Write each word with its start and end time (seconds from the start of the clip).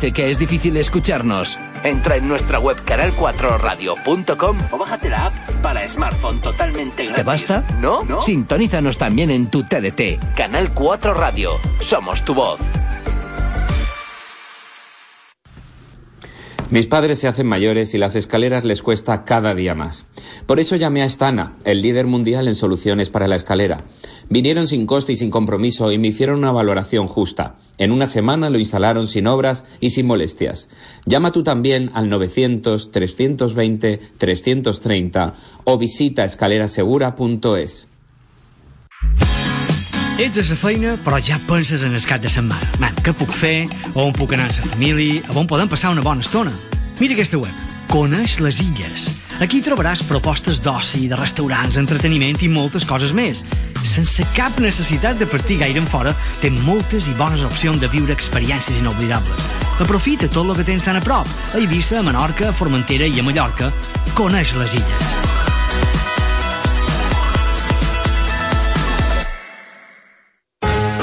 dice 0.00 0.12
que 0.14 0.30
es 0.30 0.38
difícil 0.38 0.76
escucharnos? 0.78 1.58
Entra 1.84 2.16
en 2.16 2.26
nuestra 2.26 2.58
web 2.58 2.82
canal4radio.com 2.86 4.56
o 4.70 4.78
bájate 4.78 5.10
la 5.10 5.26
app 5.26 5.34
para 5.62 5.86
smartphone 5.86 6.40
totalmente 6.40 7.04
gratis. 7.04 7.16
¿Te 7.16 7.22
basta? 7.22 7.64
¿No? 7.80 8.02
¿No? 8.04 8.22
Sintonízanos 8.22 8.96
también 8.96 9.30
en 9.30 9.50
tu 9.50 9.62
TDT. 9.62 10.34
Canal 10.34 10.72
4 10.72 11.12
Radio. 11.12 11.50
Somos 11.82 12.24
tu 12.24 12.32
voz. 12.32 12.60
Mis 16.70 16.86
padres 16.86 17.18
se 17.18 17.26
hacen 17.26 17.48
mayores 17.48 17.94
y 17.94 17.98
las 17.98 18.14
escaleras 18.14 18.64
les 18.64 18.80
cuesta 18.80 19.24
cada 19.24 19.54
día 19.56 19.74
más. 19.74 20.06
Por 20.46 20.60
eso 20.60 20.76
llamé 20.76 21.02
a 21.02 21.08
Stana, 21.08 21.56
el 21.64 21.82
líder 21.82 22.06
mundial 22.06 22.46
en 22.46 22.54
soluciones 22.54 23.10
para 23.10 23.26
la 23.26 23.34
escalera. 23.34 23.78
Vinieron 24.30 24.68
sin 24.68 24.86
coste 24.86 25.12
y 25.12 25.16
sin 25.16 25.28
compromiso 25.28 25.90
y 25.90 25.98
me 25.98 26.08
hicieron 26.08 26.38
una 26.38 26.52
valoración 26.52 27.08
justa. 27.08 27.56
En 27.78 27.90
una 27.90 28.06
semana 28.06 28.48
lo 28.48 28.60
instalaron 28.60 29.08
sin 29.08 29.26
obras 29.26 29.64
y 29.80 29.90
sin 29.90 30.06
molestias. 30.06 30.68
Llama 31.04 31.32
tú 31.32 31.42
también 31.42 31.90
al 31.94 32.08
900 32.08 32.92
320 32.92 34.00
330 34.16 35.34
o 35.64 35.78
visita 35.78 36.24
escalerasegura.es. 36.24 37.88
Ets 40.20 40.36
a 40.36 40.42
la 40.52 40.56
feina, 40.60 40.90
però 41.00 41.16
ja 41.16 41.38
penses 41.48 41.82
en 41.82 41.94
el 41.96 42.04
cap 42.04 42.20
de 42.20 42.28
setmana. 42.28 42.66
Man, 42.78 42.92
què 43.00 43.14
puc 43.16 43.32
fer? 43.32 43.64
On 43.96 44.12
puc 44.12 44.34
anar 44.36 44.50
amb 44.50 44.58
la 44.58 44.68
família? 44.74 45.22
On 45.32 45.48
podem 45.48 45.70
passar 45.72 45.94
una 45.94 46.04
bona 46.04 46.20
estona? 46.20 46.52
Mira 47.00 47.16
aquesta 47.16 47.40
web. 47.40 47.64
Coneix 47.88 48.36
les 48.44 48.60
illes. 48.60 49.08
Aquí 49.40 49.62
trobaràs 49.64 50.02
propostes 50.04 50.58
d'oci, 50.60 51.06
de 51.08 51.16
restaurants, 51.16 51.78
entreteniment 51.80 52.36
i 52.44 52.50
moltes 52.52 52.84
coses 52.84 53.14
més. 53.16 53.40
Sense 53.88 54.26
cap 54.36 54.60
necessitat 54.60 55.16
de 55.16 55.24
partir 55.24 55.56
gaire 55.62 55.80
en 55.80 55.88
fora, 55.88 56.12
té 56.42 56.52
moltes 56.60 57.08
i 57.08 57.16
bones 57.16 57.46
opcions 57.48 57.80
de 57.80 57.88
viure 57.88 58.12
experiències 58.12 58.82
inoblidables. 58.84 59.48
Aprofita 59.80 60.28
tot 60.28 60.44
el 60.44 60.60
que 60.60 60.68
tens 60.68 60.84
tan 60.84 61.00
a 61.00 61.04
prop. 61.04 61.28
A 61.54 61.58
Eivissa, 61.62 62.02
a 62.02 62.04
Menorca, 62.04 62.50
a 62.50 62.56
Formentera 62.56 63.08
i 63.08 63.16
a 63.16 63.24
Mallorca. 63.24 63.72
Coneix 64.12 64.52
les 64.60 64.76
illes. 64.76 65.39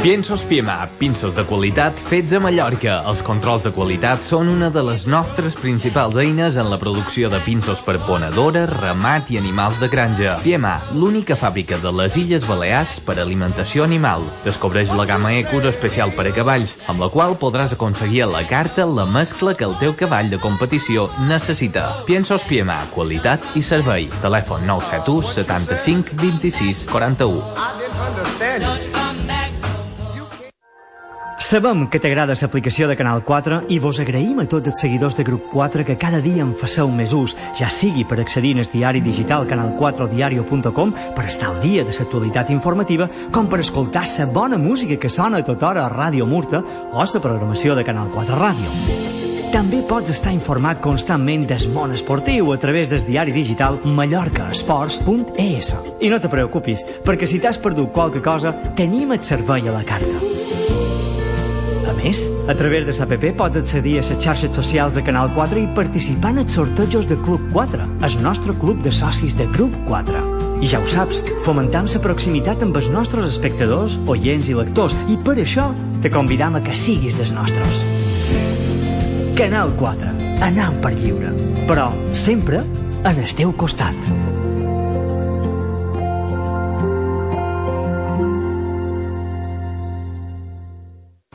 Piensos 0.08 0.46
Piema, 0.48 0.88
pinços 0.98 1.36
de 1.36 1.44
qualitat 1.44 2.00
fets 2.00 2.32
a 2.32 2.40
Mallorca. 2.40 3.02
Els 3.12 3.20
controls 3.28 3.66
de 3.68 3.74
qualitat 3.76 4.24
són 4.24 4.48
una 4.48 4.70
de 4.72 4.80
les 4.88 5.04
nostres 5.04 5.58
principals 5.60 6.16
eines 6.16 6.56
en 6.56 6.70
la 6.72 6.78
producció 6.80 7.28
de 7.28 7.42
pinços 7.44 7.82
per 7.84 7.98
ponedora, 8.06 8.62
ramat 8.72 9.28
i 9.36 9.38
animals 9.42 9.82
de 9.84 9.90
granja. 9.92 10.38
Piema, 10.46 10.78
l'única 10.96 11.36
fàbrica 11.36 11.76
de 11.84 11.92
les 11.92 12.16
Illes 12.16 12.48
Balears 12.48 13.02
per 13.04 13.18
alimentació 13.20 13.84
animal. 13.84 14.24
Descobreix 14.46 14.94
la 14.96 15.04
gamma 15.10 15.34
Ecos 15.42 15.68
especial 15.68 16.16
per 16.16 16.30
a 16.30 16.32
cavalls, 16.38 16.78
amb 16.88 17.04
la 17.04 17.12
qual 17.12 17.36
podràs 17.36 17.76
aconseguir 17.76 18.24
a 18.24 18.30
la 18.32 18.46
carta 18.48 18.88
la 18.88 19.04
mescla 19.04 19.58
que 19.60 19.68
el 19.68 19.76
teu 19.84 19.92
cavall 19.92 20.32
de 20.32 20.40
competició 20.40 21.10
necessita. 21.28 21.98
Piensos 22.08 22.48
Piema, 22.48 22.80
qualitat 22.96 23.44
i 23.60 23.66
servei. 23.74 24.08
Telèfon 24.24 24.64
971 24.72 25.36
75 25.36 26.16
26 26.24 26.88
41. 26.96 27.44
Sabem 31.38 31.86
que 31.86 32.00
t'agrada 32.02 32.34
l'aplicació 32.34 32.88
de 32.90 32.96
Canal 32.98 33.22
4 33.22 33.60
i 33.70 33.78
vos 33.78 34.00
agraïm 34.02 34.40
a 34.42 34.48
tots 34.50 34.72
els 34.72 34.80
seguidors 34.82 35.14
de 35.16 35.24
Grup 35.24 35.44
4 35.52 35.84
que 35.86 35.96
cada 35.96 36.18
dia 36.20 36.42
en 36.42 36.54
faceu 36.58 36.90
més 36.90 37.14
ús, 37.14 37.36
ja 37.60 37.70
sigui 37.70 38.04
per 38.10 38.18
accedir 38.20 38.56
al 38.58 38.66
diari 38.72 39.02
digital 39.06 39.46
canal4diario.com 39.46 40.94
per 41.16 41.26
estar 41.30 41.52
al 41.52 41.62
dia 41.62 41.84
de 41.86 41.94
l'actualitat 41.94 42.50
informativa, 42.50 43.08
com 43.32 43.48
per 43.48 43.60
escoltar 43.62 44.06
la 44.18 44.26
bona 44.26 44.58
música 44.58 44.98
que 44.98 45.10
sona 45.10 45.38
a 45.38 45.46
tota 45.46 45.68
hora 45.68 45.86
a 45.86 45.94
Ràdio 45.94 46.26
Murta 46.26 46.64
o 46.92 47.06
la 47.06 47.22
programació 47.22 47.76
de 47.76 47.86
Canal 47.86 48.10
4 48.10 48.36
Ràdio. 48.36 48.70
També 49.54 49.84
pots 49.88 50.10
estar 50.10 50.34
informat 50.34 50.82
constantment 50.82 51.46
del 51.48 51.70
món 51.72 51.94
esportiu 51.94 52.52
a 52.52 52.58
través 52.58 52.90
del 52.90 53.06
diari 53.06 53.32
digital 53.32 53.80
mallorcaesports.es. 53.86 55.76
I 56.02 56.10
no 56.10 56.20
te 56.20 56.28
preocupis, 56.34 56.84
perquè 57.06 57.28
si 57.30 57.40
t'has 57.40 57.62
perdut 57.62 57.94
qualque 57.94 58.22
cosa, 58.26 58.52
tenim 58.76 59.12
el 59.14 59.24
servei 59.24 59.70
a 59.70 59.72
la 59.78 59.86
carta. 59.86 60.37
Més, 61.98 62.20
a 62.48 62.54
través 62.54 62.86
de 62.86 62.94
l'APP 62.94 63.32
pots 63.40 63.58
accedir 63.58 63.96
a 63.98 64.04
les 64.06 64.22
xarxes 64.22 64.54
socials 64.56 64.94
de 64.94 65.02
Canal 65.04 65.32
4 65.34 65.64
i 65.64 65.70
participar 65.78 66.36
en 66.36 66.44
els 66.44 66.54
sortejos 66.54 67.08
de 67.10 67.18
Club 67.26 67.42
4, 67.56 67.88
el 68.06 68.18
nostre 68.22 68.54
club 68.62 68.84
de 68.86 68.94
socis 68.94 69.36
de 69.38 69.48
Grup 69.56 69.74
4. 69.90 70.22
I 70.62 70.70
ja 70.70 70.80
ho 70.82 70.88
saps, 70.90 71.24
fomentam 71.46 71.90
la 71.90 72.04
proximitat 72.06 72.62
amb 72.66 72.78
els 72.78 72.92
nostres 72.94 73.34
espectadors, 73.34 73.98
oients 74.06 74.50
i 74.50 74.56
lectors, 74.58 74.96
i 75.10 75.18
per 75.18 75.38
això 75.42 75.72
te 76.02 76.14
convidam 76.14 76.58
a 76.58 76.64
que 76.64 76.78
siguis 76.78 77.18
dels 77.18 77.34
nostres. 77.34 77.84
Canal 79.38 79.74
4, 79.82 80.16
anant 80.46 80.82
per 80.82 80.94
lliure, 80.98 81.34
però 81.70 81.92
sempre 82.14 82.62
en 83.04 83.24
el 83.24 83.38
teu 83.38 83.54
costat. 83.58 84.37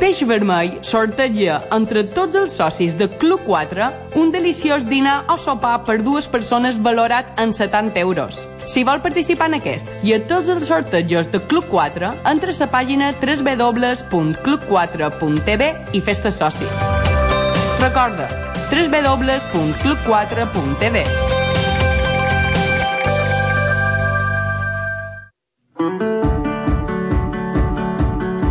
Peix 0.00 0.22
Vermell 0.28 0.74
sorteja 0.84 1.62
entre 1.72 2.02
tots 2.14 2.36
els 2.36 2.52
socis 2.58 2.96
de 3.00 3.06
Club 3.20 3.40
4 3.46 3.86
un 4.20 4.32
deliciós 4.32 4.84
dinar 4.84 5.24
o 5.32 5.36
sopar 5.40 5.84
per 5.88 6.02
dues 6.04 6.26
persones 6.28 6.82
valorat 6.82 7.26
en 7.40 7.52
70 7.52 8.00
euros. 8.00 8.46
Si 8.66 8.84
vol 8.84 9.00
participar 9.00 9.46
en 9.48 9.54
aquest 9.60 9.86
i 10.04 10.12
a 10.16 10.26
tots 10.28 10.48
els 10.52 10.66
sortejos 10.68 11.30
de 11.32 11.38
Club 11.48 11.64
4, 11.72 12.12
entra 12.32 12.50
a 12.52 12.56
la 12.60 12.70
pàgina 12.70 13.14
www.club4.tv 13.22 15.62
i 15.94 16.00
fes-te 16.00 16.30
soci. 16.30 16.66
Recorda, 17.80 18.28
www.club4.tv 18.68 21.35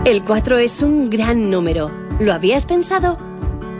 El 0.05 0.23
4 0.23 0.57
es 0.59 0.81
un 0.81 1.09
gran 1.09 1.49
número. 1.49 1.91
¿Lo 2.19 2.33
habías 2.33 2.65
pensado? 2.65 3.17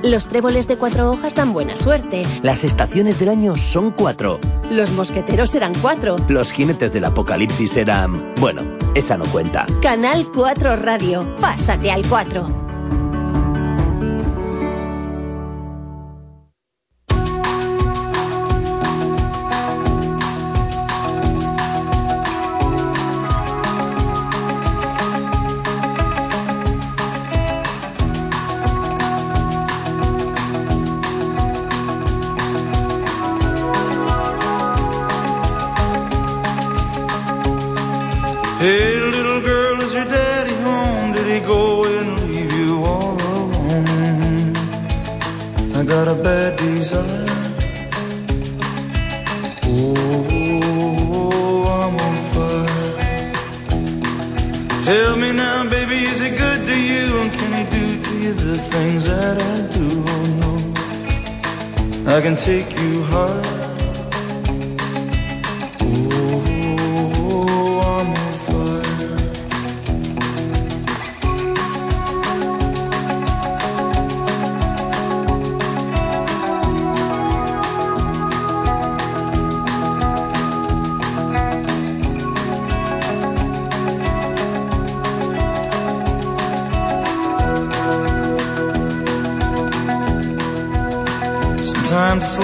Los 0.04 0.28
tréboles 0.28 0.68
de 0.68 0.78
cuatro 0.78 1.12
hojas 1.12 1.34
dan 1.36 1.54
buena 1.54 1.78
suerte. 1.78 2.24
Las 2.44 2.64
estaciones 2.64 3.20
del 3.20 3.30
año 3.30 3.56
son 3.56 3.92
cuatro. 3.92 4.40
Los 4.70 4.92
mosqueteros 4.92 5.56
eran 5.56 5.74
cuatro. 5.82 6.16
Los 6.28 6.52
jinetes 6.52 6.94
del 6.94 7.06
apocalipsis 7.06 7.76
eran... 7.78 8.34
Bueno, 8.40 8.62
esa 8.94 9.18
no 9.18 9.26
cuenta. 9.26 9.66
Canal 9.82 10.28
4 10.34 10.76
Radio. 10.76 11.26
Pásate 11.40 11.92
al 11.92 12.06
4. 12.08 12.65
Got 45.86 46.08
a 46.08 46.16
bad 46.16 46.58
desire. 46.58 47.26
Oh, 49.68 50.86
I'm 51.80 51.96
on 52.08 52.18
fire. 52.34 53.34
Tell 54.84 55.16
me 55.18 55.32
now, 55.32 55.70
baby, 55.70 56.06
is 56.12 56.20
he 56.24 56.30
good 56.30 56.66
to 56.66 56.76
you? 56.92 57.20
And 57.22 57.32
can 57.32 57.52
he 57.60 57.64
do 57.78 57.86
to 58.04 58.14
you 58.24 58.34
the 58.34 58.58
things 58.58 59.06
that 59.08 59.38
I 59.38 59.62
do? 59.78 60.04
Oh, 60.08 60.26
no. 60.42 60.54
I 62.16 62.22
can 62.22 62.36
take 62.36 62.72
you 62.80 63.04
high. 63.04 63.65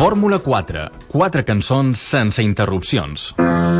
Fórmula 0.00 0.38
4. 0.38 0.84
Quatre 1.12 1.42
cançons 1.44 2.00
sense 2.00 2.40
interrupcions. 2.40 3.34
Oh 3.36 3.79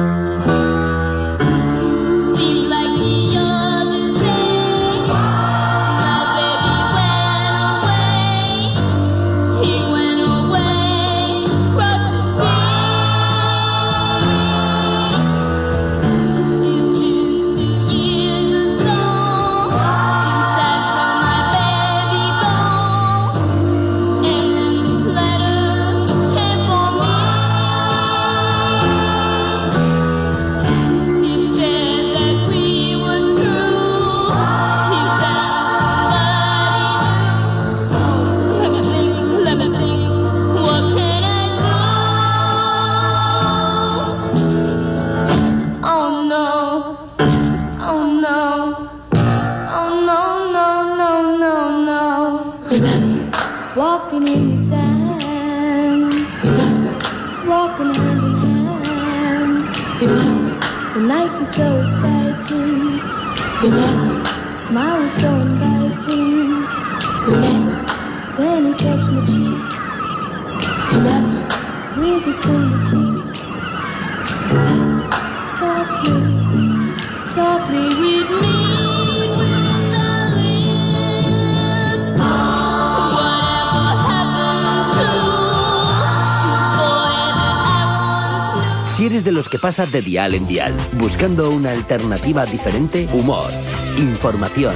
pasa 89.60 89.86
de 89.86 90.02
dial 90.02 90.34
en 90.34 90.46
dial, 90.46 90.74
buscando 90.98 91.50
una 91.50 91.72
alternativa 91.72 92.46
diferente, 92.46 93.08
humor, 93.12 93.50
información, 93.98 94.74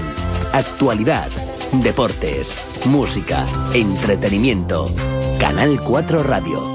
actualidad, 0.52 1.28
deportes, 1.72 2.54
música, 2.86 3.46
entretenimiento. 3.72 4.90
Canal 5.38 5.80
4 5.80 6.22
Radio. 6.22 6.73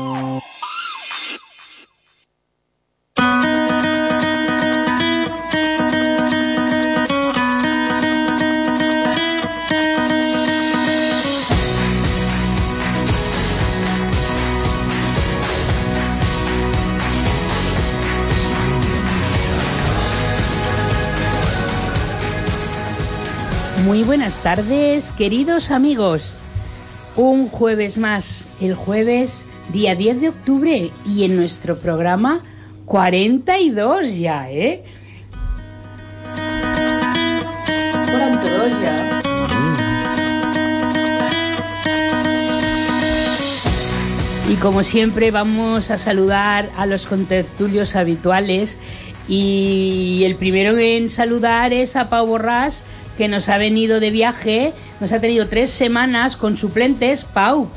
Muy 23.89 24.03
buenas 24.03 24.43
tardes, 24.43 25.11
queridos 25.13 25.71
amigos. 25.71 26.35
Un 27.15 27.49
jueves 27.49 27.97
más, 27.97 28.45
el 28.61 28.75
jueves 28.75 29.45
día 29.73 29.95
10 29.95 30.21
de 30.21 30.29
octubre 30.29 30.91
y 31.07 31.23
en 31.23 31.35
nuestro 31.35 31.75
programa 31.75 32.43
42 32.85 34.15
ya, 34.15 34.51
¿eh? 34.51 34.83
42 38.11 38.71
ya. 38.79 39.21
Y 44.51 44.55
como 44.57 44.83
siempre 44.83 45.31
vamos 45.31 45.89
a 45.89 45.97
saludar 45.97 46.69
a 46.77 46.85
los 46.85 47.07
contertulios 47.07 47.95
habituales 47.95 48.77
y 49.27 50.21
el 50.25 50.35
primero 50.35 50.77
en 50.77 51.09
saludar 51.09 51.73
es 51.73 51.95
a 51.95 52.11
Pau 52.11 52.27
Borrás 52.27 52.83
que 53.19 53.27
nos 53.27 53.49
ha 53.49 53.57
venido 53.57 53.99
de 53.99 54.11
viaje, 54.11 54.71
nos 55.01 55.11
ha 55.11 55.19
tenido 55.19 55.49
tres 55.49 55.71
semanas 55.71 56.37
con 56.37 56.55
suplentes. 56.55 57.25
Pau, 57.25 57.69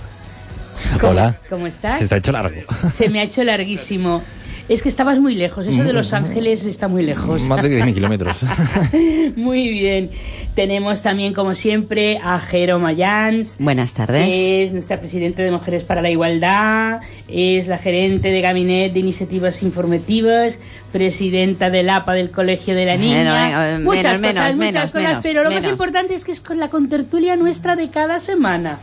¿cómo, 1.00 1.10
Hola. 1.10 1.34
¿cómo 1.50 1.66
estás? 1.66 1.98
Se 1.98 2.06
te 2.06 2.14
ha 2.14 2.18
hecho 2.18 2.30
largo. 2.30 2.60
Se 2.96 3.08
me 3.08 3.18
ha 3.18 3.24
hecho 3.24 3.42
larguísimo. 3.42 4.22
Es 4.68 4.82
que 4.82 4.88
estabas 4.88 5.18
muy 5.18 5.34
lejos, 5.34 5.66
eso 5.66 5.82
de 5.82 5.92
Los 5.92 6.12
Ángeles 6.12 6.64
está 6.64 6.88
muy 6.88 7.02
lejos. 7.02 7.42
Más 7.42 7.62
de 7.62 7.82
10.000 7.82 7.94
kilómetros. 7.94 8.38
muy 9.36 9.68
bien. 9.70 10.10
Tenemos 10.54 11.02
también, 11.02 11.34
como 11.34 11.54
siempre, 11.54 12.18
a 12.22 12.38
Jero 12.38 12.78
Mayans. 12.78 13.56
Buenas 13.58 13.92
tardes. 13.92 14.26
Que 14.26 14.64
es 14.64 14.72
nuestra 14.72 15.00
presidenta 15.00 15.42
de 15.42 15.50
Mujeres 15.50 15.82
para 15.84 16.00
la 16.02 16.10
Igualdad, 16.10 17.00
es 17.28 17.66
la 17.66 17.78
gerente 17.78 18.30
de 18.30 18.40
Gabinete 18.40 18.94
de 18.94 19.00
Iniciativas 19.00 19.62
Informativas, 19.62 20.58
presidenta 20.92 21.70
del 21.70 21.90
APA 21.90 22.12
del 22.12 22.30
Colegio 22.30 22.74
de 22.74 22.86
la 22.86 22.96
Niña. 22.96 23.74
eh, 23.74 23.78
muchas 23.78 24.20
menos, 24.20 24.36
cosas, 24.36 24.56
menos, 24.56 24.74
muchas 24.74 24.74
menos, 24.74 24.90
cosas, 24.92 24.94
menos, 24.94 25.22
pero 25.22 25.42
lo 25.42 25.50
más 25.50 25.62
menos. 25.62 25.72
importante 25.72 26.14
es 26.14 26.24
que 26.24 26.32
es 26.32 26.40
con 26.40 26.58
la 26.58 26.68
contertulia 26.68 27.36
nuestra 27.36 27.76
de 27.76 27.88
cada 27.90 28.20
semana. 28.20 28.78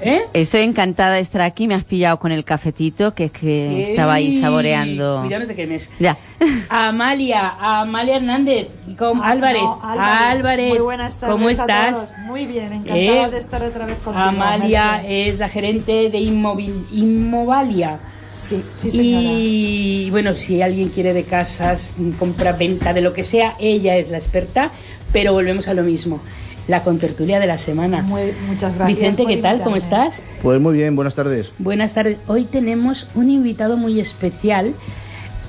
¿Eh? 0.00 0.22
Estoy 0.34 0.60
encantada 0.62 1.14
de 1.14 1.20
estar 1.20 1.40
aquí. 1.40 1.66
Me 1.66 1.74
has 1.74 1.84
pillado 1.84 2.18
con 2.18 2.30
el 2.32 2.44
cafetito, 2.44 3.14
que 3.14 3.24
es 3.24 3.32
que 3.32 3.82
estaba 3.82 4.14
ahí 4.14 4.38
saboreando. 4.40 5.20
Cuidado, 5.22 5.42
no 5.42 5.48
te 5.48 5.54
quemes. 5.54 5.88
Ya. 5.98 6.16
Amalia, 6.68 7.54
Amalia 7.58 8.16
Hernández, 8.16 8.68
con 8.98 9.22
Álvarez, 9.22 9.62
No, 9.62 9.80
Álvarez. 9.82 10.30
Álvarez, 10.30 10.68
Muy 10.70 10.78
buenas 10.80 11.16
tardes 11.16 11.32
¿cómo 11.34 11.48
a 11.48 11.52
estás? 11.52 11.94
todos. 11.94 12.12
Muy 12.26 12.46
bien, 12.46 12.72
encantada 12.72 13.26
Eh, 13.26 13.30
de 13.30 13.38
estar 13.38 13.62
otra 13.62 13.86
vez 13.86 13.96
contigo. 13.98 14.22
Amalia 14.24 14.92
Merche. 14.98 15.28
es 15.28 15.38
la 15.38 15.48
gerente 15.48 16.10
de 16.10 16.18
Inmovil, 16.18 16.86
Inmovalia. 16.92 17.98
Sí, 18.34 18.62
sí, 18.76 18.90
señora. 18.90 19.22
Y 19.24 20.08
bueno, 20.10 20.34
si 20.36 20.60
alguien 20.60 20.90
quiere 20.90 21.14
de 21.14 21.24
casas, 21.24 21.96
compra, 22.18 22.52
venta, 22.52 22.92
de 22.92 23.00
lo 23.00 23.14
que 23.14 23.24
sea, 23.24 23.54
ella 23.58 23.96
es 23.96 24.10
la 24.10 24.18
experta, 24.18 24.70
pero 25.10 25.32
volvemos 25.32 25.68
a 25.68 25.74
lo 25.74 25.82
mismo. 25.82 26.20
La 26.68 26.82
contertulia 26.82 27.38
de 27.38 27.46
la 27.46 27.58
semana. 27.58 28.02
muchas 28.02 28.74
gracias 28.74 28.86
Vicente, 28.86 29.24
¿qué 29.26 29.36
tal? 29.40 29.60
¿Cómo 29.62 29.76
estás? 29.76 30.20
Pues 30.42 30.60
muy 30.60 30.74
bien, 30.74 30.96
buenas 30.96 31.14
tardes. 31.14 31.52
Buenas 31.58 31.94
tardes. 31.94 32.18
Hoy 32.26 32.44
tenemos 32.44 33.06
un 33.14 33.30
invitado 33.30 33.76
muy 33.76 34.00
especial. 34.00 34.74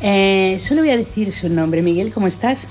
Eh, 0.03 0.59
solo 0.61 0.81
voy 0.81 0.91
a 0.91 0.97
decir 0.97 1.33
su 1.33 1.49
nombre. 1.49 1.81
Miguel, 1.81 2.13
¿cómo 2.13 2.27
estás? 2.27 2.67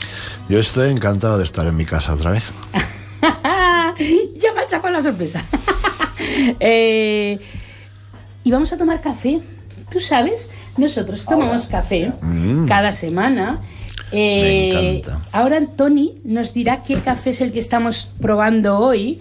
Yo 0.49 0.61
estoy 0.61 0.91
encantado 0.93 1.38
de 1.38 1.45
estar 1.45 1.67
en 1.67 1.76
mi 1.76 1.85
casa 1.85 2.15
otra 2.15 2.31
vez. 2.31 2.45
ya 3.43 4.53
me 4.55 4.61
ha 4.61 4.67
chapado 4.67 4.95
la 4.95 5.03
sorpresa. 5.03 5.45
Eh, 6.61 7.38
y 8.45 8.50
vamos 8.50 8.73
a 8.73 8.76
tomar 8.79 9.00
café. 9.00 9.41
Tú 9.91 10.00
sabes, 10.00 10.50
nosotros 10.76 11.25
tomamos 11.25 11.67
café 11.67 12.12
Mm. 12.21 12.67
cada 12.67 12.93
semana. 12.93 13.61
Eh, 14.13 14.71
Me 14.73 14.99
encanta. 14.99 15.25
Ahora 15.33 15.61
Tony 15.77 16.15
nos 16.25 16.55
dirá 16.55 16.83
qué 16.87 16.97
café 17.01 17.31
es 17.31 17.41
el 17.41 17.53
que 17.53 17.59
estamos 17.59 18.09
probando 18.21 18.79
hoy, 18.79 19.21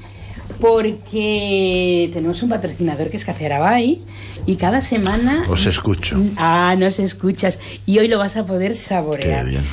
porque 0.60 2.10
tenemos 2.14 2.42
un 2.44 2.50
patrocinador 2.50 3.10
que 3.10 3.18
es 3.18 3.26
Café 3.26 3.48
Arabay 3.48 4.02
y 4.46 4.56
cada 4.58 4.82
semana... 4.82 5.44
Os 5.50 5.66
escucho. 5.66 6.18
Ah, 6.38 6.76
nos 6.78 7.00
escuchas 7.00 7.60
y 7.86 7.98
hoy 8.00 8.08
lo 8.08 8.20
vas 8.20 8.38
a 8.38 8.46
poder 8.46 8.72
Qué 8.74 8.76
saborear. 8.78 9.46
bien. 9.46 9.64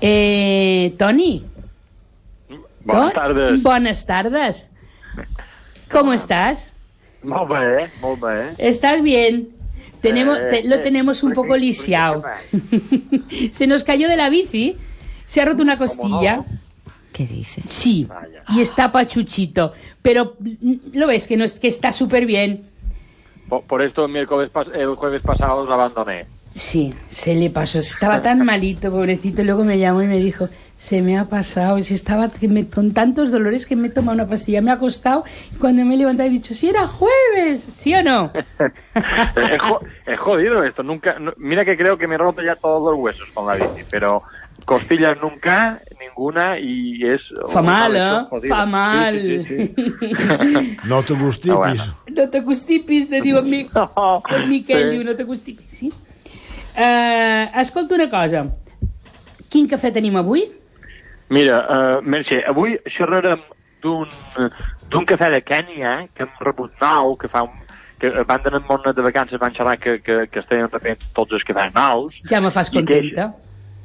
Eh, 0.00 0.94
Tony. 0.98 1.44
To- 2.86 3.10
tardes. 3.10 3.62
Bones 3.62 4.04
tardes. 4.06 4.68
¿Cómo 5.90 6.12
estás? 6.12 6.72
Molt 7.22 7.48
bé, 7.48 7.88
molt 8.00 8.20
bé. 8.20 8.54
¿Estás 8.58 9.00
bien? 9.02 9.48
Tenemos, 10.02 10.36
Eh, 10.38 10.48
te- 10.50 10.64
lo 10.64 10.74
eh, 10.76 10.78
tenemos 10.78 11.22
un 11.22 11.32
poco 11.32 11.56
lisiado. 11.56 12.22
se 13.52 13.66
nos 13.66 13.84
cayó 13.84 14.08
de 14.08 14.16
la 14.16 14.28
bici, 14.28 14.76
se 15.26 15.40
ha 15.40 15.44
roto 15.44 15.62
una 15.62 15.78
costilla. 15.78 16.44
¿Qué 17.12 17.26
dices? 17.26 17.64
Sí, 17.68 18.08
y 18.54 18.60
está 18.60 18.90
pachuchito. 18.90 19.72
Pero 20.00 20.34
mm, 20.40 20.74
lo 20.94 21.06
ves 21.06 21.26
que 21.26 21.36
no 21.36 21.44
es 21.44 21.54
que 21.60 21.68
está 21.68 21.92
súper 21.92 22.26
bien. 22.26 22.64
Por, 23.48 23.62
por 23.64 23.82
esto 23.82 24.04
el, 24.06 24.12
miércoles 24.12 24.50
pas- 24.52 24.74
el 24.74 24.94
jueves 24.94 25.22
pasado 25.22 25.62
os 25.62 25.70
abandoné. 25.70 26.26
Sí, 26.54 26.92
se 27.08 27.34
le 27.34 27.50
pasó. 27.50 27.78
Estaba 27.78 28.22
tan 28.22 28.44
malito, 28.44 28.90
pobrecito. 28.90 29.42
Luego 29.42 29.62
me 29.64 29.78
llamó 29.78 30.02
y 30.02 30.06
me 30.06 30.18
dijo, 30.18 30.48
se 30.82 31.00
me 31.00 31.16
ha 31.16 31.26
pasado. 31.26 31.80
Si 31.80 31.94
estaba 31.94 32.28
que 32.28 32.48
me- 32.48 32.66
con 32.68 32.92
tantos 32.92 33.30
dolores 33.30 33.66
que 33.66 33.76
me 33.76 33.86
he 33.86 33.90
tomado 33.90 34.16
una 34.16 34.26
pastilla. 34.26 34.60
Me 34.60 34.72
ha 34.72 34.78
costado. 34.78 35.22
Y 35.54 35.56
cuando 35.56 35.84
me 35.84 35.94
he 35.94 35.96
levantado 35.98 36.28
he 36.28 36.32
dicho, 36.32 36.54
si 36.54 36.68
era 36.70 36.88
jueves, 36.88 37.62
¿sí 37.78 37.94
o 37.94 38.02
no? 38.02 38.32
es, 39.54 39.60
jo- 39.62 39.80
es 40.04 40.18
jodido 40.18 40.64
esto. 40.64 40.82
Nunca, 40.82 41.20
no- 41.20 41.34
mira 41.36 41.64
que 41.64 41.76
creo 41.76 41.96
que 41.96 42.08
me 42.08 42.16
he 42.16 42.18
roto 42.18 42.42
ya 42.42 42.56
todos 42.56 42.90
los 42.90 43.00
huesos 43.00 43.30
con 43.32 43.46
la 43.46 43.54
bici, 43.54 43.84
pero 43.88 44.24
costillas 44.64 45.14
nunca, 45.22 45.80
ninguna, 46.00 46.58
y 46.58 47.06
es... 47.06 47.32
Fa 47.48 47.62
mal, 47.62 47.94
¿eh? 47.96 48.48
Fa 48.48 48.66
mal. 48.66 49.20
Sí, 49.20 49.40
sí, 49.44 49.44
sí, 49.44 49.74
sí. 49.78 50.76
No 50.84 51.04
te 51.04 51.14
gustipis. 51.14 51.56
bueno. 51.56 51.82
No 52.16 52.28
te 52.28 52.42
constipis, 52.42 53.08
te 53.08 53.20
diu 53.20 53.40
mi, 53.42 53.68
el 54.34 54.48
Miquel 54.48 54.82
sí. 54.82 54.90
diu 54.96 55.04
no 55.04 55.14
te 55.14 55.24
constipis, 55.24 55.78
sí? 55.78 55.92
Uh, 56.76 57.60
escolta 57.60 57.94
una 57.94 58.10
cosa. 58.10 58.46
Quin 59.48 59.68
cafè 59.68 59.92
tenim 59.94 60.16
avui? 60.16 60.42
Mira, 61.32 61.62
uh, 61.64 61.98
Mercè, 62.04 62.42
avui 62.44 62.76
xerrarem 62.92 63.40
d'un 63.80 64.08
d'un 64.92 65.06
cafè 65.08 65.30
de 65.32 65.40
Kènia 65.40 65.92
que 66.12 66.26
hem 66.26 66.32
rebut 66.44 66.74
nou, 66.82 67.14
que 67.16 67.30
fa 67.32 67.46
un, 67.46 67.54
que 68.02 68.10
van 68.28 68.42
d'anar 68.44 68.60
molt 68.68 68.90
de 68.92 69.04
vacances 69.06 69.40
van 69.40 69.54
xerrar 69.56 69.78
que, 69.80 69.96
que, 70.04 70.26
que 70.28 70.42
estaven 70.42 70.68
rebent 70.68 71.06
tots 71.16 71.32
els 71.38 71.46
cafès 71.48 71.72
nous. 71.72 72.18
Ja 72.28 72.42
me 72.44 72.50
fas 72.52 72.68
I 72.68 72.76
contenta. 72.76 73.30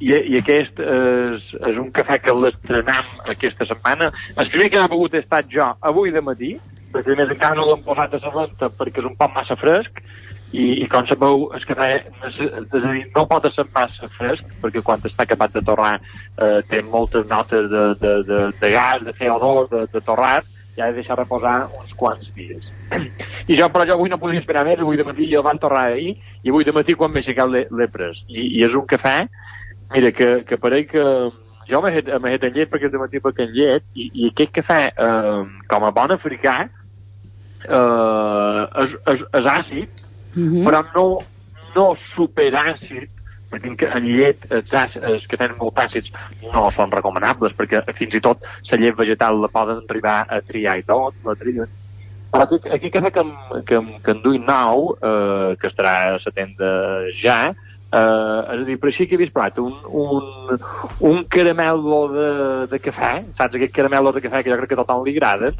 I, 0.03 0.11
I 0.11 0.39
aquest 0.41 0.81
és, 0.83 1.47
és 1.71 1.79
un 1.79 1.87
cafè 1.95 2.19
que 2.21 2.35
l'estrenem 2.35 3.15
aquesta 3.31 3.65
setmana. 3.69 4.11
El 4.35 4.51
primer 4.51 4.67
que 4.73 4.83
he 4.83 4.91
begut 4.91 5.15
he 5.15 5.23
estat 5.23 5.47
jo 5.53 5.71
avui 5.87 6.11
de 6.11 6.21
matí, 6.21 6.57
perquè 6.91 7.15
a 7.15 7.21
més 7.21 7.31
encara 7.31 7.55
no 7.55 7.69
l'hem 7.69 7.87
posat 7.87 8.19
a 8.19 8.21
la 8.25 8.33
venta 8.41 8.69
perquè 8.75 9.05
és 9.05 9.07
un 9.07 9.15
poc 9.15 9.31
massa 9.39 9.55
fresc, 9.63 10.03
i, 10.51 10.83
i 10.83 10.87
com 10.87 11.05
sabeu, 11.05 11.47
el 11.55 11.63
cafè 11.67 11.87
nece- 12.23 12.47
és 12.47 12.83
a 12.83 12.91
dir, 12.91 13.05
no 13.15 13.25
pot 13.27 13.47
ser 13.51 13.65
massa 13.75 14.07
fresc, 14.17 14.45
perquè 14.61 14.83
quan 14.83 15.01
està 15.03 15.25
acabat 15.25 15.53
de 15.53 15.63
torrar 15.65 15.95
eh, 15.99 16.61
té 16.69 16.81
moltes 16.83 17.25
notes 17.27 17.67
de, 17.69 17.83
de, 17.99 18.13
de, 18.27 18.43
de 18.61 18.69
gas, 18.71 19.03
de 19.03 19.13
CO2, 19.17 19.67
de, 19.73 19.81
de 19.91 20.01
torrat, 20.01 20.45
i 20.77 20.81
ha 20.81 20.91
de 20.91 20.99
deixar 21.01 21.17
reposar 21.17 21.67
uns 21.79 21.93
quants 21.97 22.29
dies. 22.35 22.71
I 23.51 23.57
jo, 23.57 23.67
però 23.73 23.83
jo 23.89 23.97
avui 23.97 24.09
no 24.13 24.19
podia 24.21 24.39
esperar 24.39 24.63
més, 24.67 24.79
avui 24.79 24.97
de 24.99 25.03
matí 25.07 25.27
jo 25.31 25.41
van 25.43 25.59
torrar 25.59 25.87
ahir, 25.91 26.15
i 26.43 26.53
avui 26.53 26.63
de 26.67 26.75
matí 26.75 26.95
quan 26.95 27.11
m'he 27.11 27.23
aixecat 27.25 27.49
l'he 27.51 27.89
pres. 27.91 28.23
I, 28.29 28.45
I 28.59 28.63
és 28.67 28.77
un 28.77 28.85
cafè, 28.87 29.17
mira, 29.95 30.13
que, 30.15 30.29
que 30.47 30.59
pareix 30.61 30.87
que 30.93 31.03
jo 31.67 31.81
m'he 31.83 31.91
fet, 31.97 32.13
fet 32.23 32.47
en 32.47 32.53
llet 32.55 32.71
perquè 32.71 32.91
de 32.93 33.01
matí 33.01 33.19
bec 33.23 33.41
en 33.43 33.51
llet, 33.57 33.83
i, 33.97 34.09
i 34.13 34.29
aquest 34.31 34.53
cafè, 34.61 34.81
eh, 34.95 35.39
com 35.67 35.83
a 35.83 35.91
bon 35.95 36.13
africà, 36.15 36.59
eh, 37.67 38.61
és, 38.83 38.95
és, 39.13 39.25
és 39.41 39.49
àcid, 39.57 39.96
Mhm. 40.37 40.63
però 40.67 40.83
no, 40.95 41.05
no 41.75 41.85
superàcid, 41.97 43.09
perquè 43.49 43.75
que 43.79 43.87
en 43.95 44.05
llet 44.05 44.45
els, 44.51 44.73
àcids, 44.75 45.03
els 45.07 45.25
que 45.27 45.37
tenen 45.39 45.57
molt 45.57 45.77
àcids 45.79 46.11
no 46.53 46.69
són 46.71 46.91
recomanables, 46.91 47.55
perquè 47.57 47.81
fins 47.95 48.15
i 48.17 48.21
tot 48.21 48.43
la 48.71 48.77
llet 48.81 48.95
vegetal 48.97 49.39
la 49.41 49.47
poden 49.51 49.83
arribar 49.89 50.25
a 50.29 50.41
triar 50.45 50.77
i 50.79 50.83
tot, 50.83 51.15
la 51.25 51.35
trien. 51.39 51.67
Però 52.31 52.43
aquí, 52.43 52.59
aquí 52.69 52.89
que, 52.91 53.01
que, 53.11 53.21
em- 53.77 53.93
que 54.03 54.11
en 54.11 54.21
duim 54.21 54.43
nou, 54.45 54.97
eh, 54.99 55.55
que 55.61 55.67
estarà 55.71 55.93
a 56.11 56.17
la 56.19 56.33
tenda 56.35 56.71
ja, 57.15 57.37
eh, 57.87 58.53
és 58.53 58.61
a 58.61 58.65
dir, 58.67 58.75
per 58.77 58.89
així 58.91 59.07
que 59.07 59.15
he 59.15 59.21
vist 59.21 59.31
provat 59.33 59.57
un, 59.63 59.77
un, 59.87 60.59
un 61.07 61.23
caramel·lo 61.31 62.01
de, 62.11 62.27
de 62.67 62.79
cafè, 62.83 63.13
saps, 63.33 63.55
aquest 63.55 63.73
caramel·lo 63.73 64.11
de 64.13 64.21
cafè 64.27 64.43
que 64.43 64.51
jo 64.51 64.57
crec 64.59 64.73
que 64.73 64.75
a 64.75 64.83
tothom 64.83 65.05
li 65.07 65.15
agraden, 65.15 65.55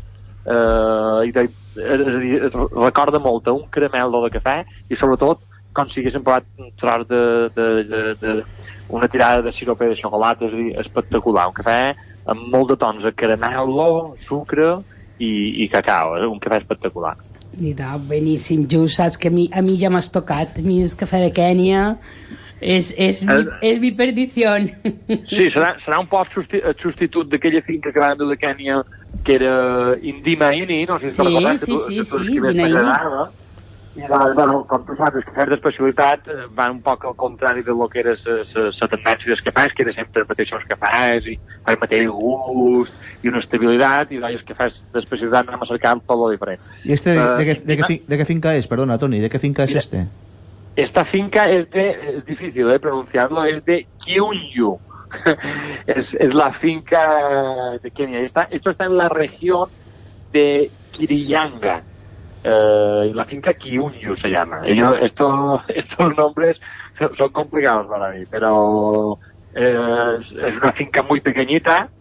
eh, 0.45 1.29
i 1.29 1.31
és 1.77 2.01
a 2.01 2.17
dir, 2.21 2.41
recorda 2.73 3.21
molt 3.21 3.47
a 3.47 3.55
un 3.55 3.67
caramel 3.71 4.17
de 4.25 4.33
cafè 4.37 4.57
i 4.89 4.97
sobretot 4.99 5.45
com 5.77 5.89
si 5.89 6.01
haguéssim 6.01 6.23
provat 6.25 6.47
un 6.57 6.71
tros 6.79 7.05
de, 7.09 7.21
de, 7.55 7.67
de, 7.85 8.01
de, 8.21 8.35
una 8.89 9.07
tirada 9.07 9.43
de 9.45 9.53
sirope 9.53 9.89
de 9.89 9.95
xocolata, 9.95 10.47
és 10.47 10.53
a 10.53 10.57
dir, 10.57 10.71
espectacular, 10.81 11.47
un 11.51 11.57
cafè 11.57 11.79
amb 12.27 12.47
molt 12.53 12.73
de 12.73 12.77
tons 12.81 13.05
de 13.05 13.13
caramel, 13.13 13.73
sucre 14.25 14.77
i, 15.19 15.31
i 15.63 15.67
cacao, 15.71 16.17
és 16.17 16.25
un 16.25 16.41
cafè 16.41 16.61
espectacular. 16.63 17.15
I 17.57 17.73
de, 17.77 17.91
beníssim, 18.09 18.65
just 18.69 18.97
saps 18.97 19.17
que 19.17 19.29
a 19.29 19.33
mi, 19.33 19.47
a 19.53 19.63
mi 19.65 19.77
ja 19.81 19.89
m'has 19.93 20.11
tocat. 20.13 20.59
A 20.59 20.65
mi 20.65 20.81
el 20.83 20.91
cafè 20.97 21.23
de 21.23 21.31
Kènia 21.33 21.85
és, 22.59 22.91
és, 22.97 23.23
mi, 23.25 23.37
és 23.65 23.79
mi 23.81 23.93
perdició. 23.97 24.53
Sí, 25.25 25.47
serà, 25.53 25.75
serà 25.81 26.01
un 26.01 26.09
poc 26.09 26.33
el 26.37 26.75
substitut 26.77 27.31
d'aquella 27.31 27.63
finca 27.65 27.93
que 27.93 28.13
dur 28.19 28.29
de 28.29 28.37
Kènia 28.41 28.83
que 29.23 29.35
era 29.35 29.95
Indima 30.01 30.53
Ini, 30.55 30.85
no 30.85 30.99
sé 30.99 31.09
si 31.09 31.17
Sí, 31.17 31.23
te'n 31.23 31.33
recordes, 31.35 31.59
sí, 31.61 31.65
que 31.65 31.71
tu, 31.73 31.79
sí, 31.79 31.97
que 31.97 32.03
tu 32.05 32.17
sí, 32.17 32.23
escrives 32.23 32.55
Ini. 32.55 32.63
t'agradava. 32.63 33.29
I 33.97 34.01
doncs, 34.05 34.35
bueno, 34.37 34.59
com 34.69 34.83
tu 34.85 34.93
saps, 34.93 35.15
els 35.17 35.25
cafès 35.25 35.47
d'especialitat 35.49 36.27
eh, 36.29 36.43
van 36.53 36.75
un 36.75 36.81
poc 36.85 37.03
al 37.09 37.15
contrari 37.17 37.63
de 37.65 37.73
lo 37.73 37.87
que 37.89 38.03
era 38.03 38.11
la 38.13 38.87
tendència 38.91 39.31
dels 39.31 39.41
cafès, 39.41 39.73
que 39.73 39.81
era 39.81 39.91
sempre 39.95 40.21
els 40.21 40.29
mateixos 40.29 40.67
cafès 40.69 41.25
i 41.25 41.33
el 41.65 41.79
mateix 41.81 42.05
gust 42.13 42.93
i 43.25 43.31
una 43.31 43.39
estabilitat, 43.41 44.11
i 44.13 44.19
els 44.21 44.43
cafès 44.45 44.83
d'especialitat 44.93 45.49
anem 45.49 45.65
a 45.65 45.69
cercar 45.71 45.95
tot 46.05 46.13
lo 46.19 46.29
diferent. 46.29 46.61
¿Y 46.83 46.93
este 46.93 47.09
de, 47.09 47.17
Eh, 47.17 47.35
de 47.37 47.45
qué, 47.45 47.53
de, 47.75 47.83
fin- 47.85 48.03
de 48.07 48.17
qué 48.19 48.25
finca 48.25 48.55
es? 48.55 48.67
Perdona, 48.67 48.99
Tony, 48.99 49.17
¿de 49.19 49.29
qué 49.31 49.39
finca 49.39 49.63
es 49.63 49.73
este? 49.73 50.05
Esta 50.75 51.03
finca 51.03 51.49
es 51.49 51.67
de, 51.71 52.17
es 52.19 52.25
difícil 52.27 52.67
de 52.67 52.79
pronunciarlo, 52.79 53.45
es 53.45 53.65
de 53.65 53.87
Kyunyu. 54.05 54.77
es, 55.85 56.13
la 56.33 56.51
finca 56.51 57.79
de 57.81 57.91
Kenia. 57.91 58.21
Esto 58.21 58.69
está 58.69 58.85
en 58.85 58.97
la 58.97 59.09
región 59.09 59.69
de 60.31 60.73
Kiriyanga. 60.91 61.85
Eh, 62.43 63.11
la 63.13 63.25
finca 63.25 63.53
Kiunyu 63.53 64.15
se 64.15 64.29
llama. 64.29 64.65
Yo- 64.67 64.95
esto, 64.95 65.63
estos 65.67 66.15
nombres 66.15 66.59
son, 67.13 67.29
complicados 67.31 67.87
para 67.87 68.11
mí, 68.11 68.25
pero 68.29 69.19
eh, 69.53 70.17
es- 70.19 70.57
una 70.57 70.71
finca 70.71 71.03
muy 71.03 71.21
pequeñita 71.21 71.91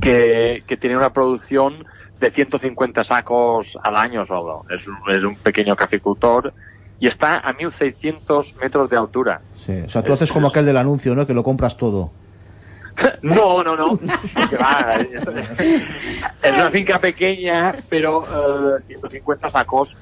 que, 0.00 0.64
tiene 0.80 0.96
una 0.96 1.12
producción 1.12 1.84
de 2.20 2.30
150 2.30 3.04
sacos 3.04 3.76
al 3.82 3.96
año 3.96 4.24
solo. 4.24 4.64
Es 4.68 4.86
es 5.08 5.24
un 5.24 5.36
pequeño 5.38 5.76
caficultor 5.76 6.54
y 6.98 7.08
está 7.08 7.36
a 7.36 7.52
1600 7.52 8.54
metros 8.60 8.88
de 8.88 8.96
altura. 8.96 9.45
Sí. 9.66 9.82
O 9.84 9.88
sea, 9.88 10.02
tú 10.02 10.12
haces 10.12 10.30
como 10.30 10.46
aquel 10.46 10.64
del 10.64 10.76
anuncio, 10.76 11.14
¿no? 11.16 11.26
Que 11.26 11.34
lo 11.34 11.42
compras 11.42 11.76
todo. 11.76 12.12
No, 13.20 13.62
no, 13.62 13.76
no. 13.76 13.98
Es 16.42 16.54
una 16.54 16.70
finca 16.70 16.98
pequeña, 16.98 17.74
pero 17.90 18.24
eh, 18.78 18.84
150 18.86 19.50
sacos 19.50 19.94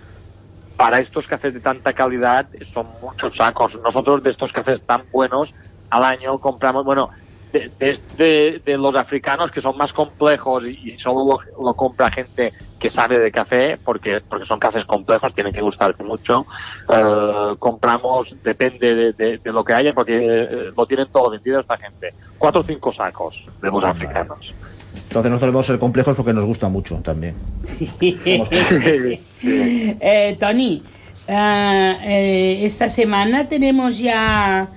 para 0.76 1.00
estos 1.00 1.26
cafés 1.26 1.54
de 1.54 1.60
tanta 1.60 1.92
calidad 1.92 2.46
son 2.64 2.86
muchos 3.02 3.36
sacos. 3.36 3.80
Nosotros 3.82 4.22
de 4.22 4.30
estos 4.30 4.52
cafés 4.52 4.80
tan 4.82 5.02
buenos 5.10 5.54
al 5.90 6.04
año 6.04 6.38
compramos, 6.38 6.84
bueno, 6.84 7.10
de, 7.54 7.72
de- 7.78 8.00
de- 8.16 8.62
de 8.66 8.76
los 8.76 8.94
africanos 8.96 9.50
que 9.52 9.60
son 9.60 9.76
más 9.76 9.92
complejos 9.92 10.64
y, 10.66 10.92
y 10.92 10.98
solo 10.98 11.24
lo, 11.56 11.64
lo 11.64 11.74
compra 11.74 12.10
gente 12.10 12.52
que 12.78 12.90
sabe 12.90 13.18
de 13.20 13.30
café, 13.30 13.78
porque, 13.82 14.20
porque 14.28 14.44
son 14.44 14.58
cafés 14.58 14.84
complejos, 14.84 15.32
tienen 15.32 15.52
que 15.52 15.62
gustarte 15.62 16.02
mucho. 16.02 16.46
Eh, 16.88 17.54
compramos, 17.58 18.34
depende 18.42 18.94
de, 18.94 19.12
de- 19.12 19.38
de 19.42 19.52
lo 19.52 19.64
que 19.64 19.72
haya, 19.72 19.94
porque 19.94 20.16
eh, 20.16 20.70
lo 20.76 20.84
tienen 20.86 21.06
todo 21.10 21.30
vendido 21.30 21.60
esta 21.60 21.78
gente. 21.78 22.14
Cuatro 22.36 22.60
o 22.60 22.64
cinco 22.64 22.92
sacos 22.92 23.44
de 23.62 23.70
los 23.70 23.84
africanos. 23.84 24.54
Entonces 24.92 25.30
nosotros 25.30 25.40
debemos 25.40 25.66
ser 25.66 25.78
complejos 25.78 26.16
porque 26.16 26.32
nos 26.32 26.44
gusta 26.44 26.68
mucho 26.68 26.96
también. 27.02 27.36
Eh, 29.46 30.36
Tony, 30.40 30.82
ah, 31.28 31.98
eh, 32.04 32.64
esta 32.64 32.88
semana 32.88 33.48
tenemos 33.48 33.98
ya, 33.98 34.70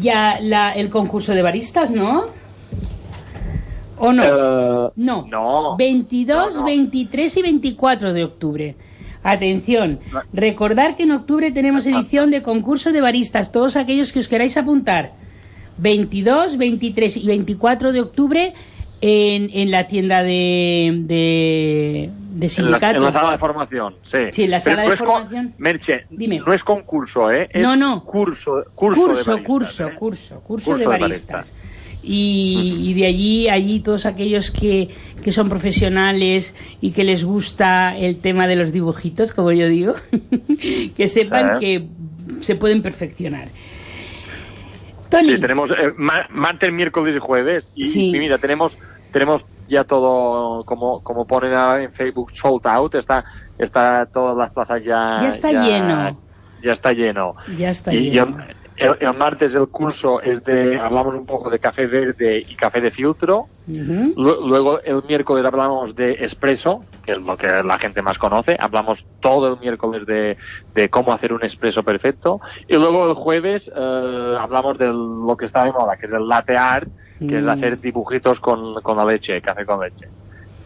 ya 0.00 0.38
la- 0.40 0.72
el 0.72 0.88
concurso 0.88 1.34
de 1.34 1.42
baristas, 1.42 1.90
¿no? 1.90 2.26
¿O 3.98 4.12
no? 4.12 4.22
Eh, 4.24 4.90
no. 4.96 5.26
no. 5.30 5.76
22, 5.76 6.64
23 6.64 7.36
y 7.36 7.42
24 7.42 8.12
de 8.12 8.24
octubre. 8.24 8.74
Atención, 9.22 9.98
recordar 10.32 10.94
que 10.94 11.02
en 11.02 11.10
octubre 11.12 11.50
tenemos 11.50 11.84
edición 11.86 12.30
de 12.30 12.42
concurso 12.42 12.92
de 12.92 13.00
baristas, 13.00 13.50
todos 13.50 13.74
aquellos 13.76 14.12
que 14.12 14.20
os 14.20 14.28
queráis 14.28 14.56
apuntar. 14.56 15.14
22, 15.78 16.56
23 16.56 17.16
y 17.16 17.26
24 17.26 17.92
de 17.92 18.00
octubre 18.02 18.52
en, 19.00 19.50
en 19.52 19.70
la 19.72 19.88
tienda 19.88 20.22
de, 20.22 21.02
de, 21.06 22.10
de 22.38 22.46
En 22.46 22.70
la, 22.70 22.78
sindicato. 22.78 22.96
en 22.98 23.02
la 23.04 23.12
sala 23.12 23.32
de 23.32 23.38
formación, 23.38 23.94
sí. 24.02 24.18
Sí, 24.30 24.44
en 24.44 24.50
la 24.50 24.60
Pero 24.60 24.76
sala 24.76 24.84
no 24.84 24.90
de 24.90 24.96
con- 24.96 25.06
formación. 25.06 25.54
Merche, 25.58 26.04
Dime. 26.10 26.42
no 26.46 26.52
es 26.52 26.62
concurso, 26.62 27.30
¿eh? 27.30 27.48
Es 27.50 27.62
No, 27.62 27.76
no. 27.76 28.04
Curso, 28.04 28.64
curso, 28.74 29.00
de 29.00 29.06
curso, 29.06 29.32
baristas, 29.32 29.44
curso, 29.46 29.86
¿eh? 29.88 29.94
curso, 29.96 30.40
curso, 30.40 30.40
Curso 30.44 30.72
de 30.74 30.80
de 30.80 30.86
baristas. 30.86 31.54
Y, 32.02 32.90
y 32.90 32.94
de 32.94 33.06
allí, 33.06 33.48
allí 33.48 33.80
todos 33.80 34.06
aquellos 34.06 34.50
que, 34.52 34.88
que 35.24 35.32
son 35.32 35.48
profesionales 35.48 36.54
y 36.80 36.92
que 36.92 37.02
les 37.02 37.24
gusta 37.24 37.96
el 37.96 38.18
tema 38.20 38.46
de 38.46 38.54
los 38.56 38.70
dibujitos, 38.72 39.32
como 39.32 39.50
yo 39.50 39.66
digo, 39.68 39.94
que 40.96 41.08
sepan 41.08 41.58
que 41.58 41.88
se 42.42 42.54
pueden 42.54 42.82
perfeccionar. 42.82 43.48
Tony, 45.10 45.30
Sí, 45.32 45.40
tenemos 45.40 45.70
eh, 45.70 45.74
ma- 45.96 46.26
martes, 46.30 46.72
miércoles 46.72 47.14
y 47.16 47.18
jueves. 47.18 47.72
Y, 47.74 47.86
Sí. 47.86 48.08
y 48.14 48.18
mira, 48.18 48.38
tenemos 48.38 48.76
tenemos 49.12 49.44
ya 49.68 49.84
todo, 49.84 50.64
como, 50.64 51.02
como 51.02 51.26
ponen 51.26 51.54
ahora 51.54 51.82
en 51.82 51.92
Facebook, 51.92 52.32
sold 52.32 52.66
out. 52.66 52.94
Está, 52.94 53.24
está 53.58 54.06
todas 54.06 54.36
las 54.36 54.50
plazas 54.52 54.82
ya... 54.82 55.18
Ya 55.22 55.28
está 55.28 55.50
lleno. 55.52 56.20
Ya 56.62 56.72
está 56.72 56.92
lleno. 56.92 57.34
ya 57.58 57.70
está 57.70 57.92
Y, 57.92 58.08
y 58.08 58.10
bien. 58.10 58.36
El, 58.76 59.14
martes 59.14 59.54
el 59.54 59.68
curso 59.68 60.20
es 60.20 60.42
de... 60.44 60.78
Hablamos 60.78 61.14
un 61.14 61.26
poco 61.26 61.50
de 61.50 61.58
café 61.58 61.86
verde 61.86 62.42
y 62.46 62.54
café 62.56 62.80
de 62.80 62.90
filtro. 62.90 63.46
Luego 63.66 64.80
el 64.82 65.02
miércoles 65.08 65.44
hablamos 65.44 65.94
de 65.94 66.12
espresso, 66.20 66.84
que 67.04 67.12
es 67.12 67.22
lo 67.22 67.36
que 67.36 67.46
la 67.62 67.78
gente 67.78 68.02
más 68.02 68.18
conoce. 68.18 68.56
Hablamos 68.58 69.04
todo 69.20 69.52
el 69.54 69.60
miércoles 69.60 70.06
de, 70.06 70.36
de 70.74 70.88
cómo 70.88 71.12
hacer 71.12 71.32
un 71.32 71.44
espresso 71.44 71.82
perfecto. 71.82 72.40
Y 72.68 72.74
luego 72.74 73.08
el 73.08 73.14
jueves 73.14 73.70
eh, 73.74 74.36
hablamos 74.38 74.78
de 74.78 74.86
lo 74.86 75.36
que 75.36 75.46
está 75.46 75.64
de 75.64 75.72
moda, 75.72 75.96
que 75.96 76.06
es 76.06 76.12
el 76.12 76.26
latte 76.28 76.56
art, 76.56 76.88
que 77.18 77.38
es 77.38 77.44
Mm. 77.44 77.48
hacer 77.48 77.80
dibujitos 77.80 78.40
con, 78.40 78.74
con 78.82 78.96
la 78.96 79.04
leche, 79.04 79.40
café 79.40 79.64
con 79.64 79.80
leche. 79.80 80.06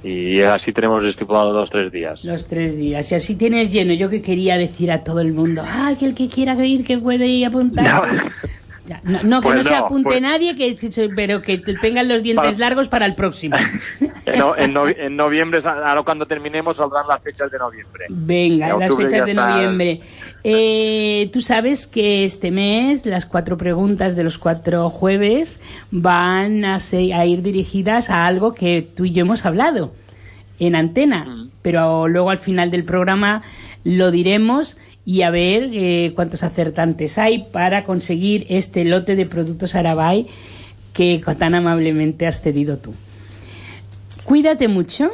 Y 0.03 0.41
así 0.41 0.73
tenemos 0.73 1.05
estipulado 1.05 1.53
dos 1.53 1.69
tres 1.71 1.93
días. 1.93 2.25
Los 2.25 2.47
tres 2.49 2.77
días. 2.77 3.11
Y 3.13 3.15
así 3.15 3.37
tienes 3.37 3.71
lleno. 3.71 3.93
Yo 3.93 4.09
que 4.09 4.23
quería 4.23 4.57
decir 4.57 4.91
a 4.91 5.05
todo 5.05 5.21
el 5.21 5.33
mundo, 5.35 5.63
ah, 5.67 5.93
que 5.99 6.07
el 6.07 6.15
que 6.15 6.29
quiera 6.29 6.55
ir, 6.65 6.85
que 6.85 6.97
puede 6.99 7.27
ir 7.27 7.45
a 7.45 7.49
apuntar. 7.49 7.85
Ya, 8.87 9.01
No, 9.05 9.23
no, 9.23 9.41
que 9.41 9.45
Pues 9.49 9.57
no 9.59 9.63
se 9.65 9.71
no, 9.71 9.77
apunte 9.85 10.09
pues- 10.09 10.21
nadie, 10.23 10.57
que, 10.57 10.77
pero 11.15 11.43
que 11.43 11.59
te 11.59 11.75
tengan 11.75 12.09
los 12.09 12.23
dientes 12.23 12.55
Pa- 12.55 12.59
largos 12.59 12.89
para 12.89 13.07
el 13.07 13.15
próximo. 13.15 13.57
En, 14.27 14.39
no- 14.39 14.57
en 14.57 14.73
novi- 14.75 14.95
en 14.99 15.17
noviembre, 15.17 15.61
ahora 15.65 16.03
cuando 16.03 16.25
terminemos, 16.27 16.77
saldrán 16.77 17.07
las 17.09 17.21
fechas 17.23 17.51
de 17.51 17.59
noviembre. 17.59 18.05
Venga, 18.11 18.69
En 18.71 18.79
las 18.81 18.95
fechas 18.95 19.27
de 19.27 19.35
noviembre. 19.35 20.01
Eh, 20.43 21.29
Tú 21.33 21.43
sabes 21.43 21.87
que 21.87 22.25
este 22.25 22.51
mes 22.51 23.05
las 23.05 23.27
cuatro 23.27 23.57
preguntas 23.57 24.17
de 24.17 24.25
los 24.25 24.39
cuatro 24.39 24.89
jueves 24.89 25.61
van 25.91 26.65
a, 26.65 26.79
ir 27.27 27.43
dirigidas 27.43 28.11
a 28.11 28.27
algo 28.27 28.55
que 28.55 28.83
tú 28.83 29.05
y 29.05 29.13
yo 29.13 29.23
hemos 29.23 29.45
hablado 29.45 29.93
en 30.59 30.75
antena, 30.77 31.49
pero 31.63 32.09
luego 32.09 32.31
al 32.31 32.39
final 32.39 32.71
del 32.71 32.85
programa 32.85 33.43
lo 33.85 34.11
diremos 34.11 34.79
y 35.05 35.23
a 35.23 35.31
ver 35.31 35.71
eh, 35.73 36.13
cuántos 36.15 36.43
acertantes 36.43 37.19
hay 37.19 37.47
para 37.53 37.85
conseguir 37.85 38.47
este 38.49 38.85
lote 38.85 39.17
de 39.17 39.27
productos 39.27 39.75
Arabay 39.75 40.27
que 40.93 41.23
tan 41.39 41.55
amablemente 41.55 42.27
has 42.27 42.43
cedido 42.43 42.79
tú. 42.79 42.95
Cuídate 44.25 44.69
mucho. 44.69 45.11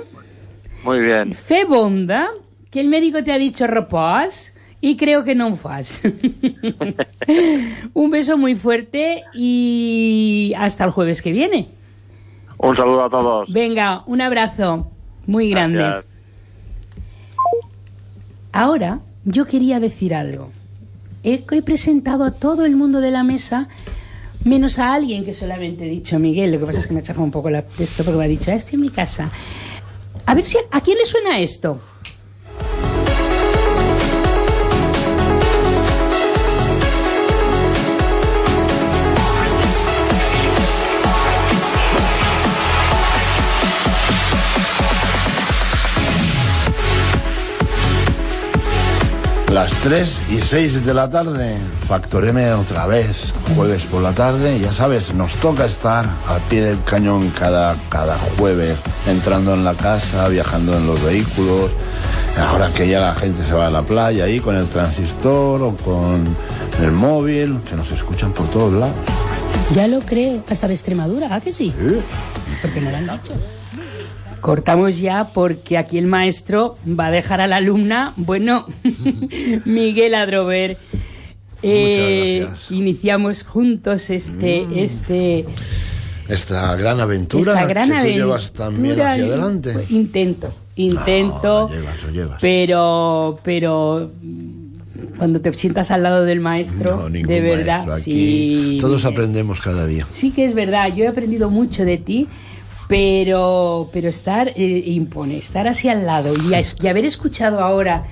Muy 0.85 1.01
bien. 1.01 1.35
Fe 1.35 1.65
bonda, 1.65 2.29
que 2.71 2.81
el 2.81 2.89
médico 2.89 3.23
te 3.23 3.33
ha 3.33 3.39
dicho 3.39 3.67
repòs 3.67 4.53
y 4.87 4.97
creo 4.97 5.25
que 5.25 5.35
no 5.35 5.57
fas. 5.57 6.01
Un 7.93 8.09
beso 8.09 8.39
muy 8.39 8.55
fuerte 8.55 9.25
y 9.35 10.53
hasta 10.57 10.85
el 10.85 10.93
jueves 10.93 11.23
que 11.23 11.33
viene. 11.33 11.67
Un 12.57 12.77
saludo 12.77 13.03
a 13.03 13.11
todos. 13.11 13.53
Venga, 13.53 14.05
un 14.07 14.21
abrazo 14.21 14.89
muy 15.27 15.51
grande. 15.51 15.79
Gracias. 15.79 16.15
Ahora, 18.53 19.01
yo 19.25 19.45
quería 19.45 19.81
decir 19.81 20.15
algo. 20.15 20.53
He, 21.25 21.43
he 21.51 21.63
presentado 21.63 22.23
a 22.23 22.31
todo 22.31 22.65
el 22.65 22.77
mundo 22.77 23.01
de 23.01 23.11
la 23.11 23.25
mesa, 23.25 23.67
menos 24.45 24.79
a 24.79 24.95
alguien 24.95 25.25
que 25.25 25.35
solamente 25.35 25.85
he 25.85 25.91
dicho 25.91 26.21
Miguel. 26.21 26.53
Lo 26.53 26.61
que 26.61 26.67
pasa 26.67 26.79
es 26.79 26.87
que 26.87 26.95
me 26.95 27.01
ha 27.01 27.03
chafado 27.03 27.25
un 27.25 27.33
poco 27.33 27.51
la, 27.51 27.65
esto 27.81 28.05
porque 28.05 28.19
me 28.19 28.25
ha 28.27 28.29
dicho, 28.29 28.53
"Ah, 28.53 28.55
estoy 28.55 28.77
en 28.77 28.83
mi 28.83 28.91
casa. 28.91 29.33
A 30.27 30.35
ver 30.37 30.45
si 30.45 30.59
a 30.71 30.81
quién 30.81 30.97
le 30.97 31.07
suena 31.07 31.41
esto. 31.41 31.81
Las 49.57 49.73
3 49.73 50.33
y 50.33 50.39
6 50.39 50.85
de 50.85 50.93
la 50.93 51.09
tarde, 51.09 51.57
Factor 51.89 52.29
M 52.29 52.53
otra 52.53 52.87
vez, 52.87 53.33
jueves 53.57 53.85
por 53.85 54.03
la 54.03 54.13
tarde, 54.13 54.61
ya 54.61 54.71
sabes, 54.71 55.15
nos 55.15 55.33
toca 55.37 55.65
estar 55.65 56.05
al 56.29 56.41
pie 56.51 56.61
del 56.61 56.85
cañón 56.85 57.31
cada, 57.31 57.75
cada 57.89 58.19
jueves, 58.37 58.77
entrando 59.07 59.55
en 59.55 59.65
la 59.65 59.73
casa, 59.73 60.29
viajando 60.29 60.77
en 60.77 60.87
los 60.87 61.03
vehículos, 61.03 61.71
ahora 62.39 62.71
que 62.75 62.87
ya 62.87 63.01
la 63.01 63.15
gente 63.15 63.43
se 63.45 63.55
va 63.55 63.69
a 63.69 63.71
la 63.71 63.81
playa 63.81 64.25
ahí 64.25 64.41
con 64.41 64.57
el 64.57 64.67
transistor 64.67 65.63
o 65.63 65.75
con 65.75 66.23
el 66.83 66.93
móvil, 66.93 67.59
que 67.67 67.77
nos 67.77 67.91
escuchan 67.91 68.35
por 68.35 68.51
todos 68.51 68.75
lados. 68.75 68.95
Ya 69.73 69.89
lo 69.89 70.01
creo, 70.01 70.45
hasta 70.51 70.69
de 70.69 70.75
Extremadura, 70.75 71.35
¿a 71.35 71.41
que 71.41 71.51
sí? 71.51 71.73
Porque 72.61 72.83
no 72.83 72.91
lo 72.91 72.97
han 72.99 73.05
dicho. 73.05 73.33
Cortamos 74.47 74.99
ya 75.01 75.29
porque 75.35 75.77
aquí 75.77 75.99
el 75.99 76.07
maestro 76.07 76.79
va 76.89 77.07
a 77.07 77.11
dejar 77.11 77.41
a 77.41 77.47
la 77.49 77.57
alumna, 77.57 78.13
bueno, 78.17 78.67
Miguel 79.65 80.15
Adrover. 80.15 80.77
Eh, 81.63 82.47
iniciamos 82.71 83.43
juntos 83.43 84.11
este, 84.11 84.67
este, 84.85 85.47
Esta 86.29 86.77
gran 86.77 87.01
aventura 87.01 87.55
esta 87.55 87.67
gran 87.67 87.89
que 87.89 87.95
tú 87.95 87.99
aventura. 88.01 88.25
llevas 88.25 88.53
también 88.53 89.01
hacia 89.01 89.25
adelante. 89.25 89.73
Pues, 89.73 89.91
Intento, 89.91 90.55
intento, 90.77 91.69
Ah, 91.71 91.75
llevas, 91.75 92.03
lo 92.05 92.11
llevas. 92.11 92.39
pero, 92.41 93.39
pero 93.43 94.11
mm, 94.23 95.17
cuando 95.19 95.41
te 95.41 95.53
sientas 95.55 95.91
al 95.91 96.03
lado 96.03 96.25
del 96.25 96.41
maestro, 96.41 97.09
No, 97.09 97.11
de 97.11 97.41
verdad, 97.41 97.99
sí. 97.99 98.79
Todos 98.81 99.05
aprendemos 99.07 99.61
cada 99.61 99.87
día. 99.87 100.07
Sí 100.11 100.31
que 100.31 100.45
es 100.45 100.55
verdad, 100.55 100.95
yo 100.95 101.05
he 101.05 101.09
aprendido 101.09 101.51
mucho 101.51 101.85
de 101.85 101.97
ti, 101.99 102.29
pero, 102.89 103.89
pero 103.93 104.09
estar 104.09 104.49
eh, 104.49 104.83
impone, 104.87 105.39
estar 105.39 105.67
así 105.69 105.89
al 105.89 106.07
lado 106.07 106.33
y, 106.49 106.55
a- 106.55 106.61
y 106.83 106.87
haber 106.87 107.05
escuchado 107.05 107.61
ahora 107.61 108.05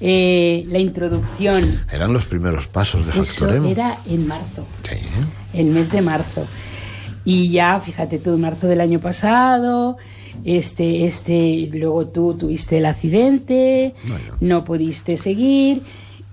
eh, 0.00 0.64
la 0.68 0.78
introducción. 0.78 1.82
Eran 1.92 2.12
los 2.12 2.24
primeros 2.24 2.66
pasos 2.66 3.04
de 3.06 3.12
Eso 3.12 3.24
Factoremo. 3.24 3.68
era 3.68 3.98
en 4.06 4.26
marzo, 4.28 4.66
Sí. 4.88 4.96
el 5.54 5.66
mes 5.66 5.90
de 5.92 6.02
marzo. 6.02 6.46
Y 7.24 7.50
ya, 7.50 7.80
fíjate 7.80 8.18
tú, 8.18 8.34
en 8.34 8.40
marzo 8.40 8.66
del 8.68 8.80
año 8.80 9.00
pasado, 9.00 9.98
este, 10.44 11.04
este, 11.04 11.68
luego 11.72 12.06
tú 12.06 12.34
tuviste 12.34 12.78
el 12.78 12.86
accidente, 12.86 13.94
no 14.40 14.64
pudiste 14.64 15.16
seguir 15.16 15.82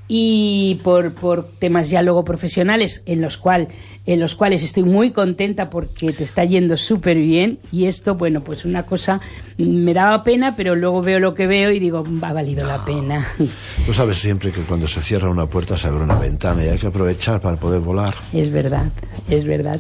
y 0.07 0.79
por, 0.83 1.13
por 1.13 1.47
temas 1.57 1.89
ya 1.89 2.01
luego 2.03 2.23
profesionales 2.23 3.01
en 3.07 3.21
los, 3.21 3.37
cual, 3.37 3.69
en 4.05 4.19
los 4.19 4.35
cuales 4.35 4.61
estoy 4.61 4.83
muy 4.83 5.11
contenta 5.11 5.69
porque 5.69 6.13
te 6.13 6.23
está 6.23 6.45
yendo 6.45 6.77
súper 6.77 7.17
bien 7.17 7.57
y 7.71 7.85
esto, 7.85 8.13
bueno, 8.15 8.43
pues 8.43 8.65
una 8.65 8.83
cosa 8.83 9.19
me 9.57 9.93
daba 9.95 10.23
pena, 10.23 10.55
pero 10.55 10.75
luego 10.75 11.01
veo 11.01 11.19
lo 11.19 11.33
que 11.33 11.47
veo 11.47 11.71
y 11.71 11.79
digo, 11.79 12.03
ha 12.21 12.33
valido 12.33 12.67
la 12.67 12.85
pena. 12.85 13.27
Tú 13.85 13.93
sabes 13.93 14.17
siempre 14.17 14.51
que 14.51 14.61
cuando 14.61 14.87
se 14.87 15.01
cierra 15.01 15.29
una 15.29 15.47
puerta 15.47 15.75
se 15.75 15.87
abre 15.87 16.03
una 16.03 16.19
ventana 16.19 16.63
y 16.63 16.67
hay 16.67 16.77
que 16.77 16.87
aprovechar 16.87 17.41
para 17.41 17.57
poder 17.57 17.79
volar. 17.81 18.13
Es 18.31 18.51
verdad, 18.51 18.91
es 19.27 19.43
verdad. 19.43 19.79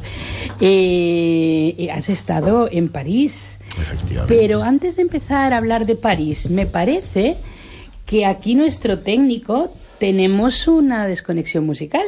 Eh, 0.59 1.87
has 1.93 2.09
estado 2.09 2.67
en 2.71 2.89
París, 2.89 3.59
Efectivamente. 3.79 4.35
pero 4.35 4.63
antes 4.63 4.95
de 4.95 5.03
empezar 5.03 5.53
a 5.53 5.57
hablar 5.57 5.85
de 5.85 5.95
París, 5.95 6.49
me 6.49 6.65
parece 6.65 7.37
que 8.07 8.25
aquí 8.25 8.55
nuestro 8.55 8.99
técnico 8.99 9.71
tenemos 9.99 10.67
una 10.67 11.07
desconexión 11.07 11.65
musical. 11.65 12.05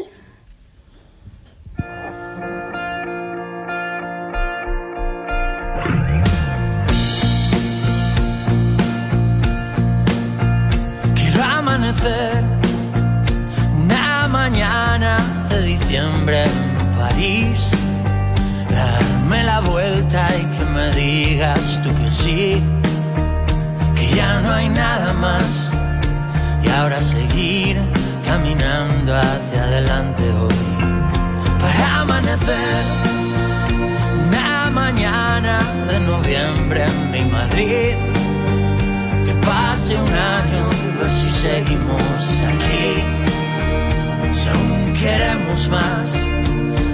Quiero 11.16 11.44
amanecer 11.44 12.44
una 13.84 14.28
mañana 14.28 15.18
de 15.50 15.62
diciembre 15.62 16.44
en 16.44 16.98
París, 16.98 17.72
darme 18.70 19.44
la 19.44 19.62
vuelta 19.62 20.28
y 20.36 20.58
que 20.58 20.66
me 20.74 20.92
digas 20.92 21.82
tú 21.84 21.90
que 22.04 22.12
sí, 22.12 22.62
que 23.96 24.16
ya 24.16 24.42
no 24.42 24.52
hay 24.52 24.70
nada 24.70 25.14
más 25.14 25.72
y 26.64 26.70
ahora 26.70 27.02
seguir 27.02 27.78
caminando 28.26 29.16
hacia 29.16 29.64
adelante 29.64 30.24
hoy. 30.42 30.56
Para 31.62 32.02
amanecer 32.02 32.84
una 34.28 34.70
mañana 34.72 35.60
de 35.90 36.00
noviembre 36.02 36.86
en 36.86 37.12
mi 37.12 37.22
Madrid. 37.32 37.96
Que 39.26 39.34
pase 39.46 39.96
un 39.98 40.14
año 40.14 40.70
ver 41.00 41.12
si 41.12 41.30
seguimos 41.30 42.26
aquí. 42.52 42.88
Si 44.34 44.48
aún 44.50 44.94
queremos 44.94 45.70
más 45.70 46.12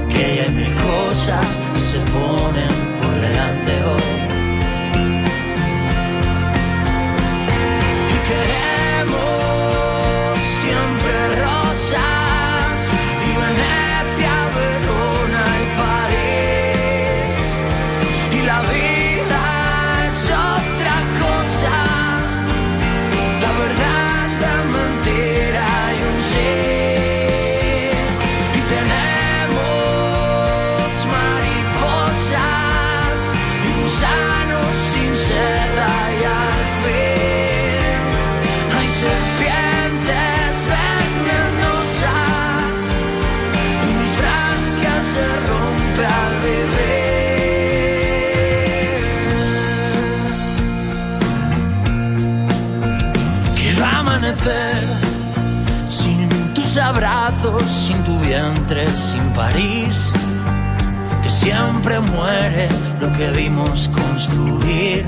que 0.09 0.41
hay 0.41 0.49
mil 0.49 0.75
cosas 0.75 1.59
que 1.73 1.81
se 1.81 1.99
ponen 1.99 2.73
por 2.99 3.13
delante 3.21 3.71
hoy 3.83 4.32
sin 57.61 58.03
tu 58.03 58.17
vientre, 58.19 58.85
sin 58.97 59.21
París, 59.33 60.11
que 61.21 61.29
siempre 61.29 61.99
muere 61.99 62.67
lo 62.99 63.11
que 63.13 63.29
vimos 63.31 63.89
construir. 63.89 65.05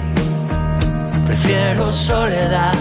Prefiero 1.25 1.91
soledad 1.91 2.73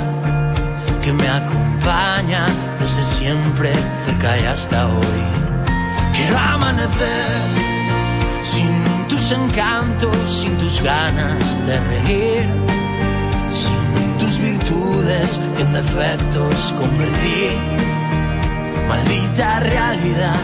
que 1.02 1.12
me 1.12 1.28
acompaña 1.28 2.46
desde 2.78 3.02
siempre, 3.02 3.72
cerca 4.04 4.38
y 4.38 4.44
hasta 4.44 4.86
hoy. 4.86 5.22
Quiero 6.14 6.38
amanecer 6.38 7.64
sin 8.42 9.08
tus 9.08 9.32
encantos, 9.32 10.16
sin 10.26 10.56
tus 10.58 10.82
ganas 10.82 11.42
de 11.66 11.80
reír, 11.90 12.46
sin 13.50 14.18
tus 14.18 14.38
virtudes 14.38 15.40
que 15.56 15.62
en 15.62 15.72
defectos 15.72 16.74
convertí. 16.78 17.93
Maldita 18.88 19.60
realidad, 19.60 20.36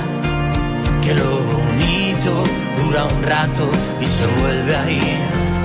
que 1.03 1.15
lo 1.15 1.31
bonito 1.53 2.45
dura 2.83 3.05
un 3.05 3.23
rato 3.23 3.71
y 4.01 4.07
se 4.07 4.27
vuelve 4.27 4.77
a 4.77 4.91
ir. 4.91 5.60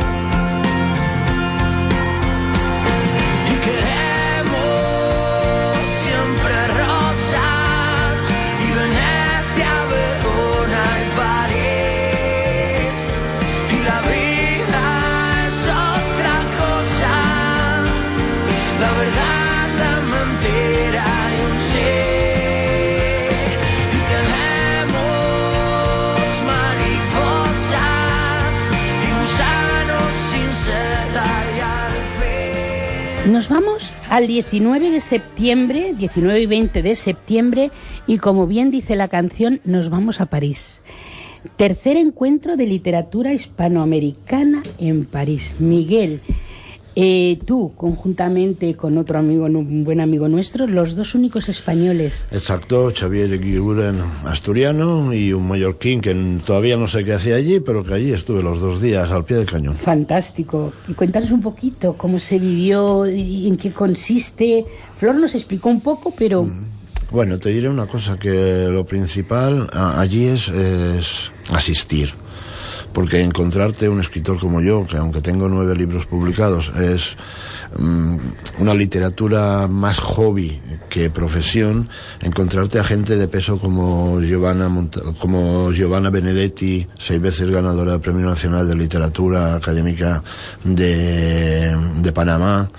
Nos 33.36 33.50
vamos 33.50 33.92
al 34.10 34.28
19 34.28 34.92
de 34.92 35.02
septiembre, 35.02 35.94
19 35.94 36.40
y 36.40 36.46
20 36.46 36.82
de 36.82 36.96
septiembre, 36.96 37.70
y 38.08 38.18
como 38.18 38.48
bien 38.48 38.72
dice 38.72 38.96
la 38.96 39.10
canción, 39.10 39.60
nos 39.66 39.90
vamos 39.90 40.22
a 40.22 40.28
París. 40.28 40.82
Tercer 41.58 41.98
encuentro 41.98 42.56
de 42.56 42.66
literatura 42.66 43.34
hispanoamericana 43.34 44.64
en 44.78 45.04
París. 45.04 45.54
Miguel, 45.60 46.22
eh, 46.96 47.40
tú, 47.46 47.74
conjuntamente 47.76 48.76
con 48.76 48.98
otro 48.98 49.20
amigo, 49.20 49.46
un 49.46 49.84
buen 49.84 50.00
amigo 50.00 50.30
nuestro, 50.30 50.66
los 50.66 50.96
dos 50.96 51.14
únicos 51.14 51.50
españoles. 51.50 52.26
Exacto, 52.32 52.90
Xavier 52.98 53.34
Eguiguren, 53.34 53.98
asturiano, 54.26 55.14
y 55.14 55.34
un 55.34 55.48
mallorquín 55.48 56.00
que 56.00 56.16
todavía 56.46 56.78
no 56.78 56.88
sé 56.88 57.04
qué 57.04 57.14
hacía 57.14 57.36
allí, 57.36 57.60
pero 57.60 57.84
que 57.84 57.94
allí 57.94 58.12
estuve 58.12 58.42
los 58.42 58.62
dos 58.62 58.82
días 58.82 59.12
al 59.12 59.26
pie 59.26 59.38
del 59.38 59.46
cañón. 59.46 59.76
Fantástico. 59.76 60.72
Y 60.88 60.94
cuéntanos 60.94 61.32
un 61.32 61.42
poquito 61.42 61.96
cómo 61.98 62.18
se 62.18 62.40
vivió, 62.40 63.06
y 63.08 63.48
en 63.48 63.58
qué 63.58 63.72
consiste. 63.72 64.64
Flor 64.98 65.16
nos 65.16 65.36
explicó 65.36 65.70
un 65.70 65.82
poco, 65.82 66.14
pero 66.18 66.50
Bueno, 67.12 67.38
te 67.40 67.50
diré 67.50 67.70
una 67.70 67.88
cosa, 67.88 68.18
que 68.18 68.68
lo 68.70 68.86
principal 68.86 69.70
allí 69.74 70.26
es, 70.28 70.48
es 70.50 71.32
asistir. 71.52 72.14
Porque 72.96 73.20
encontrarte 73.22 73.90
un 73.90 74.00
escritor 74.00 74.40
como 74.40 74.62
yo, 74.62 74.88
que 74.88 74.96
aunque 74.96 75.20
tengo 75.20 75.50
nueve 75.50 75.76
libros 75.76 76.06
publicados, 76.06 76.72
es 76.80 77.18
mm, 77.78 78.16
una 78.60 78.74
literatura 78.74 79.68
más 79.68 80.00
hobby 80.00 80.62
que 80.90 81.10
profesión, 81.10 81.90
encontrarte 82.22 82.80
a 82.80 82.86
gente 82.86 83.18
de 83.18 83.28
peso 83.28 83.60
como 83.60 84.22
Giovanna, 84.22 84.70
Mont- 84.70 85.18
como 85.18 85.74
Giovanna 85.74 86.10
Benedetti, 86.10 86.88
seis 86.98 87.22
veces 87.22 87.50
ganadora 87.52 87.92
del 87.92 88.00
Premio 88.00 88.26
Nacional 88.28 88.66
de 88.66 88.76
Literatura 88.76 89.56
Académica 89.56 90.24
de, 90.64 91.76
de 92.02 92.12
Panamá, 92.14 92.70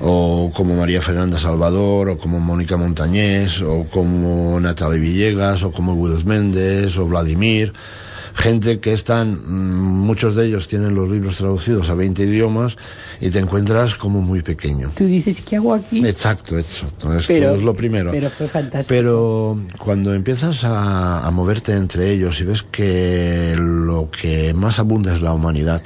o 0.00 0.50
como 0.54 0.76
María 0.76 1.00
Fernanda 1.00 1.38
Salvador, 1.38 2.10
o 2.10 2.18
como 2.18 2.38
Mónica 2.38 2.76
Montañés, 2.76 3.62
o 3.62 3.84
como 3.90 4.60
Natalie 4.60 5.00
Villegas, 5.00 5.62
o 5.62 5.72
como 5.72 5.96
Guido 5.96 6.22
Méndez, 6.26 6.98
o 6.98 7.06
Vladimir. 7.06 7.72
Gente 8.38 8.78
que 8.80 8.92
están, 8.92 9.32
mm, 9.34 10.06
muchos 10.06 10.36
de 10.36 10.46
ellos 10.46 10.68
tienen 10.68 10.94
los 10.94 11.10
libros 11.10 11.36
traducidos 11.36 11.90
a 11.90 11.94
20 11.94 12.22
idiomas 12.22 12.76
y 13.20 13.30
te 13.30 13.40
encuentras 13.40 13.96
como 13.96 14.20
muy 14.20 14.42
pequeño. 14.42 14.90
Tú 14.96 15.04
dices, 15.04 15.42
¿qué 15.42 15.56
hago 15.56 15.74
aquí? 15.74 16.06
Exacto, 16.06 16.56
exacto. 16.58 17.12
Esto 17.14 17.32
Pero- 17.32 17.54
es 17.54 17.62
lo 17.62 17.74
primero. 17.74 18.10
Pero 18.12 18.30
fue 18.30 18.46
fantástico. 18.48 18.88
Pero 18.88 19.58
cuando 19.78 20.14
empiezas 20.14 20.64
a, 20.64 21.26
a 21.26 21.30
moverte 21.32 21.72
entre 21.72 22.12
ellos 22.12 22.40
y 22.40 22.44
ves 22.44 22.62
que 22.62 23.56
lo 23.58 24.08
que 24.10 24.54
más 24.54 24.78
abunda 24.78 25.14
es 25.14 25.20
la 25.20 25.32
humanidad, 25.32 25.82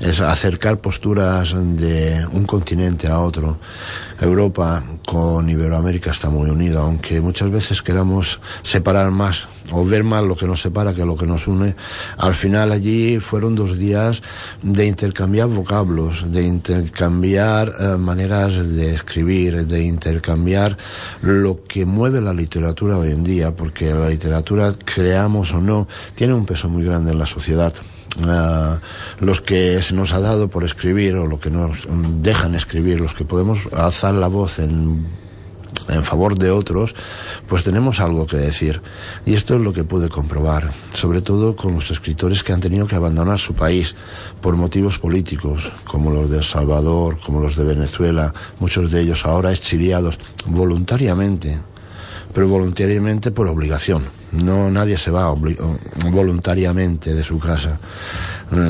es 0.00 0.20
acercar 0.20 0.80
posturas 0.80 1.52
de 1.76 2.24
un 2.32 2.44
continente 2.44 3.08
a 3.08 3.20
otro. 3.20 3.58
Europa 4.20 4.82
con 5.06 5.48
Iberoamérica 5.48 6.10
está 6.10 6.28
muy 6.28 6.50
unido, 6.50 6.80
aunque 6.80 7.20
muchas 7.20 7.50
veces 7.50 7.82
queramos 7.82 8.40
separar 8.62 9.10
más 9.10 9.48
o 9.70 9.84
ver 9.84 10.02
más 10.02 10.24
lo 10.24 10.36
que 10.36 10.46
nos 10.46 10.62
separa 10.62 10.94
que 10.94 11.04
lo 11.04 11.16
que 11.16 11.26
nos 11.26 11.46
une. 11.46 11.74
Al 12.16 12.34
final 12.34 12.72
allí 12.72 13.20
fueron 13.20 13.54
dos 13.54 13.78
días 13.78 14.22
de 14.62 14.86
intercambiar 14.86 15.48
vocablos, 15.48 16.30
de 16.32 16.42
intercambiar 16.42 17.72
eh, 17.78 17.96
maneras 17.96 18.54
de 18.66 18.92
escribir, 18.92 19.66
de 19.66 19.82
intercambiar 19.82 20.76
lo 21.22 21.64
que 21.64 21.84
mueve 21.84 22.20
la 22.20 22.32
literatura 22.32 22.98
hoy 22.98 23.12
en 23.12 23.24
día, 23.24 23.54
porque 23.54 23.92
la 23.92 24.08
literatura, 24.08 24.74
creamos 24.84 25.52
o 25.52 25.60
no, 25.60 25.86
tiene 26.14 26.34
un 26.34 26.46
peso 26.46 26.68
muy 26.68 26.84
grande 26.84 27.12
en 27.12 27.18
la 27.18 27.26
sociedad. 27.26 27.72
Ah, 28.26 28.80
los 29.20 29.40
que 29.40 29.80
se 29.82 29.94
nos 29.94 30.12
ha 30.12 30.20
dado 30.20 30.48
por 30.48 30.64
escribir 30.64 31.16
o 31.16 31.26
lo 31.26 31.40
que 31.40 31.50
nos 31.50 31.86
dejan 32.22 32.54
escribir, 32.54 33.00
los 33.00 33.14
que 33.14 33.24
podemos 33.24 33.60
alzar 33.72 34.14
la 34.14 34.28
voz 34.28 34.58
en, 34.58 35.06
en 35.88 36.02
favor 36.02 36.36
de 36.36 36.50
otros, 36.50 36.94
pues 37.48 37.64
tenemos 37.64 38.00
algo 38.00 38.26
que 38.26 38.36
decir. 38.36 38.82
Y 39.24 39.34
esto 39.34 39.54
es 39.54 39.60
lo 39.60 39.72
que 39.72 39.84
pude 39.84 40.08
comprobar, 40.08 40.70
sobre 40.94 41.20
todo 41.20 41.54
con 41.54 41.74
los 41.74 41.90
escritores 41.90 42.42
que 42.42 42.52
han 42.52 42.60
tenido 42.60 42.86
que 42.86 42.96
abandonar 42.96 43.38
su 43.38 43.54
país 43.54 43.94
por 44.40 44.56
motivos 44.56 44.98
políticos, 44.98 45.70
como 45.84 46.10
los 46.10 46.30
de 46.30 46.38
El 46.38 46.44
Salvador, 46.44 47.20
como 47.24 47.40
los 47.40 47.56
de 47.56 47.64
Venezuela, 47.64 48.34
muchos 48.58 48.90
de 48.90 49.02
ellos 49.02 49.26
ahora 49.26 49.52
exiliados 49.52 50.18
voluntariamente 50.46 51.58
pero 52.32 52.48
voluntariamente 52.48 53.30
por 53.30 53.48
obligación. 53.48 54.17
No 54.32 54.70
nadie 54.70 54.96
se 54.96 55.10
va 55.10 55.34
voluntariamente 56.10 57.14
de 57.14 57.24
su 57.24 57.38
casa. 57.38 57.78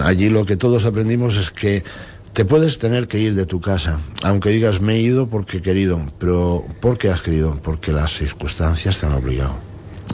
Allí 0.04 0.28
lo 0.28 0.44
que 0.46 0.56
todos 0.56 0.86
aprendimos 0.86 1.36
es 1.36 1.50
que 1.50 1.84
te 2.32 2.44
puedes 2.44 2.78
tener 2.78 3.08
que 3.08 3.18
ir 3.18 3.34
de 3.34 3.46
tu 3.46 3.60
casa, 3.60 3.98
aunque 4.22 4.50
digas 4.50 4.80
me 4.80 4.94
he 4.94 5.00
ido 5.00 5.26
porque 5.26 5.56
he 5.56 5.62
querido, 5.62 6.00
pero 6.18 6.64
¿por 6.80 6.96
qué 6.96 7.08
has 7.08 7.20
querido? 7.20 7.58
Porque 7.62 7.92
las 7.92 8.12
circunstancias 8.12 8.98
te 8.98 9.06
han 9.06 9.12
obligado. 9.12 9.54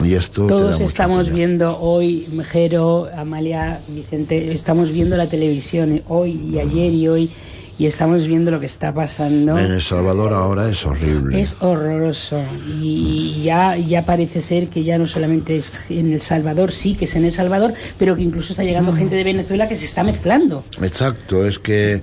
Y 0.03 0.13
esto 0.13 0.47
Todos 0.47 0.81
estamos 0.81 1.31
viendo 1.31 1.79
hoy, 1.79 2.27
Mejero, 2.31 3.07
Amalia, 3.15 3.79
Vicente, 3.87 4.51
estamos 4.51 4.91
viendo 4.91 5.15
la 5.15 5.27
televisión 5.27 5.93
eh, 5.93 6.03
hoy 6.07 6.31
y 6.51 6.59
ayer 6.59 6.91
y 6.91 7.07
hoy 7.07 7.29
y 7.77 7.85
estamos 7.87 8.25
viendo 8.27 8.51
lo 8.51 8.59
que 8.59 8.65
está 8.67 8.93
pasando. 8.93 9.57
En 9.57 9.71
El 9.71 9.81
Salvador 9.81 10.33
ahora 10.33 10.69
es 10.69 10.85
horrible. 10.85 11.39
Es 11.41 11.57
horroroso 11.59 12.41
y 12.81 13.41
ya, 13.43 13.75
ya 13.77 14.05
parece 14.05 14.41
ser 14.41 14.67
que 14.69 14.83
ya 14.83 14.97
no 14.97 15.07
solamente 15.07 15.57
es 15.57 15.81
en 15.89 16.13
El 16.13 16.21
Salvador, 16.21 16.71
sí 16.71 16.95
que 16.95 17.05
es 17.05 17.15
en 17.15 17.25
El 17.25 17.33
Salvador, 17.33 17.73
pero 17.97 18.15
que 18.15 18.21
incluso 18.21 18.53
está 18.53 18.63
llegando 18.63 18.91
Mm. 18.91 18.97
gente 18.97 19.15
de 19.15 19.23
Venezuela 19.23 19.67
que 19.67 19.75
se 19.75 19.85
está 19.85 20.03
mezclando. 20.03 20.63
Exacto, 20.81 21.45
es 21.45 21.59
que 21.59 22.01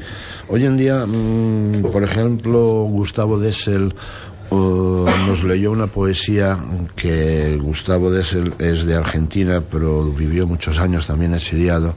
hoy 0.48 0.64
en 0.64 0.76
día, 0.76 1.06
mm, 1.06 1.82
por 1.92 2.04
ejemplo, 2.04 2.84
Gustavo 2.90 3.38
Dessel 3.38 3.94
nos 4.52 5.44
leyó 5.44 5.70
una 5.70 5.86
poesía 5.86 6.58
que 6.94 7.56
Gustavo 7.56 8.10
Dessel 8.10 8.52
es 8.58 8.84
de 8.84 8.94
Argentina, 8.94 9.62
pero 9.62 10.04
vivió 10.12 10.46
muchos 10.46 10.78
años 10.78 11.06
también 11.06 11.34
exiliado, 11.34 11.94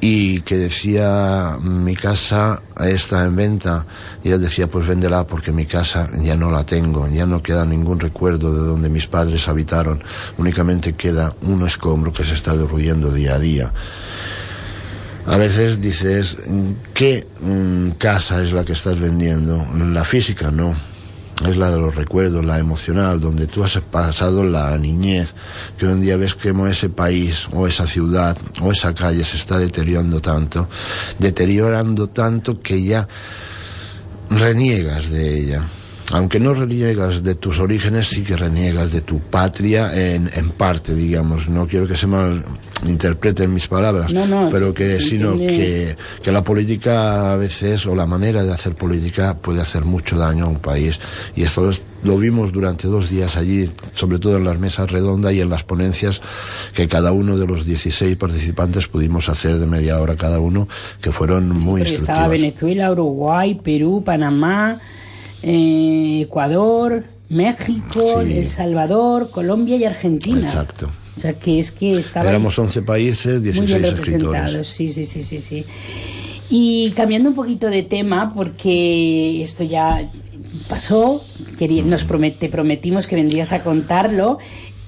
y 0.00 0.42
que 0.42 0.56
decía, 0.56 1.56
mi 1.62 1.96
casa 1.96 2.62
está 2.84 3.24
en 3.24 3.36
venta, 3.36 3.86
y 4.22 4.30
él 4.30 4.40
decía, 4.40 4.68
pues 4.68 4.86
véndela 4.86 5.26
porque 5.26 5.52
mi 5.52 5.66
casa 5.66 6.08
ya 6.20 6.36
no 6.36 6.50
la 6.50 6.66
tengo, 6.66 7.08
ya 7.08 7.24
no 7.24 7.42
queda 7.42 7.64
ningún 7.64 8.00
recuerdo 8.00 8.52
de 8.52 8.66
donde 8.66 8.88
mis 8.88 9.06
padres 9.06 9.48
habitaron, 9.48 10.02
únicamente 10.36 10.94
queda 10.94 11.34
un 11.42 11.66
escombro 11.66 12.12
que 12.12 12.24
se 12.24 12.34
está 12.34 12.56
derruyendo 12.56 13.12
día 13.12 13.36
a 13.36 13.38
día. 13.38 13.72
A 15.26 15.38
veces 15.38 15.80
dices, 15.80 16.36
¿qué 16.92 17.26
mm, 17.40 17.92
casa 17.92 18.42
es 18.42 18.52
la 18.52 18.62
que 18.62 18.74
estás 18.74 19.00
vendiendo? 19.00 19.66
La 19.90 20.04
física 20.04 20.50
no. 20.50 20.74
Es 21.42 21.56
la 21.56 21.70
de 21.70 21.78
los 21.78 21.94
recuerdos, 21.94 22.44
la 22.44 22.58
emocional, 22.58 23.20
donde 23.20 23.46
tú 23.46 23.64
has 23.64 23.76
pasado 23.78 24.44
la 24.44 24.78
niñez, 24.78 25.34
que 25.76 25.86
un 25.86 26.00
día 26.00 26.16
ves 26.16 26.34
cómo 26.34 26.66
ese 26.66 26.88
país 26.88 27.48
o 27.52 27.66
esa 27.66 27.86
ciudad 27.86 28.36
o 28.62 28.70
esa 28.70 28.94
calle 28.94 29.24
se 29.24 29.36
está 29.36 29.58
deteriorando 29.58 30.20
tanto, 30.20 30.68
deteriorando 31.18 32.08
tanto 32.08 32.60
que 32.60 32.82
ya 32.82 33.08
reniegas 34.30 35.10
de 35.10 35.38
ella. 35.38 35.62
Aunque 36.12 36.38
no 36.38 36.52
reniegas 36.52 37.22
de 37.22 37.34
tus 37.34 37.60
orígenes, 37.60 38.08
sí 38.08 38.22
que 38.22 38.36
reniegas 38.36 38.92
de 38.92 39.00
tu 39.00 39.20
patria 39.20 39.90
en, 40.14 40.28
en 40.34 40.50
parte, 40.50 40.94
digamos. 40.94 41.48
No 41.48 41.66
quiero 41.66 41.86
que 41.88 41.94
se 41.96 42.06
malinterpreten 42.06 43.52
mis 43.52 43.66
palabras, 43.68 44.12
No, 44.12 44.26
no, 44.26 44.48
pero 44.50 44.74
que 44.74 45.00
sino 45.00 45.32
que, 45.38 45.96
que 46.22 46.30
la 46.32 46.44
política 46.44 47.32
a 47.32 47.36
veces, 47.36 47.86
o 47.86 47.94
la 47.94 48.06
manera 48.06 48.44
de 48.44 48.52
hacer 48.52 48.74
política, 48.74 49.38
puede 49.40 49.62
hacer 49.62 49.84
mucho 49.86 50.18
daño 50.18 50.44
a 50.44 50.48
un 50.48 50.58
país. 50.58 51.00
Y 51.34 51.42
esto 51.42 51.70
es- 51.70 51.82
lo 52.02 52.18
vimos 52.18 52.52
durante 52.52 52.86
dos 52.86 53.08
días 53.08 53.38
allí, 53.38 53.70
sobre 53.92 54.18
todo 54.18 54.36
en 54.36 54.44
las 54.44 54.58
mesas 54.58 54.90
redondas 54.92 55.32
y 55.32 55.40
en 55.40 55.48
las 55.48 55.64
ponencias 55.64 56.20
que 56.74 56.86
cada 56.86 57.12
uno 57.12 57.38
de 57.38 57.46
los 57.46 57.64
16 57.64 58.14
participantes 58.16 58.88
pudimos 58.88 59.30
hacer 59.30 59.58
de 59.58 59.66
media 59.66 59.98
hora 59.98 60.14
cada 60.16 60.38
uno, 60.38 60.68
que 61.00 61.12
fueron 61.12 61.48
muy 61.48 61.80
estaba 61.80 61.94
instructivas. 61.96 62.30
Venezuela, 62.30 62.92
Uruguay, 62.92 63.58
Perú, 63.64 64.02
Panamá, 64.04 64.78
eh, 65.44 66.20
Ecuador, 66.22 67.04
México, 67.28 68.22
Sí. 68.24 68.32
El 68.38 68.48
Salvador, 68.48 69.30
Colombia 69.30 69.76
y 69.76 69.84
Argentina. 69.84 70.40
Exacto. 70.40 70.90
O 71.16 71.20
sea 71.20 71.34
que 71.34 71.60
es 71.60 71.70
que 71.70 71.98
estaba 71.98 72.28
Éramos 72.28 72.58
11 72.58 72.82
países, 72.82 73.34
muy 73.40 73.52
16 73.52 73.80
bien 73.82 73.94
escritores. 73.94 74.68
Sí, 74.68 74.88
sí, 74.92 75.04
sí, 75.06 75.22
sí, 75.22 75.40
sí. 75.40 75.64
Y 76.50 76.90
cambiando 76.90 77.28
un 77.30 77.34
poquito 77.34 77.68
de 77.70 77.82
tema, 77.84 78.34
porque 78.34 79.42
esto 79.42 79.64
ya 79.64 80.08
pasó, 80.68 81.22
quería- 81.58 81.82
nos 81.84 82.06
promet- 82.06 82.38
te 82.38 82.48
prometimos 82.48 83.06
que 83.06 83.16
vendrías 83.16 83.52
a 83.52 83.62
contarlo 83.62 84.38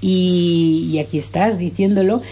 y, 0.01 0.91
y 0.93 0.99
aquí 0.99 1.19
estás 1.19 1.59
diciéndolo, 1.59 2.23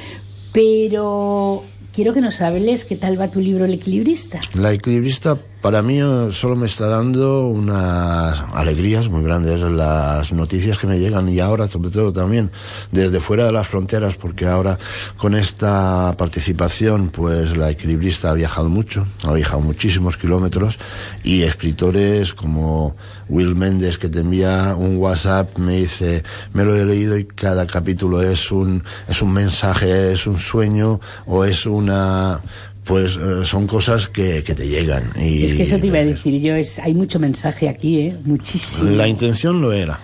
pero 0.53 1.65
quiero 1.93 2.13
que 2.15 2.21
nos 2.21 2.41
hables 2.41 2.85
qué 2.85 2.97
tal 2.97 3.21
va 3.21 3.29
tu 3.31 3.41
libro 3.41 3.65
El 3.65 3.75
equilibrista. 3.75 4.41
La 4.55 4.73
equilibrista 4.73 5.37
para 5.65 5.81
mí 5.81 5.99
eh, 5.99 6.29
solo 6.31 6.57
me 6.57 6.67
está 6.67 6.89
dando 6.89 7.47
unas 7.47 8.39
alegrías 8.53 9.09
muy 9.09 9.23
grandes 9.25 9.63
las 9.63 10.31
noticias 10.31 10.77
que 10.77 10.87
me 10.87 10.99
llegan 10.99 11.27
y 11.31 11.41
ahora 11.41 11.69
sobre 11.69 11.89
todo 11.89 12.13
también 12.13 12.51
desde 12.93 13.19
fuera 13.19 13.47
de 13.47 13.53
las 13.53 13.67
fronteras 13.67 14.15
porque 14.17 14.45
ahora 14.45 14.79
con 15.17 15.35
esta 15.35 16.15
participación 16.19 17.09
pues 17.09 17.57
la 17.57 17.71
equilibrista 17.71 18.29
ha 18.29 18.35
viajado 18.35 18.69
mucho, 18.69 19.07
ha 19.23 19.33
viajado 19.33 19.63
muchísimos 19.63 20.19
kilómetros 20.19 20.79
y 21.23 21.45
escritores 21.45 22.35
como 22.35 22.95
Will 23.31 23.55
Méndez 23.55 23.97
que 23.97 24.11
te 24.11 24.19
envía 24.19 24.75
un 24.77 24.99
WhatsApp 24.99 25.57
me 25.57 25.79
dice 25.79 26.25
me 26.53 26.67
lo 26.67 26.75
he 26.75 26.85
leído 26.85 27.17
y 27.17 27.25
cada 27.25 27.67
capítulo 27.67 28.21
es 28.21 28.53
un 28.53 28.85
es 29.09 29.23
un 29.23 29.33
mensaje, 29.33 30.13
es 30.13 30.27
un 30.27 30.39
sueño 30.39 31.01
o 31.25 31.43
es 31.43 31.65
una 31.65 32.43
pues 32.85 33.17
eh, 33.17 33.45
son 33.45 33.67
cosas 33.67 34.09
que, 34.09 34.43
que 34.43 34.55
te 34.55 34.69
llegan 34.69 35.11
y 35.17 35.45
Es 35.45 35.55
que 35.55 35.63
eso 35.63 35.79
te 35.79 35.87
iba 35.87 35.99
a 35.99 36.05
decir 36.05 36.41
yo, 36.41 36.55
es, 36.55 36.79
hay 36.79 36.95
mucho 36.95 37.19
mensaje 37.19 37.69
aquí, 37.69 38.01
¿eh? 38.01 38.17
Muchísimo. 38.25 38.91
la 38.91 39.09
intención 39.09 39.61
lo 39.61 39.73
era 39.73 39.99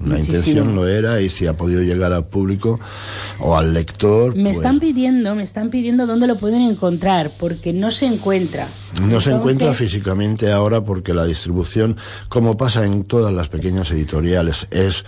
la 0.00 0.16
Muchísimo. 0.16 0.36
intención 0.36 0.74
lo 0.74 0.88
era 0.88 1.20
y 1.20 1.28
si 1.28 1.46
ha 1.46 1.56
podido 1.56 1.82
llegar 1.82 2.12
al 2.12 2.26
público 2.26 2.80
o 3.38 3.56
al 3.56 3.72
lector 3.72 4.34
Me 4.36 4.44
pues, 4.44 4.56
están 4.56 4.80
pidiendo, 4.80 5.34
me 5.34 5.42
están 5.42 5.70
pidiendo 5.70 6.06
dónde 6.06 6.26
lo 6.26 6.36
pueden 6.36 6.62
encontrar, 6.62 7.32
porque 7.38 7.72
no 7.72 7.90
se 7.90 8.06
encuentra. 8.06 8.66
no 9.08 9.20
se 9.20 9.30
encuentra 9.30 9.72
físicamente 9.72 10.50
ahora 10.50 10.82
porque 10.82 11.14
la 11.14 11.24
distribución 11.24 11.96
como 12.28 12.56
pasa 12.56 12.84
en 12.84 13.04
todas 13.04 13.32
las 13.32 13.48
pequeñas 13.48 13.90
editoriales 13.92 14.66
es 14.70 15.04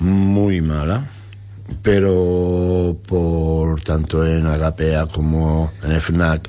muy 0.00 0.62
mala 0.62 1.10
pero 1.82 2.96
por 3.06 3.80
tanto 3.80 4.26
en 4.26 4.46
Agapea 4.46 5.06
como 5.06 5.72
en 5.82 6.00
FNAC 6.00 6.48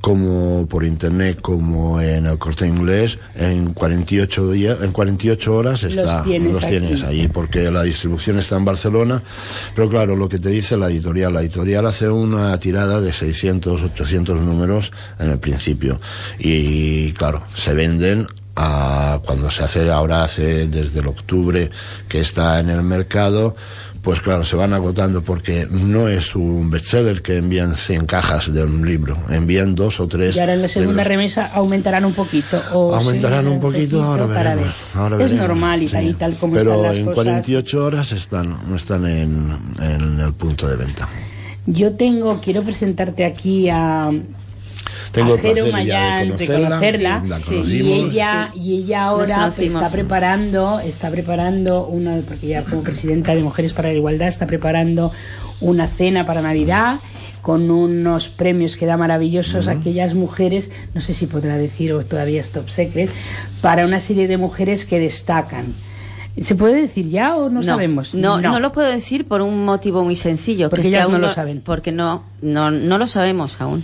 como 0.00 0.66
por 0.66 0.84
internet 0.84 1.40
como 1.40 2.00
en 2.00 2.26
el 2.26 2.38
corte 2.38 2.66
inglés 2.66 3.18
en 3.34 3.74
48 3.74 4.50
días 4.50 4.78
en 4.82 4.92
48 4.92 5.54
horas 5.54 5.82
Los 5.82 5.92
está 5.92 6.22
tienes 6.22 6.52
los 6.52 6.66
tienes 6.66 7.02
ahí 7.02 7.28
porque 7.28 7.70
la 7.70 7.82
distribución 7.82 8.38
está 8.38 8.56
en 8.56 8.64
Barcelona 8.64 9.22
pero 9.74 9.88
claro 9.88 10.16
lo 10.16 10.28
que 10.28 10.38
te 10.38 10.48
dice 10.48 10.76
la 10.76 10.88
editorial 10.88 11.34
la 11.34 11.42
editorial 11.42 11.86
hace 11.86 12.08
una 12.08 12.58
tirada 12.58 13.00
de 13.00 13.12
600 13.12 13.82
800 13.82 14.40
números 14.40 14.92
en 15.18 15.30
el 15.30 15.38
principio. 15.38 16.00
Y 16.38 17.12
claro 17.12 17.42
se 17.54 17.74
venden 17.74 18.26
a 18.56 19.20
cuando 19.24 19.50
se 19.50 19.64
hace 19.64 19.90
ahora 19.90 20.22
hace 20.24 20.66
desde 20.66 21.00
el 21.00 21.06
octubre 21.06 21.70
que 22.08 22.20
está 22.20 22.60
en 22.60 22.68
el 22.68 22.82
mercado 22.82 23.56
pues 24.02 24.20
claro, 24.20 24.44
se 24.44 24.56
van 24.56 24.72
agotando 24.72 25.22
porque 25.22 25.66
no 25.70 26.08
es 26.08 26.34
un 26.34 26.70
bestseller 26.70 27.22
que 27.22 27.36
envían 27.36 27.76
100 27.76 28.06
cajas 28.06 28.52
de 28.52 28.64
un 28.64 28.86
libro, 28.86 29.16
envían 29.28 29.74
dos 29.74 30.00
o 30.00 30.08
tres. 30.08 30.36
Y 30.36 30.40
ahora 30.40 30.54
en 30.54 30.62
la 30.62 30.68
segunda 30.68 31.02
libros. 31.02 31.06
remesa 31.06 31.46
aumentarán 31.46 32.04
un 32.04 32.14
poquito. 32.14 32.60
O 32.72 32.94
Aumentarán 32.94 33.46
un 33.46 33.60
poquito, 33.60 34.02
ahora 34.02 34.26
veremos. 34.26 34.74
es 35.20 35.32
normal 35.34 35.82
y 35.82 35.88
tal, 35.88 36.02
sí. 36.02 36.10
y 36.10 36.14
tal 36.14 36.34
como 36.36 36.54
Pero 36.54 36.70
están 36.74 36.82
las 36.82 36.96
en 36.96 37.04
cosas. 37.04 37.24
48 37.24 37.84
horas 37.84 38.12
están, 38.12 38.56
están 38.74 39.06
en, 39.06 39.58
en 39.80 40.20
el 40.20 40.32
punto 40.32 40.66
de 40.66 40.76
venta. 40.76 41.08
Yo 41.66 41.92
tengo, 41.92 42.40
quiero 42.40 42.62
presentarte 42.62 43.24
aquí 43.24 43.68
a, 43.68 44.10
Tengo 45.12 45.34
el 45.34 45.40
placer 45.40 45.64
ya 45.64 45.72
Mayán 45.72 46.30
de 46.30 46.36
de 46.36 46.46
conocerla. 46.46 47.20
conocerla 47.20 47.38
la 47.38 47.64
y 47.64 47.92
ella 47.92 48.50
y 48.54 48.76
ella 48.76 49.04
ahora 49.04 49.38
conocimos. 49.40 49.82
está 49.82 49.96
preparando 49.96 50.80
está 50.80 51.10
preparando 51.10 51.86
una 51.86 52.20
porque 52.20 52.46
ella 52.46 52.64
como 52.64 52.82
presidenta 52.82 53.34
de 53.34 53.42
Mujeres 53.42 53.72
para 53.72 53.88
la 53.88 53.94
Igualdad 53.94 54.28
está 54.28 54.46
preparando 54.46 55.12
una 55.60 55.88
cena 55.88 56.26
para 56.26 56.42
Navidad 56.42 57.00
con 57.42 57.70
unos 57.70 58.28
premios 58.28 58.76
que 58.76 58.86
da 58.86 58.96
maravillosos 58.96 59.68
a 59.68 59.72
aquellas 59.72 60.14
mujeres, 60.14 60.70
no 60.94 61.00
sé 61.00 61.14
si 61.14 61.26
podrá 61.26 61.56
decir 61.56 61.92
o 61.92 62.04
todavía 62.04 62.40
es 62.40 62.52
top 62.52 62.68
secret, 62.68 63.10
para 63.62 63.86
una 63.86 63.98
serie 64.00 64.28
de 64.28 64.36
mujeres 64.36 64.84
que 64.84 65.00
destacan. 65.00 65.74
¿Se 66.40 66.54
puede 66.54 66.82
decir 66.82 67.08
ya 67.08 67.36
o 67.36 67.50
no, 67.50 67.62
sabemos? 67.62 68.14
No, 68.14 68.40
no, 68.40 68.60
lo 68.60 68.72
puedo 68.72 68.88
decir 68.88 69.26
por 69.26 69.42
un 69.42 69.64
motivo 69.64 70.04
muy 70.04 70.16
sencillo. 70.16 70.70
Porque 70.70 70.82
que 70.82 70.88
es 70.88 70.92
que 70.92 70.96
ellas 70.98 71.04
aún 71.06 71.14
no 71.14 71.18
lo 71.18 71.32
saben. 71.32 71.60
Porque 71.60 71.92
no, 71.92 72.24
no, 72.40 72.70
no 72.70 72.98
lo 72.98 73.06
sabemos 73.06 73.60
aún. 73.60 73.82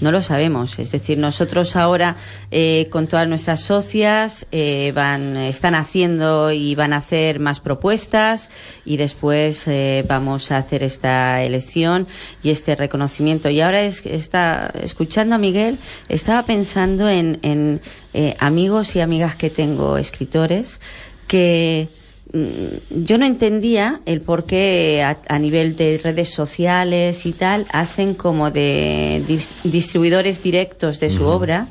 No 0.00 0.12
lo 0.12 0.20
sabemos. 0.20 0.78
Es 0.78 0.92
decir, 0.92 1.16
nosotros 1.16 1.74
ahora, 1.74 2.16
eh, 2.50 2.88
con 2.90 3.06
todas 3.06 3.26
nuestras 3.26 3.60
socias, 3.60 4.46
eh, 4.52 4.92
van, 4.94 5.36
están 5.38 5.74
haciendo 5.74 6.52
y 6.52 6.74
van 6.74 6.92
a 6.92 6.98
hacer 6.98 7.40
más 7.40 7.60
propuestas 7.60 8.50
y 8.84 8.98
después 8.98 9.66
eh, 9.68 10.04
vamos 10.06 10.52
a 10.52 10.58
hacer 10.58 10.82
esta 10.82 11.42
elección 11.42 12.06
y 12.42 12.50
este 12.50 12.76
reconocimiento. 12.76 13.48
Y 13.48 13.62
ahora 13.62 13.82
es, 13.82 14.04
está, 14.04 14.70
escuchando 14.82 15.36
a 15.36 15.38
Miguel, 15.38 15.78
estaba 16.10 16.42
pensando 16.42 17.08
en, 17.08 17.38
en 17.40 17.80
eh, 18.12 18.34
amigos 18.38 18.96
y 18.96 19.00
amigas 19.00 19.34
que 19.34 19.48
tengo, 19.48 19.96
escritores, 19.96 20.80
que 21.26 21.88
yo 22.32 23.18
no 23.18 23.24
entendía 23.24 24.00
el 24.04 24.20
por 24.20 24.44
qué 24.44 25.02
a, 25.02 25.18
a 25.28 25.38
nivel 25.38 25.76
de 25.76 25.98
redes 26.02 26.30
sociales 26.30 27.24
y 27.24 27.32
tal 27.32 27.66
hacen 27.70 28.14
como 28.14 28.50
de 28.50 29.22
dis- 29.26 29.48
distribuidores 29.64 30.42
directos 30.42 30.98
de 31.00 31.10
su 31.10 31.24
obra. 31.24 31.68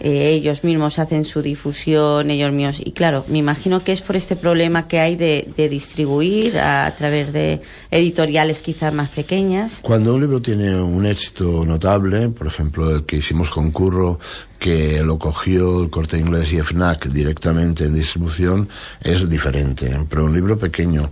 Eh, 0.00 0.30
ellos 0.30 0.64
mismos 0.64 0.98
hacen 0.98 1.24
su 1.24 1.42
difusión, 1.42 2.30
ellos 2.30 2.52
mismos. 2.52 2.80
Y 2.80 2.92
claro, 2.92 3.24
me 3.28 3.38
imagino 3.38 3.84
que 3.84 3.92
es 3.92 4.00
por 4.00 4.16
este 4.16 4.34
problema 4.36 4.88
que 4.88 4.98
hay 4.98 5.16
de, 5.16 5.48
de 5.56 5.68
distribuir 5.68 6.58
a, 6.58 6.86
a 6.86 6.94
través 6.96 7.32
de 7.32 7.60
editoriales 7.90 8.62
quizás 8.62 8.92
más 8.92 9.10
pequeñas. 9.10 9.78
Cuando 9.82 10.14
un 10.14 10.20
libro 10.20 10.40
tiene 10.40 10.74
un 10.80 11.06
éxito 11.06 11.64
notable, 11.64 12.28
por 12.30 12.46
ejemplo 12.46 12.94
el 12.94 13.04
que 13.04 13.16
hicimos 13.16 13.50
con 13.50 13.70
Curro, 13.70 14.18
que 14.58 15.02
lo 15.02 15.18
cogió 15.18 15.82
el 15.82 15.90
corte 15.90 16.18
inglés 16.18 16.52
y 16.52 16.60
FNAC 16.60 17.06
directamente 17.06 17.84
en 17.84 17.94
distribución, 17.94 18.68
es 19.00 19.28
diferente. 19.28 19.90
Pero 20.08 20.26
un 20.26 20.34
libro 20.34 20.58
pequeño 20.58 21.10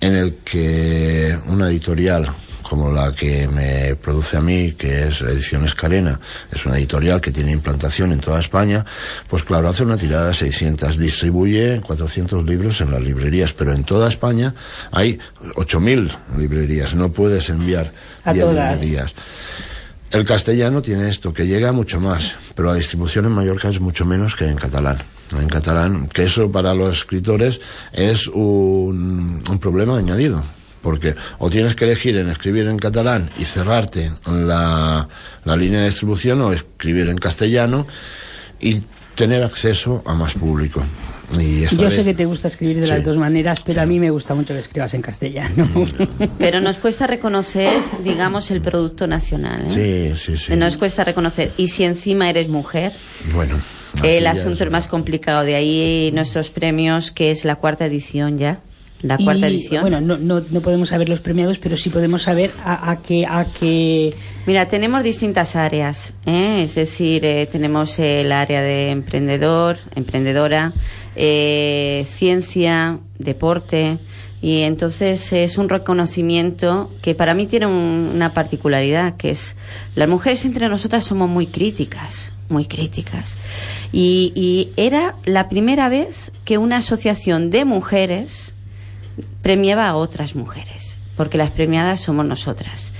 en 0.00 0.14
el 0.16 0.34
que 0.44 1.36
una 1.48 1.68
editorial 1.68 2.28
como 2.68 2.92
la 2.92 3.12
que 3.14 3.48
me 3.48 3.96
produce 3.96 4.36
a 4.36 4.40
mí, 4.42 4.72
que 4.72 5.08
es 5.08 5.22
Ediciones 5.22 5.74
Carena, 5.74 6.20
es 6.52 6.66
una 6.66 6.76
editorial 6.76 7.20
que 7.20 7.30
tiene 7.32 7.52
implantación 7.52 8.12
en 8.12 8.20
toda 8.20 8.40
España, 8.40 8.84
pues 9.26 9.42
claro, 9.42 9.68
hace 9.68 9.84
una 9.84 9.96
tirada 9.96 10.28
de 10.28 10.34
600, 10.34 10.98
distribuye 10.98 11.80
400 11.80 12.44
libros 12.44 12.80
en 12.82 12.90
las 12.90 13.02
librerías, 13.02 13.52
pero 13.54 13.72
en 13.72 13.84
toda 13.84 14.08
España 14.08 14.54
hay 14.92 15.18
8.000 15.54 16.10
librerías, 16.36 16.94
no 16.94 17.10
puedes 17.10 17.48
enviar 17.48 17.92
A 18.24 18.34
10 18.34 18.46
todas. 18.46 18.80
librerías. 18.80 19.14
El 20.10 20.24
castellano 20.24 20.82
tiene 20.82 21.08
esto, 21.08 21.32
que 21.32 21.46
llega 21.46 21.72
mucho 21.72 22.00
más, 22.00 22.34
pero 22.54 22.68
la 22.68 22.74
distribución 22.76 23.24
en 23.26 23.32
Mallorca 23.32 23.68
es 23.68 23.80
mucho 23.80 24.04
menos 24.04 24.36
que 24.36 24.44
en 24.46 24.56
catalán. 24.56 24.98
En 25.38 25.48
catalán, 25.48 26.08
que 26.08 26.24
eso 26.24 26.50
para 26.50 26.74
los 26.74 26.98
escritores 26.98 27.60
es 27.92 28.26
un, 28.26 29.42
un 29.48 29.58
problema 29.58 29.98
añadido, 29.98 30.42
porque 30.82 31.14
o 31.38 31.50
tienes 31.50 31.74
que 31.74 31.84
elegir 31.84 32.16
en 32.16 32.28
escribir 32.28 32.66
en 32.68 32.78
catalán 32.78 33.28
y 33.38 33.44
cerrarte 33.44 34.10
la, 34.26 35.08
la 35.44 35.56
línea 35.56 35.80
de 35.80 35.86
distribución 35.86 36.40
o 36.42 36.52
escribir 36.52 37.08
en 37.08 37.18
castellano 37.18 37.86
y 38.60 38.82
tener 39.14 39.42
acceso 39.42 40.02
a 40.06 40.14
más 40.14 40.34
público. 40.34 40.82
Y 41.38 41.64
esta 41.64 41.76
Yo 41.76 41.82
vez- 41.82 41.96
sé 41.96 42.04
que 42.04 42.14
te 42.14 42.24
gusta 42.24 42.48
escribir 42.48 42.80
de 42.80 42.86
las 42.86 43.04
dos 43.04 43.18
maneras, 43.18 43.60
pero 43.62 43.82
a 43.82 43.86
mí 43.86 43.98
me 44.00 44.08
gusta 44.08 44.34
mucho 44.34 44.54
que 44.54 44.60
escribas 44.60 44.94
en 44.94 45.02
castellano. 45.02 45.68
Pero 46.38 46.60
nos 46.62 46.78
cuesta 46.78 47.06
reconocer, 47.06 47.70
digamos, 48.02 48.50
el 48.50 48.62
producto 48.62 49.06
nacional. 49.06 49.66
¿eh? 49.76 50.14
Sí, 50.16 50.32
sí, 50.36 50.38
sí. 50.38 50.56
Nos 50.56 50.78
cuesta 50.78 51.04
reconocer. 51.04 51.52
Y 51.58 51.68
si 51.68 51.84
encima 51.84 52.30
eres 52.30 52.48
mujer, 52.48 52.92
Bueno. 53.34 53.56
el 54.02 54.26
asunto 54.26 54.64
es 54.64 54.70
más 54.70 54.88
complicado. 54.88 55.42
De 55.44 55.54
ahí 55.54 56.10
nuestros 56.14 56.48
premios, 56.48 57.10
que 57.10 57.30
es 57.30 57.44
la 57.44 57.56
cuarta 57.56 57.84
edición 57.84 58.38
ya. 58.38 58.60
La 59.02 59.16
cuarta 59.16 59.48
Y, 59.48 59.54
edición. 59.54 59.82
Bueno, 59.82 60.00
no, 60.00 60.16
no, 60.18 60.42
no 60.50 60.60
podemos 60.60 60.88
saber 60.88 61.08
los 61.08 61.20
premiados, 61.20 61.58
pero 61.58 61.76
sí 61.76 61.88
podemos 61.90 62.22
saber 62.22 62.50
a, 62.64 62.90
a 62.90 63.02
qué 63.02 63.26
a 63.26 63.46
qué 63.58 64.12
Mira, 64.46 64.66
tenemos 64.66 65.02
distintas 65.04 65.56
áreas, 65.56 66.14
¿eh? 66.24 66.62
es 66.64 66.74
decir, 66.74 67.22
eh, 67.26 67.46
tenemos 67.52 67.98
el 67.98 68.32
área 68.32 68.62
de 68.62 68.90
emprendedor, 68.90 69.76
emprendedora, 69.94 70.72
eh, 71.16 72.02
ciencia, 72.06 72.98
deporte, 73.18 73.98
y 74.40 74.62
entonces 74.62 75.34
es 75.34 75.58
un 75.58 75.68
reconocimiento 75.68 76.90
que 77.02 77.14
para 77.14 77.34
mí 77.34 77.46
tiene 77.46 77.66
un- 77.66 78.10
una 78.14 78.32
particularidad, 78.32 79.16
que 79.16 79.30
es 79.30 79.56
las 79.94 80.08
mujeres 80.08 80.44
entre 80.46 80.68
nosotras 80.70 81.04
somos 81.04 81.28
muy 81.28 81.46
críticas, 81.46 82.32
muy 82.48 82.64
críticas. 82.64 83.36
Y, 83.92 84.32
y 84.34 84.70
era 84.76 85.14
la 85.26 85.50
primera 85.50 85.90
vez 85.90 86.32
que 86.46 86.56
una 86.56 86.76
asociación 86.78 87.50
de 87.50 87.66
mujeres 87.66 88.54
premiaba 89.42 89.88
a 89.88 89.96
otras 89.96 90.34
mujeres, 90.34 90.98
porque 91.16 91.38
las 91.38 91.50
premiadas 91.50 92.00
somos 92.00 92.26
nosotras. 92.26 92.92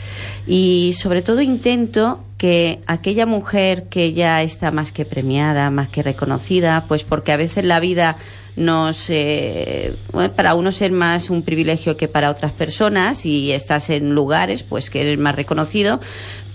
Y 0.46 0.94
sobre 0.98 1.22
todo 1.22 1.42
intento 1.42 2.24
que 2.38 2.80
aquella 2.86 3.26
mujer 3.26 3.84
que 3.84 4.12
ya 4.12 4.42
está 4.42 4.70
más 4.70 4.92
que 4.92 5.04
premiada, 5.04 5.70
más 5.70 5.88
que 5.88 6.02
reconocida, 6.02 6.84
pues 6.88 7.04
porque 7.04 7.32
a 7.32 7.36
veces 7.36 7.64
la 7.64 7.80
vida 7.80 8.16
nos 8.56 9.06
eh, 9.08 9.94
bueno, 10.12 10.32
para 10.32 10.54
unos 10.54 10.82
es 10.82 10.90
más 10.90 11.30
un 11.30 11.42
privilegio 11.42 11.96
que 11.96 12.08
para 12.08 12.30
otras 12.30 12.52
personas 12.52 13.24
y 13.24 13.52
estás 13.52 13.88
en 13.90 14.14
lugares 14.14 14.64
pues 14.64 14.90
que 14.90 15.00
eres 15.02 15.18
más 15.18 15.34
reconocido, 15.34 16.00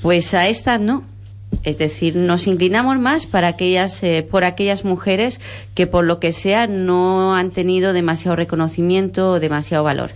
pues 0.01 0.33
a 0.33 0.47
estas 0.47 0.79
no. 0.79 1.12
Es 1.63 1.77
decir, 1.77 2.15
nos 2.15 2.47
inclinamos 2.47 2.97
más 2.99 3.25
para 3.27 3.47
aquellas, 3.49 4.01
eh, 4.03 4.25
por 4.29 4.43
aquellas 4.43 4.83
mujeres 4.85 5.39
que 5.75 5.87
por 5.87 6.03
lo 6.05 6.19
que 6.19 6.31
sea 6.31 6.67
no 6.67 7.35
han 7.35 7.51
tenido 7.51 7.93
demasiado 7.93 8.35
reconocimiento 8.35 9.31
o 9.31 9.39
demasiado 9.39 9.83
valor. 9.83 10.11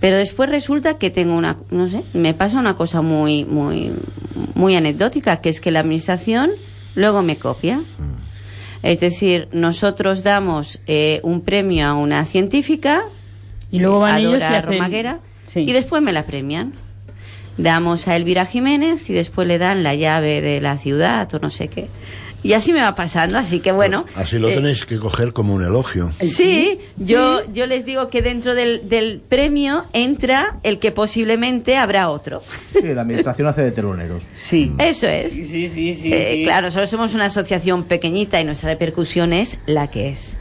Pero 0.00 0.16
después 0.16 0.48
resulta 0.48 0.96
que 0.96 1.10
tengo 1.10 1.34
una, 1.36 1.58
no 1.70 1.88
sé, 1.88 2.02
me 2.14 2.32
pasa 2.32 2.58
una 2.58 2.74
cosa 2.74 3.02
muy, 3.02 3.44
muy, 3.44 3.92
muy 4.54 4.74
anecdótica, 4.74 5.40
que 5.42 5.50
es 5.50 5.60
que 5.60 5.70
la 5.70 5.80
administración 5.80 6.50
luego 6.94 7.22
me 7.22 7.36
copia. 7.36 7.80
Es 8.82 9.00
decir, 9.00 9.48
nosotros 9.52 10.22
damos 10.22 10.80
eh, 10.86 11.20
un 11.22 11.42
premio 11.42 11.86
a 11.86 11.92
una 11.92 12.24
científica, 12.24 13.02
y 13.70 13.78
luego 13.80 14.00
van 14.00 14.14
a 14.14 14.18
ellos 14.20 14.40
y 14.40 14.44
hacen- 14.54 14.72
Romaguera, 14.78 15.20
y 15.68 15.72
después 15.72 16.00
me 16.02 16.12
la 16.14 16.24
premian. 16.24 16.72
Damos 17.62 18.08
a 18.08 18.16
Elvira 18.16 18.46
Jiménez 18.46 19.08
y 19.10 19.12
después 19.12 19.46
le 19.46 19.58
dan 19.58 19.82
la 19.82 19.94
llave 19.94 20.40
de 20.40 20.60
la 20.60 20.78
ciudad 20.78 21.32
o 21.34 21.38
no 21.38 21.50
sé 21.50 21.68
qué. 21.68 21.88
Y 22.42 22.54
así 22.54 22.72
me 22.72 22.80
va 22.80 22.94
pasando, 22.94 23.36
así 23.36 23.60
que 23.60 23.70
bueno. 23.70 24.06
Así 24.14 24.38
lo 24.38 24.48
eh, 24.48 24.54
tenéis 24.54 24.86
que 24.86 24.96
coger 24.98 25.34
como 25.34 25.52
un 25.52 25.62
elogio. 25.62 26.10
Sí, 26.22 26.78
yo, 26.96 27.42
yo 27.52 27.66
les 27.66 27.84
digo 27.84 28.08
que 28.08 28.22
dentro 28.22 28.54
del, 28.54 28.88
del 28.88 29.20
premio 29.20 29.84
entra 29.92 30.56
el 30.62 30.78
que 30.78 30.90
posiblemente 30.90 31.76
habrá 31.76 32.08
otro. 32.08 32.40
Sí, 32.72 32.80
la 32.94 33.02
administración 33.02 33.46
hace 33.46 33.62
de 33.62 33.72
teloneros. 33.72 34.22
Sí. 34.34 34.72
Eso 34.78 35.06
es. 35.06 35.32
Sí, 35.32 35.44
sí, 35.44 35.68
sí, 35.68 35.92
sí, 35.92 36.10
Eh, 36.14 36.36
sí. 36.38 36.44
Claro, 36.44 36.70
solo 36.70 36.86
somos 36.86 37.14
una 37.14 37.26
asociación 37.26 37.84
pequeñita 37.84 38.40
y 38.40 38.44
nuestra 38.46 38.70
repercusión 38.70 39.34
es 39.34 39.58
la 39.66 39.88
que 39.90 40.08
es. 40.08 40.38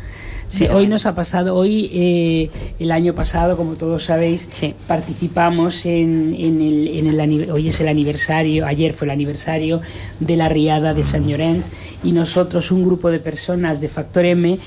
Sí, 0.50 0.66
hoy 0.68 0.88
nos 0.88 1.06
ha 1.06 1.14
pasado, 1.14 1.56
hoy 1.56 1.92
eh, 1.94 2.50
el 2.80 2.92
año 2.92 3.14
pasado, 3.14 3.56
como 3.56 3.74
todos 3.74 4.06
sabéis, 4.06 4.50
participamos 4.88 5.86
en, 5.86 6.36
en 6.38 6.60
el, 6.60 6.88
en 6.88 7.08
el 7.08 7.52
hoy 7.52 7.68
es 7.68 7.80
el 7.82 7.88
aniversario, 7.88 8.66
ayer 8.66 8.96
fue 8.96 9.06
el 9.06 9.12
aniversario 9.12 9.80
de 10.20 10.36
la 10.36 10.50
riada 10.50 10.96
de 10.96 11.04
San 11.04 11.28
Llorenç 11.28 11.68
y 12.04 12.14
nosotros, 12.14 12.72
un 12.72 12.84
grupo 12.84 13.12
de 13.12 13.20
personas 13.20 13.80
de 13.80 13.90
Factor 13.90 14.26
M, 14.26 14.58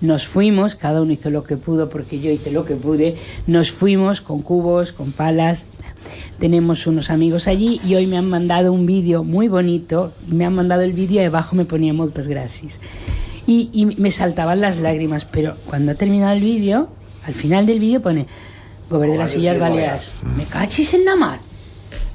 nos 0.00 0.28
fuimos, 0.28 0.76
cada 0.76 1.02
uno 1.02 1.12
hizo 1.12 1.28
lo 1.28 1.42
que 1.42 1.56
pudo 1.56 1.88
porque 1.88 2.20
yo 2.20 2.30
hice 2.30 2.52
lo 2.52 2.64
que 2.64 2.76
pude, 2.76 3.16
nos 3.48 3.72
fuimos 3.72 4.20
con 4.20 4.42
cubos, 4.42 4.92
con 4.92 5.10
palas, 5.10 5.66
tenemos 6.38 6.86
unos 6.86 7.10
amigos 7.10 7.48
allí 7.48 7.80
y 7.84 7.96
hoy 7.96 8.06
me 8.06 8.16
han 8.16 8.28
mandado 8.28 8.72
un 8.72 8.86
vídeo 8.86 9.24
muy 9.24 9.48
bonito, 9.48 10.12
me 10.28 10.44
han 10.44 10.54
mandado 10.54 10.82
el 10.82 10.92
vídeo 10.92 11.20
y 11.20 11.24
abajo 11.24 11.56
me 11.56 11.64
ponía 11.64 11.92
muchas 11.92 12.28
gracias. 12.28 12.78
Y, 13.46 13.70
y 13.72 13.86
me 13.86 14.10
saltaban 14.10 14.60
las 14.60 14.78
lágrimas. 14.78 15.24
Pero 15.24 15.56
cuando 15.66 15.92
ha 15.92 15.94
terminado 15.94 16.32
el 16.32 16.42
vídeo, 16.42 16.88
al 17.26 17.34
final 17.34 17.66
del 17.66 17.80
vídeo 17.80 18.00
pone 18.02 18.26
Gobierno 18.90 19.14
de 19.14 19.18
las 19.20 19.30
Sillas 19.30 19.58
Baleares. 19.58 20.10
Me 20.36 20.44
cachis 20.44 20.94
en 20.94 21.04
la 21.04 21.16
mar. 21.16 21.40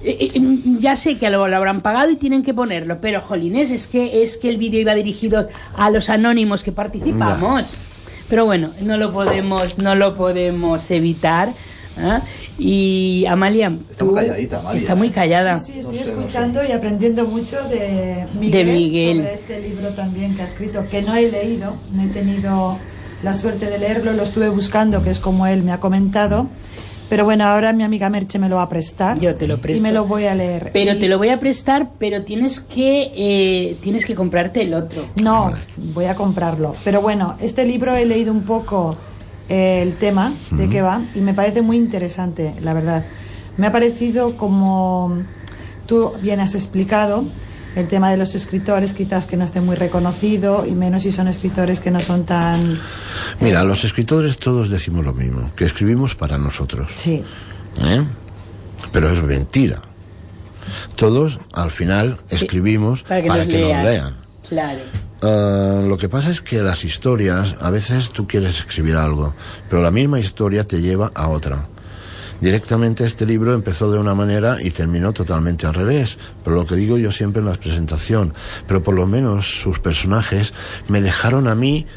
Eh, 0.03 0.30
eh, 0.36 0.41
ya 0.80 0.95
sé 0.95 1.17
que 1.17 1.30
lo, 1.30 1.47
lo 1.47 1.57
habrán 1.57 1.82
pagado 1.82 2.11
y 2.11 2.17
tienen 2.17 2.43
que 2.43 2.53
ponerlo, 2.53 2.99
pero 3.01 3.19
jolines, 3.21 3.71
es 3.71 3.88
que 3.88 4.21
es 4.21 4.38
que 4.38 4.49
el 4.49 4.57
vídeo 4.57 4.80
iba 4.80 4.93
dirigido 4.93 5.49
a 5.75 5.89
los 5.89 6.09
anónimos 6.09 6.63
que 6.63 6.71
participamos. 6.71 7.75
Pero 8.30 8.45
bueno, 8.45 8.71
no 8.82 8.97
lo 8.97 9.11
podemos, 9.11 9.78
no 9.78 9.95
lo 9.95 10.13
podemos 10.13 10.91
evitar. 10.91 11.53
¿Ah? 12.00 12.22
Y 12.58 13.26
Amalia, 13.26 13.76
Está 13.91 14.06
muy 14.06 14.16
calladita, 14.16 14.60
Amalia. 14.60 14.78
está 14.80 14.95
muy 14.95 15.10
callada. 15.10 15.58
Sí, 15.60 15.80
estoy 15.80 16.00
escuchando 16.00 16.64
y 16.68 16.72
aprendiendo 16.72 17.26
mucho 17.26 17.58
de 17.70 18.26
Miguel, 18.39 18.68
De 18.68 18.74
Miguel. 18.74 19.18
sobre 19.18 19.34
este 19.34 19.60
libro 19.62 19.89
también 19.89 20.36
que 20.36 20.41
ha 20.41 20.45
escrito, 20.45 20.86
que 20.89 21.02
no 21.02 21.16
he 21.16 21.30
leído, 21.32 21.76
no 21.91 22.04
he 22.04 22.08
tenido 22.08 22.78
la 23.24 23.34
suerte 23.34 23.68
de 23.68 23.80
leerlo, 23.80 24.14
lo 24.14 24.24
estuve 24.24 24.50
buscando, 24.50 25.04
que 25.04 25.10
es 25.10 25.20
como 25.20 25.48
él 25.48 25.64
me 25.64 25.72
ha 25.72 25.80
comentado. 25.80 26.48
Pero 27.10 27.24
bueno, 27.24 27.45
ahora 27.45 27.72
mi 27.72 27.84
amiga 27.84 28.10
Merche 28.10 28.38
me 28.38 28.50
lo 28.50 28.58
va 28.58 28.64
a 28.64 28.70
prestar. 28.70 29.18
Yo 29.18 29.34
te 29.36 29.48
lo 29.48 29.60
presto. 29.60 29.80
Y 29.80 29.82
me 29.82 29.93
lo 29.93 30.04
voy 30.06 30.26
a 30.26 30.36
leer. 30.36 30.72
Pero 30.74 30.91
Y- 30.93 31.00
te 31.00 31.08
lo 31.08 31.18
voy 31.18 31.30
a 31.30 31.39
prestar, 31.39 31.91
pero 31.98 32.26
tienes 32.26 32.60
que 32.60 33.12
eh, 33.16 33.78
tienes 33.82 34.06
que 34.06 34.14
comprarte 34.14 34.62
el 34.64 34.74
otro. 34.74 35.06
No, 35.16 35.54
voy 35.78 36.04
a 36.04 36.16
comprarlo. 36.16 36.76
Pero 36.84 37.00
bueno, 37.02 37.38
este 37.39 37.64
libro 37.64 37.95
he 37.95 38.06
leído 38.06 38.34
un 38.34 38.41
poco 38.43 38.98
eh, 39.50 39.82
el 39.82 39.95
tema 39.95 40.34
de 40.52 40.70
qué 40.70 40.82
va 40.82 41.02
y 41.16 41.22
me 41.22 41.34
parece 41.34 41.62
muy 41.62 41.78
interesante, 41.78 42.54
la 42.62 42.74
verdad. 42.74 43.06
Me 43.58 43.68
ha 43.68 43.72
parecido 43.72 44.38
como 44.38 45.24
tú 45.86 46.12
bien 46.22 46.39
has 46.39 46.54
explicado 46.56 47.24
el 47.76 47.88
tema 47.88 48.10
de 48.10 48.18
los 48.18 48.34
escritores, 48.34 48.93
quizás 48.93 49.28
que 49.28 49.38
no 49.38 49.45
esté 49.45 49.62
muy 49.62 49.76
reconocido 49.76 50.66
y 50.66 50.72
menos 50.72 51.04
si 51.04 51.12
son 51.12 51.28
escritores 51.28 51.80
que 51.80 51.91
no 51.91 52.00
son 52.00 52.26
tan... 52.26 52.80
Mira, 53.39 53.64
los 53.64 53.84
escritores 53.84 54.39
todos 54.39 54.70
decimos 54.70 55.06
lo 55.06 55.14
mismo, 55.14 55.52
que 55.56 55.66
escribimos 55.66 56.16
para 56.16 56.39
nosotros. 56.39 56.91
Sí. 56.95 57.24
¿eh? 57.80 58.04
Pero 58.91 59.12
es 59.12 59.22
mentira. 59.22 59.82
Todos, 60.95 61.39
al 61.54 61.70
final, 61.72 62.18
escribimos 62.30 63.04
Para 63.04 63.22
que, 63.22 63.28
para 63.28 63.43
nos, 63.43 63.48
que 63.48 63.58
lean. 63.58 63.84
nos 63.84 63.91
lean. 63.91 64.16
Claro. 64.50 64.80
Ah, 65.22 65.82
lo 65.88 65.97
que 65.97 66.09
pasa 66.09 66.30
es 66.30 66.41
que 66.41 66.61
las 66.61 66.84
historias, 66.86 67.55
a 67.59 67.70
veces 67.72 68.11
tú 68.11 68.28
quieres 68.28 68.59
escribir 68.59 68.95
algo, 68.97 69.34
pero 69.70 69.82
la 69.82 69.91
misma 69.91 70.20
historia 70.20 70.63
te 70.68 70.80
lleva 70.82 71.11
a 71.15 71.28
otra. 71.30 71.68
Directamente 72.39 73.03
este 73.03 73.26
libro 73.26 73.55
empezó 73.55 73.91
de 73.91 73.97
una 73.97 74.13
manera 74.13 74.57
y 74.61 74.70
terminó 74.70 75.11
totalmente 75.11 75.65
al 75.65 75.74
revés, 75.74 76.20
pero 76.43 76.55
lo 76.55 76.68
que 76.68 76.76
digo 76.76 76.99
yo 76.99 77.11
siempre 77.11 77.41
en 77.41 77.47
la 77.47 77.55
presentación, 77.55 78.34
pero 78.68 78.84
por 78.84 78.93
lo 78.93 79.07
menos 79.07 79.59
sus 79.59 79.80
personajes 79.80 80.53
me 80.88 81.01
dejaron 81.01 81.47
a 81.47 81.55
mí 81.55 81.88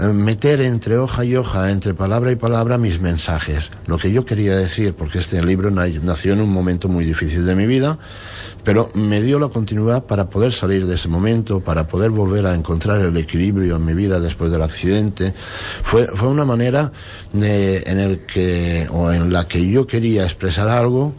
eh, 0.00 0.06
meter 0.06 0.60
entre 0.62 0.98
hoja 0.98 1.24
y 1.24 1.36
hoja, 1.36 1.70
entre 1.70 1.94
palabra 1.94 2.32
y 2.32 2.36
palabra 2.36 2.76
mis 2.76 3.00
mensajes, 3.00 3.70
lo 3.86 3.96
que 3.98 4.10
yo 4.10 4.24
quería 4.24 4.56
decir, 4.56 4.94
porque 4.94 5.18
este 5.20 5.40
libro 5.44 5.70
na- 5.70 5.86
nació 6.02 6.32
en 6.32 6.40
un 6.40 6.50
momento 6.52 6.88
muy 6.88 7.04
difícil 7.04 7.46
de 7.46 7.54
mi 7.54 7.66
vida, 7.68 7.96
pero 8.64 8.90
me 8.94 9.20
dio 9.20 9.38
la 9.38 9.48
continuidad 9.48 10.04
para 10.04 10.28
poder 10.30 10.50
salir 10.52 10.86
de 10.86 10.94
ese 10.94 11.08
momento, 11.08 11.60
para 11.60 11.86
poder 11.86 12.10
volver 12.10 12.46
a 12.46 12.54
encontrar 12.54 13.00
el 13.02 13.16
equilibrio 13.16 13.76
en 13.76 13.84
mi 13.84 13.92
vida 13.94 14.18
después 14.20 14.50
del 14.50 14.62
accidente. 14.62 15.34
Fue, 15.82 16.06
fue 16.06 16.28
una 16.28 16.44
manera 16.44 16.90
de- 17.32 17.82
en 17.86 18.00
el 18.00 18.20
que, 18.26 18.88
o 18.90 19.12
en 19.12 19.32
la 19.32 19.46
que 19.46 19.68
yo 19.70 19.86
quería 19.86 20.24
expresar 20.24 20.68
algo. 20.68 21.12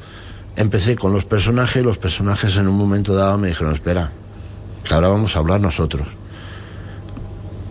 Empecé 0.58 0.96
con 0.96 1.14
los 1.14 1.26
personajes, 1.26 1.84
los 1.84 1.98
personajes 1.98 2.58
en 2.58 2.68
un 2.68 2.78
momento 2.78 3.14
dado 3.14 3.38
me 3.38 3.50
dijeron, 3.50 3.74
espera, 3.74 4.12
que 4.84 4.94
ahora 4.94 5.10
vamos 5.10 5.36
a 5.36 5.40
hablar 5.40 5.60
nosotros. 5.62 6.08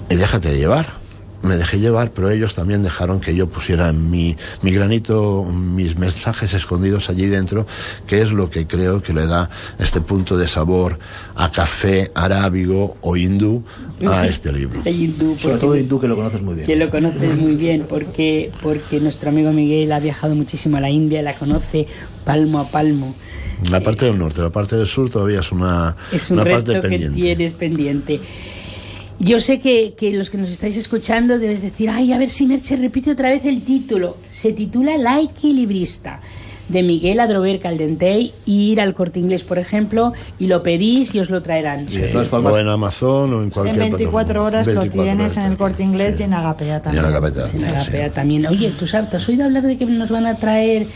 Y 0.09 0.14
déjate 0.16 0.57
llevar. 0.57 1.03
Me 1.45 1.57
dejé 1.57 1.78
llevar, 1.78 2.11
pero 2.12 2.30
ellos 2.30 2.55
también 2.55 2.82
dejaron 2.82 3.20
que 3.20 3.34
yo 3.34 3.47
pusiera 3.49 3.92
mi, 3.92 4.36
mi 4.62 4.72
granito, 4.72 5.45
mis 5.45 5.97
mensajes 5.97 6.55
escondidos 6.55 7.11
allí 7.11 7.26
dentro, 7.26 7.66
que 8.07 8.22
es 8.22 8.32
lo 8.32 8.51
que 8.51 8.66
creo 8.66 9.03
que 9.03 9.12
le 9.12 9.26
da 9.26 9.51
este 9.78 10.01
punto 10.01 10.36
de 10.36 10.49
sabor 10.49 10.99
a 11.34 11.51
café 11.51 12.11
arábigo 12.14 12.97
o 13.03 13.16
hindú 13.16 13.62
a 14.07 14.26
este 14.26 14.53
libro. 14.53 14.80
El 14.84 15.03
hindú, 15.03 15.36
Sobre 15.38 15.59
todo 15.59 15.76
hindú, 15.76 16.01
que 16.01 16.09
lo 16.09 16.16
conoces 16.16 16.42
muy 16.42 16.55
bien. 16.55 16.66
Que 16.66 16.76
lo 16.76 16.90
conoces 16.90 17.36
muy 17.36 17.55
bien, 17.55 17.86
porque, 17.88 18.51
porque 18.62 19.01
nuestro 19.01 19.30
amigo 19.30 19.53
Miguel 19.53 19.92
ha 19.92 20.01
viajado 20.01 20.34
muchísimo 20.34 20.78
a 20.78 20.80
la 20.80 20.90
India, 20.90 21.22
la 21.22 21.34
conoce 21.34 21.86
palmo 22.24 22.59
a 22.59 22.68
palmo. 22.68 23.14
La 23.70 23.80
parte 23.80 24.07
del 24.07 24.18
norte, 24.18 24.42
la 24.42 24.51
parte 24.51 24.76
del 24.76 24.86
sur 24.86 25.09
todavía 25.11 25.40
es 25.40 25.53
una, 25.53 25.97
Es 26.12 26.30
un 26.30 26.38
una 26.38 26.45
reto 26.45 26.72
parte 26.72 26.88
que 26.88 27.09
tienes 27.11 27.53
pendiente. 27.55 28.20
Yo 29.19 29.41
sé 29.41 29.61
que, 29.61 29.95
que 29.97 30.12
los 30.12 30.29
que 30.31 30.39
nos 30.39 30.51
estáis 30.51 30.77
escuchando 30.77 31.39
debes 31.39 31.62
decir, 31.62 31.89
ay, 31.91 32.12
a 32.12 32.19
ver 32.19 32.31
si 32.31 32.47
Merche 32.47 32.77
repite 32.77 33.12
otra 33.12 33.29
vez 33.31 33.45
el 33.45 33.62
título. 33.62 34.17
Se 34.29 34.53
titula 34.53 34.99
La 34.99 35.21
equilibrista, 35.21 36.21
de 36.69 36.83
Miguel 36.83 37.21
Adrover 37.21 37.61
Caldentey. 37.61 38.33
Ir 38.47 38.81
al 38.81 38.95
corte 38.95 39.21
inglés, 39.21 39.45
por 39.45 39.59
ejemplo, 39.59 40.12
y 40.39 40.47
lo 40.47 40.62
pedís 40.62 41.15
y 41.15 41.21
os 41.21 41.31
lo 41.31 41.43
traerán. 41.43 41.89
Sí, 41.89 42.01
o 42.33 42.59
en 42.59 42.69
Amazon 42.69 43.35
o 43.35 43.43
en 43.43 43.51
cualquier 43.51 43.75
En 43.77 43.91
24 43.93 44.25
plataforma. 44.27 44.47
horas 44.49 44.67
24 44.67 44.97
lo 44.97 45.03
tienes 45.05 45.33
horas. 45.33 45.45
en 45.45 45.53
el 45.53 45.59
corte 45.59 45.83
inglés 45.83 46.21
y 46.21 46.23
en 46.23 46.35
Agapea 46.35 46.79
Y 46.79 46.81
también. 46.81 47.05
en 47.05 47.11
Agapea, 47.11 47.43
En 47.45 47.59
sí, 47.59 47.65
Agapea 47.65 48.11
también. 48.12 48.47
Oye, 48.47 48.73
¿tú, 48.79 48.87
sabes, 48.87 49.11
¿tú 49.11 49.17
has 49.19 49.29
oído 49.29 49.45
hablar 49.45 49.62
de 49.62 49.77
que 49.79 49.87
nos 49.87 50.09
van 50.11 50.27
a 50.27 50.37
traer 50.37 50.87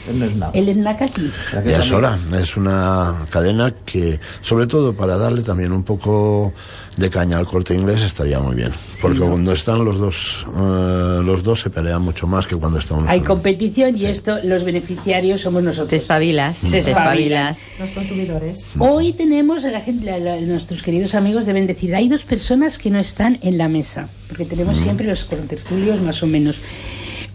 el 0.55 0.69
snack 0.71 1.03
aquí? 1.03 1.31
Ya 1.65 1.79
es 1.79 1.93
hora, 1.93 2.19
es 2.41 2.57
una 2.57 3.27
cadena 3.31 3.73
que, 3.85 4.19
sobre 4.41 4.67
todo 4.67 4.95
para 4.95 5.17
darle 5.19 5.43
también 5.43 5.73
un 5.73 5.83
poco 5.85 6.53
de 6.99 7.11
caña 7.11 7.39
al 7.39 7.47
corte 7.47 7.75
inglés, 7.75 8.03
estaría 8.03 8.41
muy 8.41 8.57
bien. 8.57 8.73
Porque 9.01 9.21
¿no? 9.21 9.29
cuando 9.31 9.53
están 9.53 9.85
los 9.85 9.97
dos, 9.99 10.45
eh, 10.49 11.21
los 11.25 11.43
dos 11.45 11.61
se 11.61 11.71
pelean 11.71 12.03
mucho 12.03 12.27
más 12.27 12.47
que 12.47 12.57
cuando 12.57 12.79
está 12.81 12.95
uno 12.95 13.09
Hay 13.09 13.19
solo. 13.21 13.29
competición 13.35 13.97
y 13.97 14.07
esto, 14.07 14.39
los 14.43 14.65
beneficiarios 14.65 15.41
somos 15.43 15.63
nosotros. 15.63 15.89
Te 15.91 15.97
espabilas, 15.97 16.59
Se 16.59 16.79
espabilas. 16.81 17.71
Los 17.79 17.93
consumidores. 17.93 18.67
Hoy 18.81 19.13
tenemos, 19.13 19.65
a 19.65 19.71
la 19.71 19.81
gente, 19.81 20.05
la- 20.07 20.19
la- 20.19 20.41
nuestros 20.41 20.83
queridos 20.83 21.15
amigos 21.15 21.47
deben 21.47 21.67
decir, 21.69 21.95
hay 21.95 22.09
dos 22.09 22.23
personas 22.25 22.79
que 22.79 22.91
no 22.91 22.99
están 22.99 23.39
en 23.43 23.59
la 23.59 23.69
mesa, 23.69 24.09
porque 24.27 24.45
tenemos 24.45 24.77
siempre 24.79 25.07
los 25.07 25.25
contertulios 25.25 26.01
más 26.03 26.23
o 26.23 26.27
menos. 26.27 26.57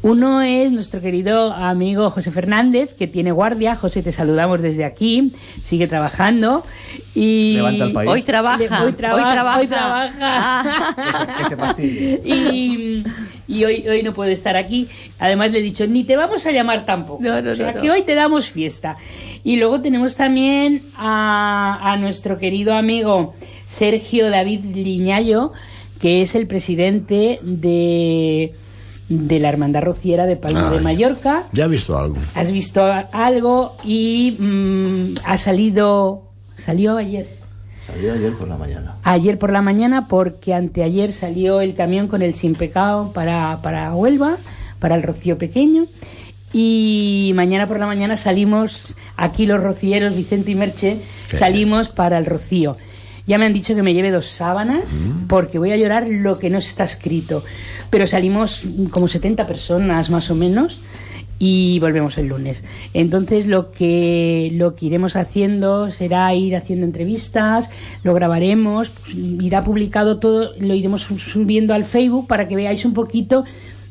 Uno 0.03 0.41
es 0.41 0.69
nuestro 0.73 0.99
querido 0.99 1.53
amigo 1.53 2.09
José 2.09 2.29
Fernández, 2.29 2.93
que 2.93 3.07
tiene 3.07 3.31
guardia. 3.31 3.77
José, 3.77 4.03
te 4.03 4.11
saludamos 4.11 4.61
desde 4.61 4.83
aquí. 4.83 5.31
Sigue 5.61 5.87
trabajando. 5.87 6.65
Y 7.15 7.53
Levanta 7.55 7.85
el 7.85 7.93
país. 7.93 8.09
Hoy 8.11 8.21
trabaja, 8.23 8.83
Hoy 8.83 8.91
trabaja. 8.91 9.23
hoy 9.23 9.33
trabaja. 9.33 9.59
hoy 9.59 9.67
trabaja. 9.67 11.35
Que 11.37 11.45
se 11.45 11.55
fastidie. 11.55 12.21
y, 12.25 13.03
y 13.47 13.63
hoy, 13.63 13.87
hoy 13.87 14.03
no 14.03 14.13
puede 14.13 14.33
estar 14.33 14.57
aquí. 14.57 14.89
Además 15.19 15.53
le 15.53 15.59
he 15.59 15.61
dicho, 15.61 15.87
ni 15.87 16.03
te 16.03 16.17
vamos 16.17 16.45
a 16.45 16.51
llamar 16.51 16.85
tampoco. 16.85 17.23
No, 17.23 17.41
no, 17.41 17.51
o 17.51 17.55
sea, 17.55 17.71
no, 17.71 17.81
que 17.81 17.89
hoy 17.89 18.01
te 18.03 18.13
damos 18.13 18.49
fiesta. 18.49 18.97
Y 19.45 19.55
luego 19.55 19.79
tenemos 19.79 20.17
también 20.17 20.81
a, 20.97 21.79
a 21.81 21.95
nuestro 21.95 22.37
querido 22.37 22.73
amigo 22.73 23.35
Sergio 23.67 24.29
David 24.29 24.65
Liñayo, 24.75 25.53
que 26.01 26.21
es 26.21 26.35
el 26.35 26.47
presidente 26.47 27.39
de, 27.41 28.53
de 29.09 29.39
la 29.39 29.49
Hermandad 29.49 29.83
Rociera 29.83 30.25
de 30.25 30.35
Palma 30.35 30.71
de 30.71 30.77
Ay. 30.77 30.83
Mallorca. 30.83 31.43
Ya 31.51 31.65
he 31.65 31.67
visto 31.67 31.97
algo. 31.97 32.15
Has 32.35 32.51
visto 32.51 32.83
algo 33.11 33.75
y 33.83 34.37
mm, 34.39 35.15
ha 35.25 35.37
salido, 35.37 36.31
salió 36.57 36.97
ayer. 36.97 37.37
Salió 37.85 38.13
ayer 38.13 38.33
por 38.33 38.47
la 38.47 38.57
mañana. 38.57 38.95
Ayer 39.03 39.37
por 39.37 39.51
la 39.51 39.61
mañana, 39.61 40.07
porque 40.07 40.53
anteayer 40.53 41.11
salió 41.11 41.59
el 41.59 41.75
camión 41.75 42.07
con 42.07 42.21
el 42.21 42.33
Sin 42.33 42.55
Pecado 42.55 43.11
para, 43.11 43.61
para 43.61 43.93
Huelva, 43.93 44.37
para 44.79 44.95
el 44.95 45.03
Rocío 45.03 45.37
Pequeño. 45.37 45.87
Y 46.53 47.31
mañana 47.35 47.67
por 47.67 47.79
la 47.79 47.87
mañana 47.87 48.15
salimos, 48.15 48.95
aquí 49.17 49.45
los 49.45 49.61
rocieros, 49.61 50.15
Vicente 50.15 50.51
y 50.51 50.55
Merche, 50.55 50.99
salimos 51.33 51.89
para 51.89 52.17
el 52.17 52.25
Rocío. 52.25 52.77
Ya 53.25 53.37
me 53.37 53.45
han 53.45 53.53
dicho 53.53 53.73
que 53.75 53.83
me 53.83 53.93
lleve 53.93 54.11
dos 54.11 54.27
sábanas, 54.27 54.83
porque 55.27 55.57
voy 55.59 55.71
a 55.71 55.77
llorar 55.77 56.07
lo 56.09 56.37
que 56.37 56.49
no 56.49 56.57
está 56.57 56.83
escrito. 56.83 57.43
Pero 57.89 58.05
salimos 58.07 58.63
como 58.91 59.07
70 59.07 59.47
personas 59.47 60.09
más 60.09 60.29
o 60.29 60.35
menos 60.35 60.79
y 61.39 61.79
volvemos 61.79 62.17
el 62.17 62.27
lunes. 62.27 62.63
Entonces 62.93 63.47
lo 63.47 63.71
que 63.71 64.51
lo 64.53 64.75
que 64.75 64.87
iremos 64.87 65.15
haciendo 65.15 65.89
será 65.91 66.33
ir 66.35 66.55
haciendo 66.55 66.85
entrevistas, 66.85 67.69
lo 68.03 68.13
grabaremos, 68.13 68.89
pues, 68.89 69.15
irá 69.15 69.63
publicado 69.63 70.19
todo, 70.19 70.51
lo 70.59 70.73
iremos 70.73 71.03
su- 71.03 71.19
subiendo 71.19 71.73
al 71.73 71.85
Facebook 71.85 72.27
para 72.27 72.47
que 72.47 72.55
veáis 72.55 72.83
un 72.85 72.93
poquito 72.93 73.45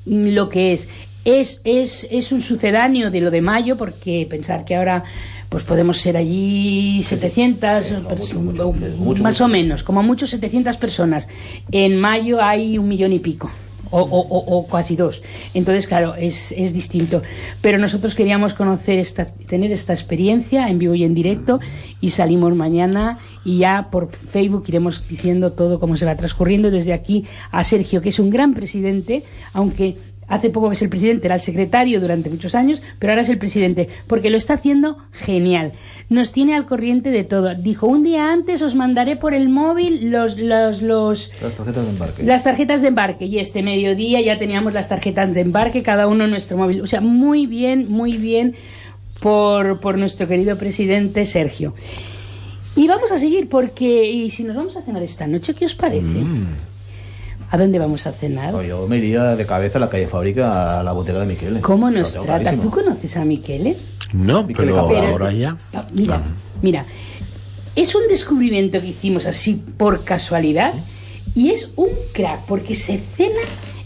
mm, 0.06 0.28
lo 0.34 0.48
que 0.50 0.72
es. 0.74 0.88
Es, 1.24 1.60
es, 1.64 2.06
es 2.10 2.32
un 2.32 2.42
sucedáneo 2.42 3.10
de 3.10 3.20
lo 3.20 3.30
de 3.30 3.40
mayo, 3.42 3.76
porque 3.76 4.26
pensar 4.28 4.64
que 4.64 4.74
ahora 4.74 5.04
pues 5.52 5.64
podemos 5.64 5.98
ser 5.98 6.16
allí 6.16 7.02
700, 7.02 7.92
pers- 8.08 8.58
o- 8.58 9.22
más 9.22 9.40
o 9.42 9.48
menos, 9.48 9.82
como 9.82 10.02
mucho 10.02 10.26
700 10.26 10.76
personas. 10.78 11.28
En 11.70 12.00
mayo 12.00 12.42
hay 12.42 12.78
un 12.78 12.88
millón 12.88 13.12
y 13.12 13.18
pico. 13.20 13.50
o, 13.94 14.00
o- 14.00 14.26
o- 14.38 14.56
o 14.56 14.66
casi 14.68 14.96
dos. 14.96 15.20
Entonces, 15.52 15.86
claro, 15.86 16.14
es, 16.14 16.50
es 16.52 16.72
distinto. 16.72 17.20
Pero 17.60 17.76
nosotros 17.76 18.14
queríamos 18.14 18.54
conocer 18.54 18.98
esta, 18.98 19.26
tener 19.26 19.70
esta 19.70 19.92
experiencia 19.92 20.66
en 20.70 20.78
vivo 20.78 20.94
y 20.94 21.04
en 21.04 21.12
directo 21.12 21.60
y 22.00 22.08
salimos 22.08 22.54
mañana 22.56 23.18
y 23.44 23.58
ya 23.58 23.88
por 23.90 24.10
Facebook 24.10 24.64
iremos 24.68 25.06
diciendo 25.06 25.52
todo 25.52 25.78
cómo 25.78 25.98
se 25.98 26.06
va 26.06 26.16
transcurriendo. 26.16 26.70
Desde 26.70 26.94
aquí 26.94 27.26
a 27.50 27.64
Sergio, 27.64 28.00
que 28.00 28.08
es 28.08 28.18
un 28.18 28.30
gran 28.30 28.54
presidente, 28.54 29.24
aunque 29.52 29.98
hace 30.28 30.50
poco 30.50 30.68
que 30.68 30.74
es 30.76 30.82
el 30.82 30.88
presidente, 30.88 31.26
era 31.26 31.34
el 31.34 31.42
secretario 31.42 32.00
durante 32.00 32.30
muchos 32.30 32.54
años, 32.54 32.80
pero 32.98 33.12
ahora 33.12 33.22
es 33.22 33.28
el 33.28 33.38
presidente, 33.38 33.88
porque 34.06 34.30
lo 34.30 34.36
está 34.36 34.54
haciendo 34.54 34.98
genial. 35.12 35.72
Nos 36.08 36.32
tiene 36.32 36.54
al 36.54 36.66
corriente 36.66 37.10
de 37.10 37.24
todo. 37.24 37.54
Dijo, 37.54 37.86
un 37.86 38.02
día 38.04 38.32
antes 38.32 38.60
os 38.62 38.74
mandaré 38.74 39.16
por 39.16 39.34
el 39.34 39.48
móvil 39.48 40.10
los, 40.10 40.38
los, 40.38 40.82
los, 40.82 41.30
Las 41.40 41.54
tarjetas 41.54 41.84
de 41.84 41.90
embarque. 41.90 42.22
las 42.22 42.44
tarjetas 42.44 42.82
de 42.82 42.88
embarque 42.88 43.26
y 43.26 43.38
este 43.38 43.62
mediodía 43.62 44.20
ya 44.20 44.38
teníamos 44.38 44.72
las 44.74 44.88
tarjetas 44.88 45.32
de 45.32 45.40
embarque, 45.40 45.82
cada 45.82 46.06
uno 46.06 46.24
en 46.24 46.30
nuestro 46.30 46.56
móvil. 46.56 46.82
O 46.82 46.86
sea, 46.86 47.00
muy 47.00 47.46
bien, 47.46 47.90
muy 47.90 48.16
bien 48.16 48.54
por, 49.20 49.80
por 49.80 49.98
nuestro 49.98 50.28
querido 50.28 50.56
presidente 50.58 51.24
Sergio. 51.26 51.74
Y 52.74 52.88
vamos 52.88 53.12
a 53.12 53.18
seguir 53.18 53.48
porque, 53.48 54.10
y 54.10 54.30
si 54.30 54.44
nos 54.44 54.56
vamos 54.56 54.76
a 54.76 54.82
cenar 54.82 55.02
esta 55.02 55.26
noche, 55.26 55.54
¿qué 55.54 55.66
os 55.66 55.74
parece? 55.74 56.20
¿A 57.52 57.58
dónde 57.58 57.78
vamos 57.78 58.06
a 58.06 58.12
cenar? 58.12 58.50
No, 58.52 58.62
yo 58.62 58.86
me 58.88 58.96
iría 58.96 59.36
de 59.36 59.44
cabeza 59.44 59.76
a 59.76 59.80
la 59.82 59.90
calle 59.90 60.06
Fábrica 60.08 60.80
a 60.80 60.82
la 60.82 60.92
botega 60.92 61.20
de 61.20 61.26
Miquel. 61.26 61.60
¿Cómo 61.60 61.90
nos 61.90 62.12
trata? 62.14 62.38
clarísimo. 62.40 62.62
¿Tú 62.62 62.70
conoces 62.70 63.16
a 63.18 63.24
Miquele? 63.26 63.76
No, 64.14 64.46
pero 64.46 64.78
ahora 64.78 65.30
ya. 65.32 65.56
Ah, 65.74 65.86
Mira, 65.92 66.20
mira, 66.62 66.86
es 67.76 67.94
un 67.94 68.08
descubrimiento 68.08 68.80
que 68.80 68.86
hicimos 68.88 69.26
así 69.26 69.62
por 69.76 70.02
casualidad 70.02 70.72
y 71.34 71.50
es 71.50 71.70
un 71.76 71.90
crack 72.14 72.46
porque 72.46 72.74
se 72.74 72.96
cena, 72.98 73.40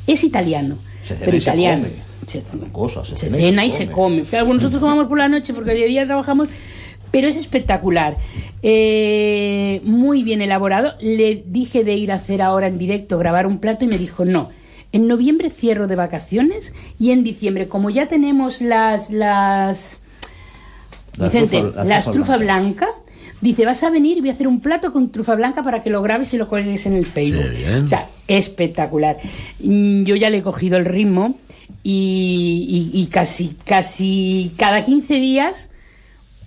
es 0.07 0.23
italiano, 0.23 0.79
Se 1.03 1.15
cena 1.15 1.21
pero 1.25 1.37
y 1.37 1.41
se 1.41 1.51
italiano. 1.51 1.83
come. 1.89 2.07
Se, 2.29 2.43
Cosas, 2.73 3.09
se 3.09 3.17
se 3.17 3.27
cena 3.27 3.39
cena 3.39 3.65
y 3.65 3.71
se 3.73 3.89
come. 3.89 4.23
Claro, 4.23 4.55
nosotros 4.55 4.81
comamos 4.81 5.09
por 5.09 5.19
la 5.19 5.29
noche 5.29 5.53
porque 5.53 5.73
de 5.75 5.87
día 5.87 6.07
trabajamos, 6.07 6.49
pero 7.11 7.29
es 7.29 7.37
espectacular. 7.37 8.17
Eh, 8.63 9.81
muy 9.85 10.23
bien 10.23 10.43
elaborado. 10.43 10.95
Le 11.01 11.45
dije 11.47 11.85
de 11.85 11.95
ir 11.95 12.11
a 12.13 12.17
hacer 12.17 12.43
ahora 12.43 12.67
en 12.67 12.79
directo, 12.79 13.19
grabar 13.19 13.47
un 13.47 13.59
plato 13.59 13.85
y 13.85 13.89
me 13.89 13.99
dijo 13.99 14.25
no. 14.25 14.51
En 14.93 15.09
noviembre 15.09 15.51
cierro 15.51 15.87
de 15.89 15.97
vacaciones 15.97 16.73
y 16.99 17.11
en 17.11 17.23
diciembre, 17.25 17.69
como 17.69 17.91
ya 17.91 18.07
tenemos 18.09 18.61
las 18.61 19.11
las 19.11 20.01
La 21.17 21.27
Vicente, 21.27 21.61
trufa- 21.61 21.75
la 21.77 21.85
las 21.85 22.05
trufa 22.05 22.17
trufa 22.19 22.37
blanca. 22.39 22.89
Dice, 23.41 23.67
vas 23.67 23.83
a 23.83 23.91
venir 23.91 24.17
y 24.17 24.21
voy 24.21 24.31
a 24.31 24.33
hacer 24.33 24.49
un 24.49 24.61
plato 24.61 24.93
con 24.93 25.11
trufa 25.11 25.35
blanca 25.35 25.63
para 25.63 25.83
que 25.83 25.91
lo 25.91 26.01
grabes 26.03 26.33
y 26.33 26.39
lo 26.39 26.49
colgues 26.49 26.87
en 26.87 26.95
el 26.95 27.05
Facebook. 27.07 27.43
O 27.85 27.89
sea, 27.89 28.09
espectacular. 28.29 29.19
Mm, 29.61 30.05
Yo 30.05 30.17
ya 30.17 30.31
le 30.31 30.39
he 30.39 30.43
cogido 30.43 30.79
el 30.79 30.87
ritmo 30.87 31.37
y, 31.83 32.91
y- 32.95 33.01
y 33.01 33.07
casi, 33.07 33.55
casi 33.65 34.53
cada 34.57 34.85
15 34.85 35.15
días 35.15 35.69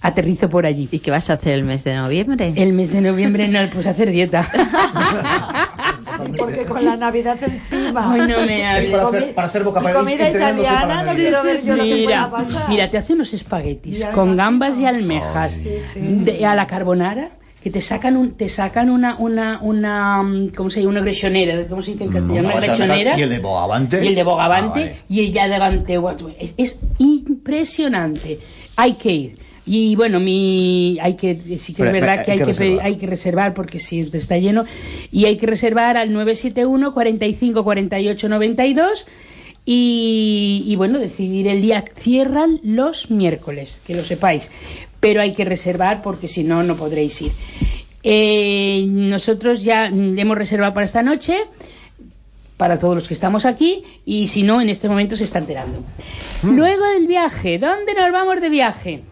aterrizo 0.02 0.50
por 0.50 0.66
allí. 0.66 0.88
¿Y 0.92 1.00
qué 1.00 1.12
vas 1.12 1.30
a 1.30 1.34
hacer 1.34 1.54
el 1.54 1.64
mes 1.64 1.84
de 1.84 1.96
noviembre? 1.96 2.54
El 2.56 2.74
mes 2.74 2.92
de 2.92 3.02
noviembre 3.02 3.48
no, 3.48 3.60
pues 3.74 3.86
hacer 3.88 4.10
dieta. 4.12 4.50
Porque 6.38 6.66
con 6.66 6.84
la 6.84 6.98
Navidad 6.98 7.38
encima. 7.42 8.12
Ay, 8.14 8.22
no 8.22 8.42
me 8.46 8.66
hables. 8.66 8.90
Y 8.90 8.92
comi- 8.94 9.90
y 9.90 9.94
Comida 9.94 10.30
italiana, 10.30 11.04
no 11.04 11.14
quiero 11.14 11.44
ver 11.44 11.64
yo 11.64 11.76
lo 11.76 11.84
que 11.84 11.94
Mira, 11.94 12.30
pueda 12.30 12.32
pasar. 12.32 12.70
mira, 12.70 12.90
te 12.90 12.98
hace 12.98 13.14
unos 13.14 13.34
espaguetis 13.34 14.04
con 14.14 14.36
gambas 14.36 14.78
y 14.80 14.86
almejas 14.86 15.54
Sí, 15.54 15.70
sí. 15.94 16.00
de- 16.02 16.46
a 16.46 16.56
la 16.56 16.68
carbonara 16.68 17.30
que 17.64 17.70
te 17.70 17.80
sacan 17.82 18.18
un, 18.18 18.32
te 18.34 18.50
sacan 18.50 18.90
una 18.90 19.16
una 19.18 19.60
una 19.62 20.22
mm, 20.24 20.50
¿cómo 20.50 20.70
se 20.70 20.80
llama? 20.80 20.92
una 20.92 21.02
grechonera, 21.02 21.66
¿cómo 21.68 21.82
se 21.82 21.92
dice 21.92 22.04
en 22.06 22.12
castellano? 22.12 22.50
No, 22.50 22.56
Una 22.58 22.66
grechonera. 22.66 23.18
¿Y 23.20 23.22
el 23.22 23.30
de 23.30 23.40
Bogavante? 23.40 24.04
Y 24.04 24.08
el 24.10 24.16
de 24.16 24.24
Bogavante 24.24 24.80
Ah, 24.80 24.84
vale. 24.86 24.98
y 25.10 25.20
el 25.26 25.34
ya 25.34 25.48
de 25.48 25.58
Ganteu. 25.60 26.10
Es, 26.40 26.54
es 26.58 26.80
impresionante. 26.98 28.40
Hay 28.76 28.94
que 28.94 29.12
ir. 29.12 29.49
Y 29.72 29.96
bueno, 29.96 30.20
mi 30.20 30.98
hay 31.00 31.14
que 31.14 31.40
sí 31.40 31.74
que 31.74 31.84
Pero, 31.84 31.90
es 31.90 31.94
verdad 31.94 32.26
que 32.26 32.32
hay 32.32 32.40
que 32.40 32.80
hay 32.82 32.98
que 32.98 33.06
reservar 33.06 33.54
porque 33.54 33.78
si 33.78 34.00
está 34.02 34.36
lleno 34.40 34.66
y 35.12 35.26
hay 35.26 35.38
que 35.38 35.46
reservar 35.46 35.96
al 35.96 36.12
971 36.12 36.92
45 36.92 37.64
48 37.64 38.30
92 38.30 39.06
y, 39.66 40.64
y 40.66 40.76
bueno, 40.76 40.98
decidir 40.98 41.48
el 41.48 41.62
día. 41.62 41.86
Cierran 41.96 42.60
los 42.64 43.12
miércoles, 43.12 43.80
que 43.86 43.94
lo 43.94 44.04
sepáis. 44.04 44.50
Pero 45.00 45.22
hay 45.22 45.34
que 45.34 45.46
reservar 45.46 46.02
porque 46.02 46.28
si 46.28 46.44
no, 46.44 46.64
no 46.64 46.76
podréis 46.76 47.22
ir. 47.22 47.32
Eh, 48.02 48.86
nosotros 48.88 49.64
ya 49.64 49.86
hemos 49.86 50.36
reservado 50.36 50.74
para 50.74 50.88
esta 50.88 51.04
noche, 51.04 51.38
para 52.58 52.80
todos 52.80 52.96
los 52.96 53.08
que 53.08 53.14
estamos 53.14 53.46
aquí, 53.46 53.84
y 54.04 54.30
si 54.30 54.42
no, 54.42 54.62
en 54.62 54.70
este 54.70 54.90
momento 54.90 55.16
se 55.16 55.26
está 55.26 55.38
enterando. 55.38 55.84
Luego 56.42 56.86
del 56.86 57.06
viaje, 57.06 57.60
¿dónde 57.60 57.94
nos 57.94 58.12
vamos 58.12 58.42
de 58.42 58.50
viaje? 58.50 59.04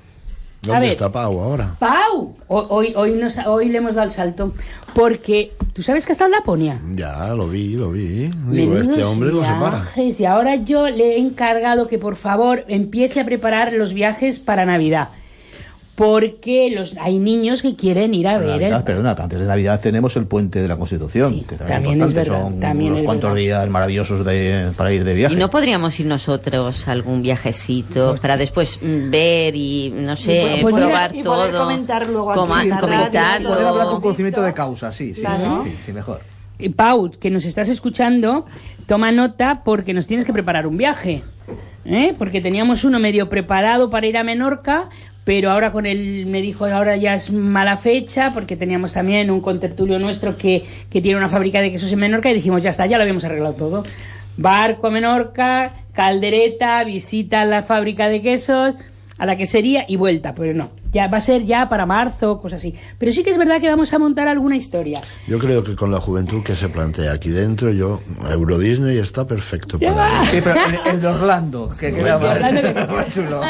A 0.64 0.68
¿Dónde 0.68 0.82
ver, 0.82 0.89
está 0.89 1.12
Pau 1.12 1.39
ahora? 1.39 1.76
Pau, 1.80 2.36
ho- 2.47 2.68
hoy, 2.70 2.93
hoy, 2.95 3.12
nos- 3.14 3.38
hoy 3.45 3.70
le 3.70 3.78
hemos 3.78 3.95
dado 3.95 4.08
el 4.08 4.14
salto, 4.14 4.53
porque 4.93 5.53
tú 5.74 5.84
sabes 5.84 6.05
que 6.05 6.12
está 6.12 6.26
en 6.26 6.32
Laponia. 6.32 6.80
Ya, 6.95 7.34
lo 7.36 7.47
vi, 7.47 7.76
lo 7.76 7.91
vi. 7.91 8.30
Digo, 8.49 8.78
este 8.78 9.03
hombre 9.03 9.32
no 9.32 9.43
se 9.45 9.51
para. 9.51 9.78
viajes, 9.82 10.20
Y 10.20 10.26
ahora 10.26 10.55
yo 10.55 10.88
le 10.89 11.14
he 11.16 11.20
encargado 11.20 11.88
que 11.88 11.99
por 11.99 12.16
favor 12.16 12.66
empiece 12.68 13.20
a 13.22 13.26
preparar 13.26 13.72
los 13.74 13.93
viajes 13.93 14.39
para 14.39 14.66
Navidad. 14.66 15.10
Porque 15.98 16.70
los, 16.76 16.95
hay 17.00 17.18
niños 17.18 17.64
que 17.64 17.76
quieren 17.76 18.14
ir 18.14 18.28
a 18.28 18.38
ver 18.38 18.43
el 18.50 18.60
Navidad, 18.62 18.84
perdona, 18.86 19.16
pero 19.16 19.24
antes 19.24 19.39
de 19.39 19.45
Navidad 19.48 19.82
tenemos 19.82 20.16
el 20.16 20.28
puente 20.28 20.62
de 20.62 20.68
la 20.68 20.78
Constitución, 20.78 21.41
que 21.43 21.56
también, 21.56 21.68
también 21.84 22.02
es 22.04 22.14
verdad, 22.14 22.41
Son 22.43 22.60
también 22.60 22.89
unos 22.91 23.00
es 23.02 23.06
cuantos 23.08 23.30
verdad. 23.32 23.41
días 23.43 23.70
maravillosos 23.70 24.24
de, 24.24 24.74
para 24.78 24.91
ir 24.93 25.04
de 25.04 25.14
viaje. 25.16 25.34
¿Y 25.34 25.38
no 25.39 25.50
podríamos 25.50 26.00
ir 26.00 26.06
nosotros 26.06 26.88
a 26.88 26.91
algún 26.91 27.24
viajecito 27.24 28.16
para 28.22 28.38
después 28.38 28.80
mm, 28.80 29.10
ver 29.10 29.56
y, 29.56 29.89
no 29.95 30.16
sé, 30.16 30.60
Pues 30.62 30.76
mira, 30.76 30.86
probar 30.86 31.16
y 31.16 31.24
poder 31.24 31.52
todo? 31.52 31.64
comentar 31.66 32.08
luego 32.08 32.32
aquí 32.32 32.39
Coma-. 32.41 32.64
Poder 33.41 33.66
hablar 33.68 33.88
con 33.88 34.02
conocimiento 34.02 34.43
de 34.43 34.54
causa, 34.54 34.93
sí, 34.93 35.16
sí, 35.16 35.22
Claro. 35.22 35.64
sí, 35.64 35.72
sí, 35.72 35.78
sí, 35.88 35.93
mejor. 35.93 36.20
Pau, 36.76 37.10
que 37.20 37.32
nos 37.32 37.43
estás 37.45 37.70
escuchando, 37.70 38.45
toma 38.86 39.12
nota 39.12 39.64
porque 39.66 39.95
nos 39.95 40.06
tienes 40.06 40.28
que 40.28 40.34
preparar 40.34 40.68
un 40.68 40.78
viaje. 40.78 41.24
¿eh? 41.86 42.14
Porque 42.20 42.39
teníamos 42.39 42.84
uno 42.84 43.00
medio 43.00 43.30
preparado 43.30 43.89
para 43.89 44.06
ir 44.06 44.16
a 44.18 44.24
Menorca, 44.24 44.89
pero 45.28 45.51
ahora 45.51 45.73
con 45.73 45.86
él 45.86 46.25
me 46.25 46.41
dijo 46.41 46.67
ahora 46.67 46.95
ya 46.95 47.13
es 47.13 47.32
mala 47.32 47.75
fecha 47.75 48.32
porque 48.34 48.55
teníamos 48.55 48.93
también 48.93 49.30
un 49.30 49.41
contertulio 49.41 49.99
nuestro 49.99 50.38
que, 50.38 50.63
que 50.89 51.01
tiene 51.01 51.17
una 51.17 51.28
fábrica 51.28 51.61
de 51.61 51.69
quesos 51.69 51.91
en 51.91 51.99
Menorca 51.99 52.32
y 52.32 52.34
dijimos 52.34 52.61
ya 52.61 52.69
está, 52.69 52.86
ya 52.86 52.95
lo 52.95 53.01
habíamos 53.01 53.25
arreglado 53.25 53.55
todo. 53.55 53.84
Barco 54.38 54.88
a 54.88 54.89
Menorca, 54.89 55.73
caldereta, 55.91 56.82
visita 56.86 57.41
a 57.41 57.45
la 57.45 57.61
fábrica 57.61 58.07
de 58.07 58.21
quesos, 58.21 58.75
a 59.18 59.26
la 59.26 59.38
quesería 59.38 59.86
y 59.88 59.95
vuelta, 59.95 60.34
pero 60.36 60.53
no, 60.53 60.70
ya 60.91 61.07
va 61.07 61.18
a 61.18 61.22
ser 61.22 61.45
ya 61.45 61.70
para 61.70 61.86
marzo, 61.86 62.39
cosas 62.39 62.59
así. 62.59 62.76
Pero 62.97 63.11
sí 63.11 63.24
que 63.24 63.32
es 63.32 63.38
verdad 63.38 63.59
que 63.59 63.70
vamos 63.70 63.93
a 63.93 63.99
montar 63.99 64.28
alguna 64.28 64.55
historia. 64.55 65.01
Yo 65.28 65.39
creo 65.39 65.63
que 65.63 65.76
con 65.76 65.91
la 65.91 65.99
juventud 65.99 66.43
que 66.43 66.55
se 66.55 66.70
plantea 66.70 67.13
aquí 67.13 67.30
dentro, 67.30 67.72
yo, 67.72 67.99
Euro 68.30 68.57
Disney 68.57 68.97
está 68.97 69.26
perfecto 69.26 69.80
para 69.80 70.26
Sí, 70.26 70.39
pero 70.43 70.55
el, 70.86 70.95
el 70.95 71.01
de 71.01 71.07
Orlando, 71.07 71.70
que 71.80 71.93
queda 71.93 72.18
más 72.88 73.09
chulo. 73.13 73.41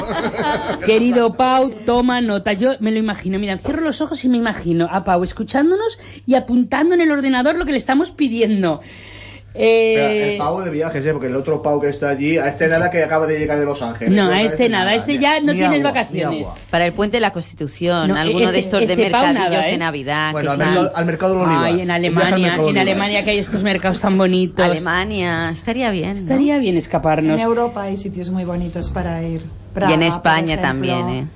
Querido 0.85 1.33
Pau, 1.33 1.71
toma 1.85 2.21
nota. 2.21 2.53
Yo 2.53 2.71
me 2.79 2.91
lo 2.91 2.97
imagino. 2.97 3.39
Mira, 3.39 3.57
cierro 3.57 3.81
los 3.81 4.01
ojos 4.01 4.23
y 4.23 4.29
me 4.29 4.37
imagino 4.37 4.87
a 4.91 5.03
Pau 5.03 5.23
escuchándonos 5.23 5.99
y 6.25 6.35
apuntando 6.35 6.95
en 6.95 7.01
el 7.01 7.11
ordenador 7.11 7.55
lo 7.55 7.65
que 7.65 7.71
le 7.71 7.77
estamos 7.77 8.11
pidiendo. 8.11 8.81
Eh, 9.53 9.93
Pero 9.95 10.31
el 10.31 10.37
Pau 10.37 10.61
de 10.61 10.69
viajes, 10.69 11.03
¿eh? 11.03 11.11
porque 11.13 11.27
el 11.27 11.35
otro 11.35 11.63
Pau 11.63 11.81
que 11.81 11.89
está 11.89 12.09
allí, 12.09 12.37
a 12.37 12.47
este 12.47 12.67
nada 12.67 12.91
que 12.91 13.03
acaba 13.03 13.25
de 13.25 13.39
llegar 13.39 13.57
de 13.57 13.65
Los 13.65 13.81
Ángeles. 13.81 14.13
no, 14.13 14.29
a 14.29 14.41
este 14.43 14.69
nada. 14.69 14.91
A 14.91 14.95
este 14.95 15.17
ya 15.17 15.39
no 15.39 15.53
Ni 15.53 15.59
tiene 15.59 15.77
agua, 15.77 15.91
vacaciones. 15.91 16.45
Para 16.69 16.85
el 16.85 16.93
puente 16.93 17.17
de 17.17 17.21
la 17.21 17.31
Constitución, 17.31 18.09
No, 18.09 18.17
alguno 18.17 18.41
este- 18.45 18.51
de 18.51 18.59
estos 18.59 18.79
de 18.81 18.93
este 18.93 19.09
Pau 19.09 19.21
mercadillos 19.25 19.51
nada, 19.51 19.67
¿eh? 19.67 19.71
de 19.71 19.77
Navidad. 19.79 20.31
Bueno, 20.31 20.45
que 20.49 20.53
al, 20.53 20.59
están- 20.59 20.73
mercado, 20.75 20.95
al 20.97 21.05
mercado 21.05 21.39
Olivar. 21.41 21.63
Ay, 21.63 21.81
en 21.81 21.89
Alemania, 21.91 22.55
en 22.55 22.77
Alemania 22.77 23.23
que 23.23 23.31
hay 23.31 23.39
estos 23.39 23.63
mercados 23.63 23.99
tan 23.99 24.15
bonitos. 24.17 24.63
Alemania, 24.63 25.49
estaría 25.49 25.89
bien. 25.89 26.13
¿no? 26.13 26.19
Estaría 26.19 26.59
bien 26.59 26.75
En 26.75 26.79
escaparnos. 26.79 27.41
Europa 27.41 27.81
hay 27.83 27.97
sitios 27.97 28.29
muy 28.29 28.43
bonitos 28.43 28.91
para 28.91 29.23
ir. 29.23 29.41
Praga, 29.73 29.91
y 29.91 29.95
en 29.95 30.03
España 30.03 30.61
también, 30.61 31.09
¿eh? 31.09 31.27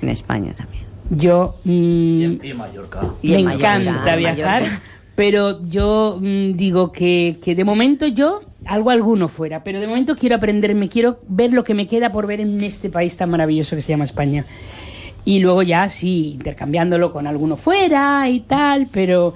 En 0.00 0.08
España 0.08 0.54
también. 0.56 0.84
Yo 1.10 1.56
mm, 1.64 1.70
Y 1.70 2.24
en 2.50 2.56
Mallorca. 2.56 3.00
Y 3.20 3.30
me 3.32 3.38
en 3.40 3.44
Mallorca, 3.44 3.74
encanta 3.76 4.12
en 4.14 4.18
viajar, 4.20 4.62
Mallorca. 4.62 4.82
Pero 5.16 5.64
yo 5.66 6.18
mm, 6.20 6.52
digo 6.52 6.92
que, 6.92 7.38
que 7.42 7.54
de 7.54 7.64
momento 7.64 8.06
yo 8.06 8.40
algo 8.66 8.90
alguno 8.90 9.28
fuera, 9.28 9.64
pero 9.64 9.80
de 9.80 9.86
momento 9.86 10.16
quiero 10.16 10.36
aprenderme, 10.36 10.88
quiero 10.88 11.20
ver 11.28 11.52
lo 11.52 11.64
que 11.64 11.74
me 11.74 11.86
queda 11.86 12.12
por 12.12 12.26
ver 12.26 12.40
en 12.40 12.62
este 12.62 12.90
país 12.90 13.16
tan 13.16 13.30
maravilloso 13.30 13.76
que 13.76 13.82
se 13.82 13.88
llama 13.92 14.04
España. 14.04 14.44
Y 15.24 15.40
luego 15.40 15.62
ya 15.62 15.88
sí, 15.90 16.32
intercambiándolo 16.34 17.12
con 17.12 17.26
alguno 17.26 17.56
fuera 17.56 18.28
y 18.28 18.40
tal, 18.40 18.88
pero 18.90 19.34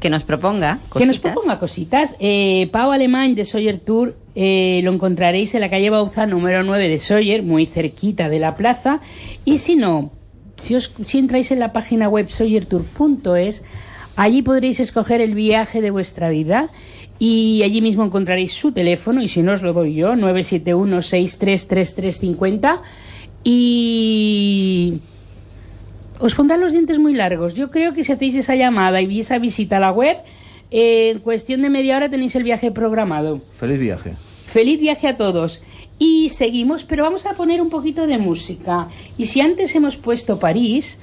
Que 0.00 0.10
nos 0.10 0.24
proponga 0.24 0.78
que 0.92 1.06
nos 1.06 1.16
cositas. 1.16 1.32
proponga 1.32 1.58
cositas. 1.58 2.16
Eh, 2.20 2.68
Pau 2.72 2.90
Alemán 2.90 3.34
de 3.34 3.44
Sawyer 3.44 3.78
Tour 3.78 4.16
eh, 4.34 4.80
lo 4.84 4.92
encontraréis 4.92 5.54
en 5.54 5.60
la 5.60 5.68
calle 5.70 5.90
Bauza 5.90 6.26
número 6.26 6.62
9 6.62 6.88
de 6.88 6.98
Sawyer, 6.98 7.42
muy 7.42 7.66
cerquita 7.66 8.28
de 8.30 8.38
la 8.40 8.54
plaza. 8.54 9.00
Y 9.44 9.58
si 9.58 9.76
no, 9.76 10.10
si, 10.56 10.74
os, 10.74 10.92
si 11.04 11.18
entráis 11.18 11.50
en 11.50 11.58
la 11.60 11.72
página 11.72 12.08
web 12.08 12.30
sawyertour.es, 12.30 13.62
allí 14.20 14.42
podréis 14.42 14.78
escoger 14.80 15.22
el 15.22 15.34
viaje 15.34 15.80
de 15.80 15.90
vuestra 15.90 16.28
vida 16.28 16.68
y 17.18 17.62
allí 17.64 17.80
mismo 17.80 18.04
encontraréis 18.04 18.52
su 18.52 18.70
teléfono 18.70 19.22
y 19.22 19.28
si 19.28 19.42
no 19.42 19.52
os 19.52 19.62
lo 19.62 19.72
doy 19.72 19.94
yo, 19.94 20.12
971-633350 20.12 22.82
y 23.44 24.98
os 26.18 26.34
pondrán 26.34 26.60
los 26.60 26.72
dientes 26.72 26.98
muy 26.98 27.14
largos. 27.14 27.54
Yo 27.54 27.70
creo 27.70 27.94
que 27.94 28.04
si 28.04 28.12
hacéis 28.12 28.36
esa 28.36 28.56
llamada 28.56 29.00
y 29.00 29.20
esa 29.20 29.38
visita 29.38 29.78
a 29.78 29.80
la 29.80 29.90
web, 29.90 30.18
en 30.70 31.20
cuestión 31.20 31.62
de 31.62 31.70
media 31.70 31.96
hora 31.96 32.10
tenéis 32.10 32.36
el 32.36 32.42
viaje 32.42 32.70
programado. 32.70 33.40
Feliz 33.56 33.78
viaje. 33.78 34.12
Feliz 34.48 34.78
viaje 34.78 35.08
a 35.08 35.16
todos. 35.16 35.62
Y 35.98 36.28
seguimos, 36.28 36.84
pero 36.84 37.04
vamos 37.04 37.24
a 37.24 37.36
poner 37.36 37.62
un 37.62 37.70
poquito 37.70 38.06
de 38.06 38.18
música. 38.18 38.88
Y 39.16 39.28
si 39.28 39.40
antes 39.40 39.74
hemos 39.74 39.96
puesto 39.96 40.38
París, 40.38 40.98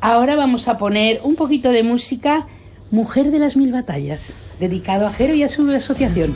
ahora 0.00 0.34
vamos 0.34 0.66
a 0.66 0.78
poner 0.78 1.20
un 1.22 1.36
poquito 1.36 1.70
de 1.70 1.84
música 1.84 2.48
Mujer 2.90 3.32
de 3.32 3.40
las 3.40 3.56
Mil 3.56 3.72
Batallas, 3.72 4.32
dedicado 4.60 5.06
a 5.06 5.12
Jero 5.12 5.34
y 5.34 5.42
a 5.42 5.48
su 5.48 5.68
asociación. 5.70 6.34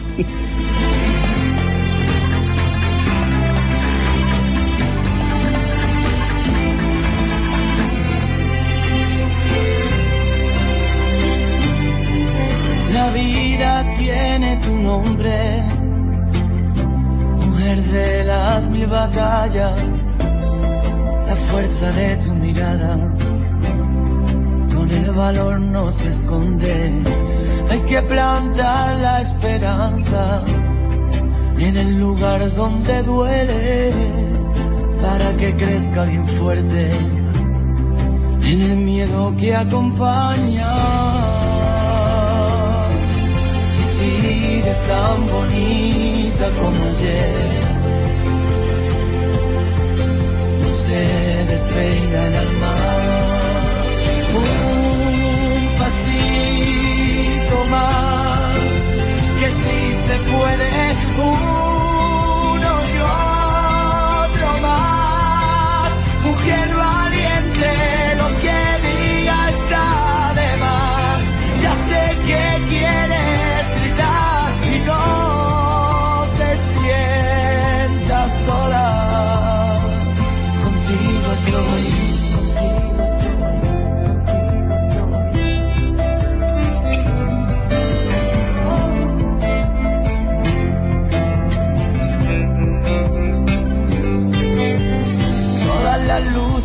La 12.93 13.11
vida 13.13 13.93
tiene 13.97 14.57
tu 14.57 14.77
nombre, 14.77 15.63
mujer 17.39 17.83
de 17.83 18.25
las 18.25 18.69
mil 18.69 18.87
batallas, 18.89 19.81
la 21.27 21.37
fuerza 21.37 21.93
de 21.93 22.17
tu 22.17 22.35
mirada, 22.35 22.99
valor 25.15 25.61
no 25.61 25.91
se 25.91 26.09
esconde, 26.09 27.03
hay 27.71 27.81
que 27.81 28.03
plantar 28.03 28.97
la 28.97 29.21
esperanza 29.21 30.43
en 31.59 31.77
el 31.77 31.99
lugar 31.99 32.55
donde 32.55 33.03
duele, 33.03 33.93
para 35.01 35.37
que 35.37 35.55
crezca 35.57 36.05
bien 36.05 36.27
fuerte, 36.27 36.91
en 38.43 38.63
el 38.63 38.77
miedo 38.77 39.35
que 39.37 39.55
acompaña 39.55 40.73
y 43.81 43.85
sigues 43.85 44.81
tan 44.89 45.29
bonita 45.31 46.51
como 46.59 46.85
ayer. 46.87 47.81
No 50.63 50.71
se 50.71 51.45
despeina 51.47 52.27
el 52.27 52.35
alma. 52.37 52.90
Que 59.41 59.51
si 59.51 59.95
se 59.95 60.17
puede. 60.31 60.71
Uno 61.17 61.70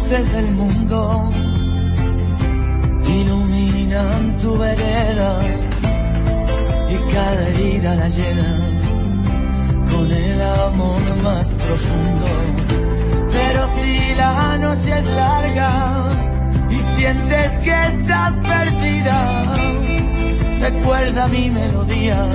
luces 0.07 0.31
del 0.33 0.51
mundo 0.51 1.31
iluminan 3.07 4.35
tu 4.37 4.55
vereda 4.55 5.39
y 6.93 7.11
cada 7.11 7.47
herida 7.47 7.95
la 7.95 8.07
llena 8.07 8.51
con 9.89 10.11
el 10.11 10.41
amor 10.41 11.01
más 11.23 11.51
profundo. 11.53 12.25
Pero 13.31 13.65
si 13.65 14.13
la 14.15 14.57
noche 14.59 14.91
es 14.99 15.05
larga 15.05 16.09
y 16.69 16.75
sientes 16.75 17.49
que 17.63 17.85
estás 17.93 18.33
perdida, 18.53 19.55
recuerda 20.59 21.27
mi 21.29 21.49
melodía 21.49 22.27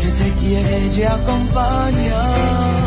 que 0.00 0.10
te 0.12 0.32
quiere 0.40 0.86
y 0.86 1.02
acompaña. 1.02 2.79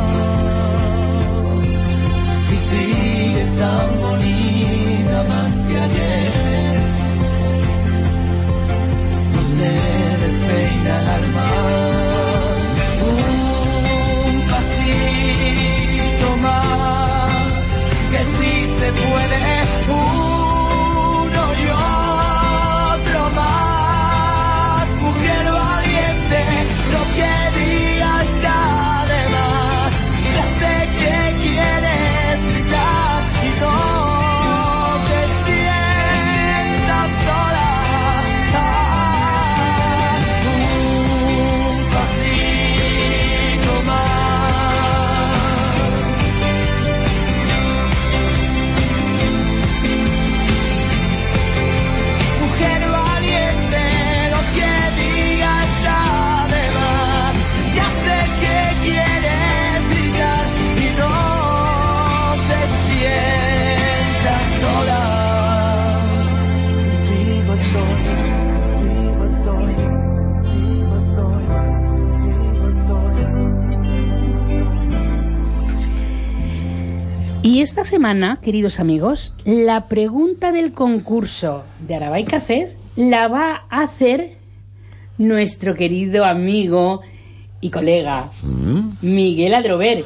Sigues 2.74 3.50
tan 3.60 3.90
bonita 4.02 5.18
más 5.32 5.52
que 5.68 5.76
ayer. 5.88 6.74
No 9.34 9.42
se 9.42 9.72
despeina 10.24 10.92
el 11.02 11.08
alma. 11.20 11.50
Un 14.30 14.36
pasito 14.52 16.28
más, 16.48 17.66
que 18.12 18.22
si 18.36 18.52
se 18.80 18.88
puede. 18.92 19.63
Esta 77.64 77.86
semana, 77.86 78.40
queridos 78.42 78.82
amigos, 78.82 79.34
la 79.46 79.88
pregunta 79.88 80.52
del 80.52 80.74
concurso 80.74 81.64
de 81.80 81.96
Arabay 81.96 82.26
Cafés 82.26 82.78
la 82.98 83.30
va 83.30 83.64
a 83.70 83.84
hacer 83.84 84.38
nuestro 85.18 85.74
querido 85.74 86.26
amigo 86.26 87.00
y 87.62 87.70
colega 87.70 88.32
Miguel 89.02 89.54
Adrover. 89.54 90.04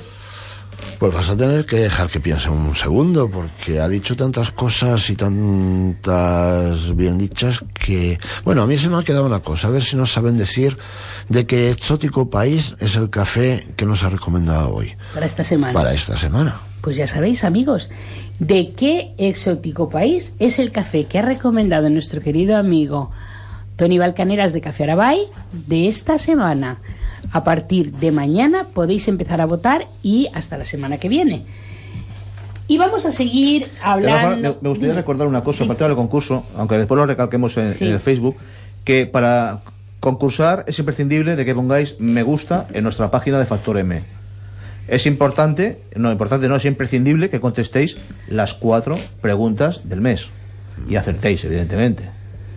Pues 0.99 1.11
vas 1.11 1.31
a 1.31 1.35
tener 1.35 1.65
que 1.65 1.77
dejar 1.77 2.09
que 2.09 2.19
piense 2.19 2.47
un 2.49 2.75
segundo, 2.75 3.27
porque 3.27 3.79
ha 3.79 3.87
dicho 3.87 4.15
tantas 4.15 4.51
cosas 4.51 5.09
y 5.09 5.15
tantas 5.15 6.95
bien 6.95 7.17
dichas 7.17 7.63
que... 7.73 8.19
Bueno, 8.45 8.61
a 8.61 8.67
mí 8.67 8.77
se 8.77 8.87
me 8.87 8.97
ha 8.99 9.03
quedado 9.03 9.25
una 9.25 9.39
cosa, 9.39 9.67
a 9.67 9.71
ver 9.71 9.81
si 9.81 9.95
nos 9.95 10.11
saben 10.11 10.37
decir 10.37 10.77
de 11.27 11.47
qué 11.47 11.71
exótico 11.71 12.29
país 12.29 12.75
es 12.79 12.95
el 12.95 13.09
café 13.09 13.65
que 13.75 13.87
nos 13.87 14.03
ha 14.03 14.09
recomendado 14.09 14.75
hoy, 14.75 14.95
Para 15.15 15.25
esta 15.25 15.43
semana. 15.43 15.73
para 15.73 15.93
esta 15.93 16.15
semana. 16.15 16.66
Pues 16.87 16.95
ya 16.95 17.05
sabéis, 17.05 17.43
amigos, 17.43 17.89
de 18.39 18.71
qué 18.71 19.11
exótico 19.17 19.89
país 19.89 20.33
es 20.39 20.57
el 20.57 20.71
café 20.71 21.03
que 21.03 21.19
ha 21.19 21.21
recomendado 21.21 21.89
nuestro 21.89 22.21
querido 22.21 22.55
amigo 22.55 23.11
Tony 23.75 23.97
Balcaneras 23.99 24.53
de 24.53 24.61
Café 24.61 24.85
Arabay 24.85 25.19
de 25.51 25.89
esta 25.89 26.17
semana. 26.17 26.77
A 27.33 27.43
partir 27.43 27.91
de 27.91 28.13
mañana 28.13 28.67
podéis 28.73 29.09
empezar 29.09 29.41
a 29.41 29.45
votar 29.45 29.87
y 30.01 30.29
hasta 30.33 30.57
la 30.57 30.65
semana 30.65 30.97
que 30.97 31.09
viene. 31.09 31.43
Y 32.69 32.77
vamos 32.77 33.05
a 33.05 33.11
seguir 33.11 33.67
hablando. 33.83 34.51
Me, 34.51 34.55
me 34.61 34.69
gustaría 34.69 34.95
recordar 34.95 35.27
una 35.27 35.43
cosa, 35.43 35.65
aparte 35.65 35.83
del 35.83 35.95
concurso, 35.97 36.45
aunque 36.55 36.77
después 36.77 36.97
lo 36.97 37.05
recalquemos 37.05 37.57
en, 37.57 37.73
Sí. 37.73 37.83
en 37.83 37.91
el 37.91 37.99
Facebook, 37.99 38.37
que 38.85 39.05
para 39.07 39.59
concursar 39.99 40.63
es 40.67 40.79
imprescindible 40.79 41.35
de 41.35 41.43
que 41.43 41.53
pongáis 41.53 41.99
me 41.99 42.23
gusta 42.23 42.65
en 42.71 42.85
nuestra 42.85 43.11
página 43.11 43.39
de 43.39 43.45
Factor 43.45 43.77
M. 43.77 44.03
Es 44.87 45.05
importante, 45.05 45.81
no 45.95 46.11
importante, 46.11 46.47
no, 46.47 46.55
es 46.55 46.65
imprescindible 46.65 47.29
que 47.29 47.39
contestéis 47.39 47.97
las 48.29 48.53
cuatro 48.53 48.97
preguntas 49.21 49.81
del 49.83 50.01
mes 50.01 50.29
y 50.87 50.95
acertéis, 50.95 51.43
evidentemente. 51.45 52.09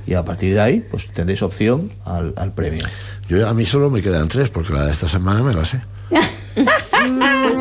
y 0.07 0.15
a 0.15 0.25
partir 0.25 0.55
de 0.55 0.61
ahí 0.61 0.85
pues 0.91 1.09
tendréis 1.09 1.43
opción 1.43 1.91
al, 2.05 2.33
al 2.37 2.53
premio. 2.53 2.85
Yo, 3.29 3.47
a 3.49 3.55
mí 3.55 3.65
solo 3.65 3.91
me 3.91 4.03
quedan 4.03 4.29
tres, 4.29 4.49
porque 4.49 4.73
la 4.73 4.87
de 4.87 4.93
esta 4.93 5.09
semana 5.09 5.43
me 5.43 5.55
la 5.55 5.65
sé. 5.65 5.81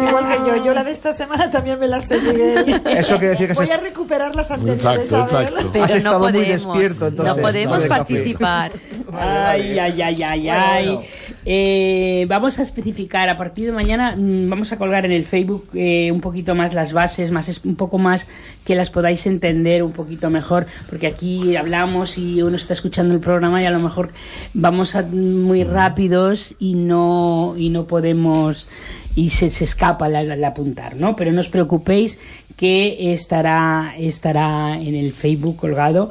Igual 0.07 0.27
que 0.27 0.49
yo, 0.49 0.65
yo 0.65 0.73
la 0.73 0.83
de 0.83 0.91
esta 0.91 1.13
semana 1.13 1.49
también 1.51 1.79
me 1.79 1.87
la 1.87 2.01
sé, 2.01 2.19
Miguel. 2.19 2.81
Eso 2.85 3.17
quiere 3.17 3.29
decir 3.31 3.47
que 3.47 3.53
Voy 3.53 3.67
se- 3.67 3.73
a 3.73 3.77
recuperar 3.77 4.35
las 4.35 4.49
anteriores, 4.51 4.85
Exacto, 5.05 5.27
¿sabes? 5.29 5.47
exacto. 5.49 5.69
Pero 5.73 5.85
Has 5.85 5.91
no 5.91 5.97
estado 5.97 6.19
muy 6.19 6.31
podemos, 6.31 6.47
despierto, 6.49 7.07
entonces, 7.07 7.35
No 7.35 7.41
podemos 7.41 7.85
participar. 7.85 8.71
Ay, 9.11 9.79
ay, 9.79 10.01
ay, 10.03 10.23
ay, 10.23 10.49
ay. 10.49 10.99
Eh, 11.45 12.25
vamos 12.29 12.59
a 12.59 12.61
especificar, 12.63 13.27
a 13.29 13.37
partir 13.37 13.65
de 13.65 13.71
mañana 13.71 14.15
mm, 14.15 14.47
vamos 14.49 14.71
a 14.71 14.77
colgar 14.77 15.03
en 15.05 15.11
el 15.11 15.25
Facebook 15.25 15.67
eh, 15.73 16.11
un 16.11 16.21
poquito 16.21 16.53
más 16.53 16.75
las 16.75 16.93
bases, 16.93 17.31
más 17.31 17.49
es- 17.49 17.65
un 17.65 17.75
poco 17.75 17.97
más 17.97 18.27
que 18.65 18.75
las 18.75 18.91
podáis 18.91 19.25
entender 19.25 19.81
un 19.81 19.93
poquito 19.93 20.29
mejor, 20.29 20.67
porque 20.89 21.07
aquí 21.07 21.55
hablamos 21.55 22.19
y 22.19 22.43
uno 22.43 22.55
está 22.55 22.73
escuchando 22.73 23.15
el 23.15 23.19
programa 23.19 23.63
y 23.63 23.65
a 23.65 23.71
lo 23.71 23.79
mejor 23.79 24.11
vamos 24.53 24.95
a- 24.95 25.01
muy 25.01 25.63
rápidos 25.63 26.53
y 26.59 26.75
no, 26.75 27.55
y 27.57 27.69
no 27.69 27.85
podemos 27.87 28.67
y 29.15 29.29
se, 29.31 29.49
se 29.49 29.63
escapa 29.63 30.07
el 30.07 30.43
apuntar, 30.43 30.95
¿no? 30.95 31.15
Pero 31.15 31.31
no 31.31 31.41
os 31.41 31.49
preocupéis 31.49 32.17
que 32.55 33.13
estará, 33.13 33.95
estará 33.97 34.79
en 34.79 34.95
el 34.95 35.13
Facebook 35.13 35.57
colgado. 35.57 36.09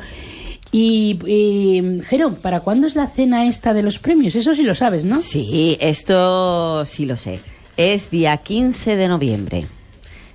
Y, 0.71 1.19
eh, 1.27 2.03
Jero, 2.05 2.35
¿para 2.35 2.61
cuándo 2.61 2.87
es 2.87 2.95
la 2.95 3.07
cena 3.07 3.47
esta 3.47 3.73
de 3.73 3.83
los 3.83 3.99
premios? 3.99 4.35
Eso 4.35 4.55
sí 4.55 4.63
lo 4.63 4.75
sabes, 4.75 5.05
¿no? 5.05 5.17
Sí, 5.17 5.79
esto 5.81 6.85
sí 6.85 7.07
lo 7.07 7.17
sé. 7.17 7.41
Es 7.77 8.11
día 8.11 8.37
15 8.37 8.97
de 8.97 9.09
noviembre. 9.09 9.67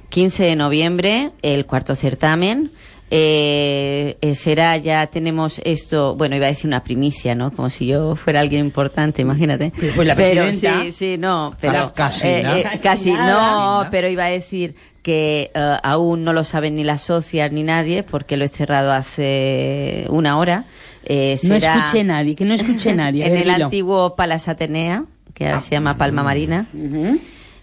15 0.09 0.43
de 0.43 0.55
noviembre, 0.55 1.31
el 1.41 1.65
cuarto 1.65 1.95
certamen. 1.95 2.71
Eh, 3.15 4.17
eh, 4.21 4.33
será, 4.33 4.75
ya 4.77 5.05
tenemos 5.05 5.61
esto, 5.65 6.15
bueno, 6.15 6.35
iba 6.35 6.47
a 6.47 6.49
decir 6.49 6.67
una 6.67 6.83
primicia, 6.83 7.35
¿no? 7.35 7.51
Como 7.51 7.69
si 7.69 7.85
yo 7.85 8.15
fuera 8.15 8.39
alguien 8.39 8.65
importante, 8.65 9.21
imagínate. 9.21 9.71
pues 9.95 10.07
la 10.07 10.15
pero 10.15 10.51
sí, 10.51 10.91
sí, 10.91 11.17
no, 11.19 11.53
pero 11.61 11.77
Ah, 11.77 11.93
casi 11.95 12.25
eh, 12.27 12.39
eh, 12.41 12.63
Casi 12.63 12.79
casi 12.79 13.11
nada. 13.13 13.83
no, 13.83 13.89
pero 13.91 14.07
iba 14.07 14.25
a 14.25 14.29
decir 14.29 14.73
que 15.03 15.51
eh, 15.53 15.75
aún 15.83 16.23
no 16.23 16.33
lo 16.33 16.43
saben 16.43 16.73
ni 16.73 16.83
las 16.83 17.01
socias 17.03 17.51
ni 17.51 17.61
nadie, 17.61 18.01
porque 18.01 18.35
lo 18.35 18.45
he 18.45 18.47
cerrado 18.47 18.91
hace 18.91 20.07
una 20.09 20.39
hora. 20.39 20.63
Eh, 21.05 21.37
No 21.43 21.53
escuché 21.53 22.03
nadie, 22.03 22.33
que 22.35 22.45
no 22.45 22.55
escuché 22.55 22.93
nadie. 22.95 23.27
en 23.27 23.37
el 23.37 23.43
dilo. 23.43 23.65
antiguo 23.65 24.15
Palas 24.15 24.47
Atenea, 24.47 25.03
que 25.35 25.45
ahora 25.45 25.59
se 25.59 25.69
llama 25.75 25.97
Palma 25.97 26.23
Marina. 26.23 26.65
Ujú. 26.73 27.19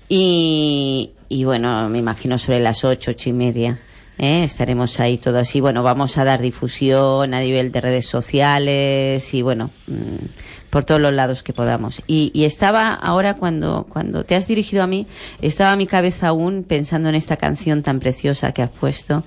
Y, 0.08 1.10
y 1.28 1.42
bueno, 1.42 1.88
me 1.88 1.98
imagino 1.98 2.38
sobre 2.38 2.60
las 2.60 2.84
ocho, 2.84 3.10
ocho 3.10 3.30
y 3.30 3.32
media. 3.32 3.80
¿Eh? 4.20 4.44
Estaremos 4.44 5.00
ahí 5.00 5.16
todos. 5.18 5.56
Y 5.56 5.60
bueno, 5.60 5.82
vamos 5.82 6.18
a 6.18 6.24
dar 6.24 6.40
difusión 6.40 7.34
a 7.34 7.40
nivel 7.40 7.72
de 7.72 7.80
redes 7.80 8.06
sociales 8.06 9.34
y 9.34 9.42
bueno, 9.42 9.70
mm, 9.86 10.68
por 10.68 10.84
todos 10.84 11.00
los 11.00 11.12
lados 11.12 11.42
que 11.42 11.52
podamos. 11.52 12.02
Y, 12.06 12.30
estaba 12.44 12.92
ahora 12.92 13.34
cuando, 13.34 13.86
cuando 13.88 14.24
te 14.24 14.36
has 14.36 14.46
dirigido 14.46 14.82
a 14.82 14.86
mí, 14.86 15.06
estaba 15.40 15.74
mi 15.76 15.86
cabeza 15.86 16.28
aún 16.28 16.64
pensando 16.64 17.08
en 17.08 17.14
esta 17.14 17.36
canción 17.36 17.82
tan 17.82 17.98
preciosa 17.98 18.52
que 18.52 18.62
has 18.62 18.70
puesto, 18.70 19.24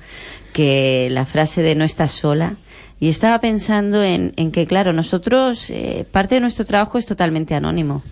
que 0.54 1.10
la 1.12 1.26
frase 1.26 1.62
de 1.64 1.76
no 1.76 1.84
estás 1.84 2.12
sola. 2.12 2.56
Y 3.00 3.10
estaba 3.10 3.40
pensando 3.42 4.02
en, 4.04 4.34
en 4.38 4.52
que, 4.52 4.66
claro, 4.66 4.94
nosotros, 4.94 5.70
eh, 5.72 6.06
parte 6.10 6.36
de 6.36 6.42
nuestro 6.42 6.66
trabajo 6.66 6.98
es 6.98 7.06
totalmente 7.06 7.56
anónimo 7.56 8.04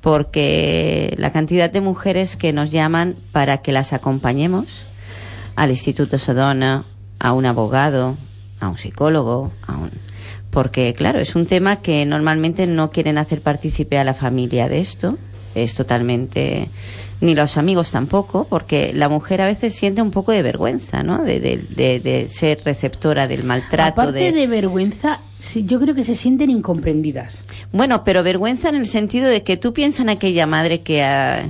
porque 0.00 1.14
la 1.16 1.32
cantidad 1.32 1.68
de 1.68 1.80
mujeres 1.80 2.36
que 2.36 2.52
nos 2.52 2.70
llaman 2.70 3.16
para 3.32 3.58
que 3.58 3.72
las 3.72 3.92
acompañemos 3.92 4.86
al 5.56 5.70
Instituto 5.70 6.18
Sodona, 6.18 6.84
a 7.18 7.32
un 7.32 7.46
abogado, 7.46 8.16
a 8.60 8.68
un 8.68 8.76
psicólogo, 8.78 9.52
a 9.66 9.72
un... 9.76 9.90
porque 10.50 10.92
claro, 10.94 11.18
es 11.18 11.34
un 11.34 11.46
tema 11.46 11.76
que 11.82 12.04
normalmente 12.06 12.66
no 12.66 12.90
quieren 12.90 13.18
hacer 13.18 13.40
partícipe 13.40 13.98
a 13.98 14.04
la 14.04 14.14
familia 14.14 14.68
de 14.68 14.80
esto, 14.80 15.18
es 15.54 15.74
totalmente 15.74 16.68
ni 17.22 17.34
los 17.34 17.56
amigos 17.56 17.90
tampoco, 17.90 18.46
porque 18.50 18.92
la 18.92 19.08
mujer 19.08 19.40
a 19.40 19.46
veces 19.46 19.74
siente 19.74 20.02
un 20.02 20.10
poco 20.10 20.32
de 20.32 20.42
vergüenza, 20.42 21.02
¿no? 21.02 21.22
De, 21.22 21.40
de, 21.40 21.56
de- 21.56 22.00
de 22.00 22.28
ser 22.28 22.60
receptora 22.62 23.26
del 23.26 23.42
maltrato, 23.42 24.02
Aparte 24.02 24.32
de... 24.32 24.46
vergüenza, 24.46 25.20
sí, 25.38 25.64
yo 25.64 25.80
creo 25.80 25.94
que 25.94 26.04
se 26.04 26.14
sienten 26.14 26.50
incomprendidas. 26.50 27.46
bueno, 27.72 28.04
pero 28.04 28.22
vergüenza 28.22 28.68
en 28.68 28.74
el 28.74 28.86
sentido 28.86 29.28
de 29.28 29.42
que 29.42 29.56
tú 29.56 29.72
piensas 29.72 30.00
en 30.00 30.10
aquella 30.10 30.44
madre 30.46 30.82
que 30.82 31.02
ha, 31.02 31.48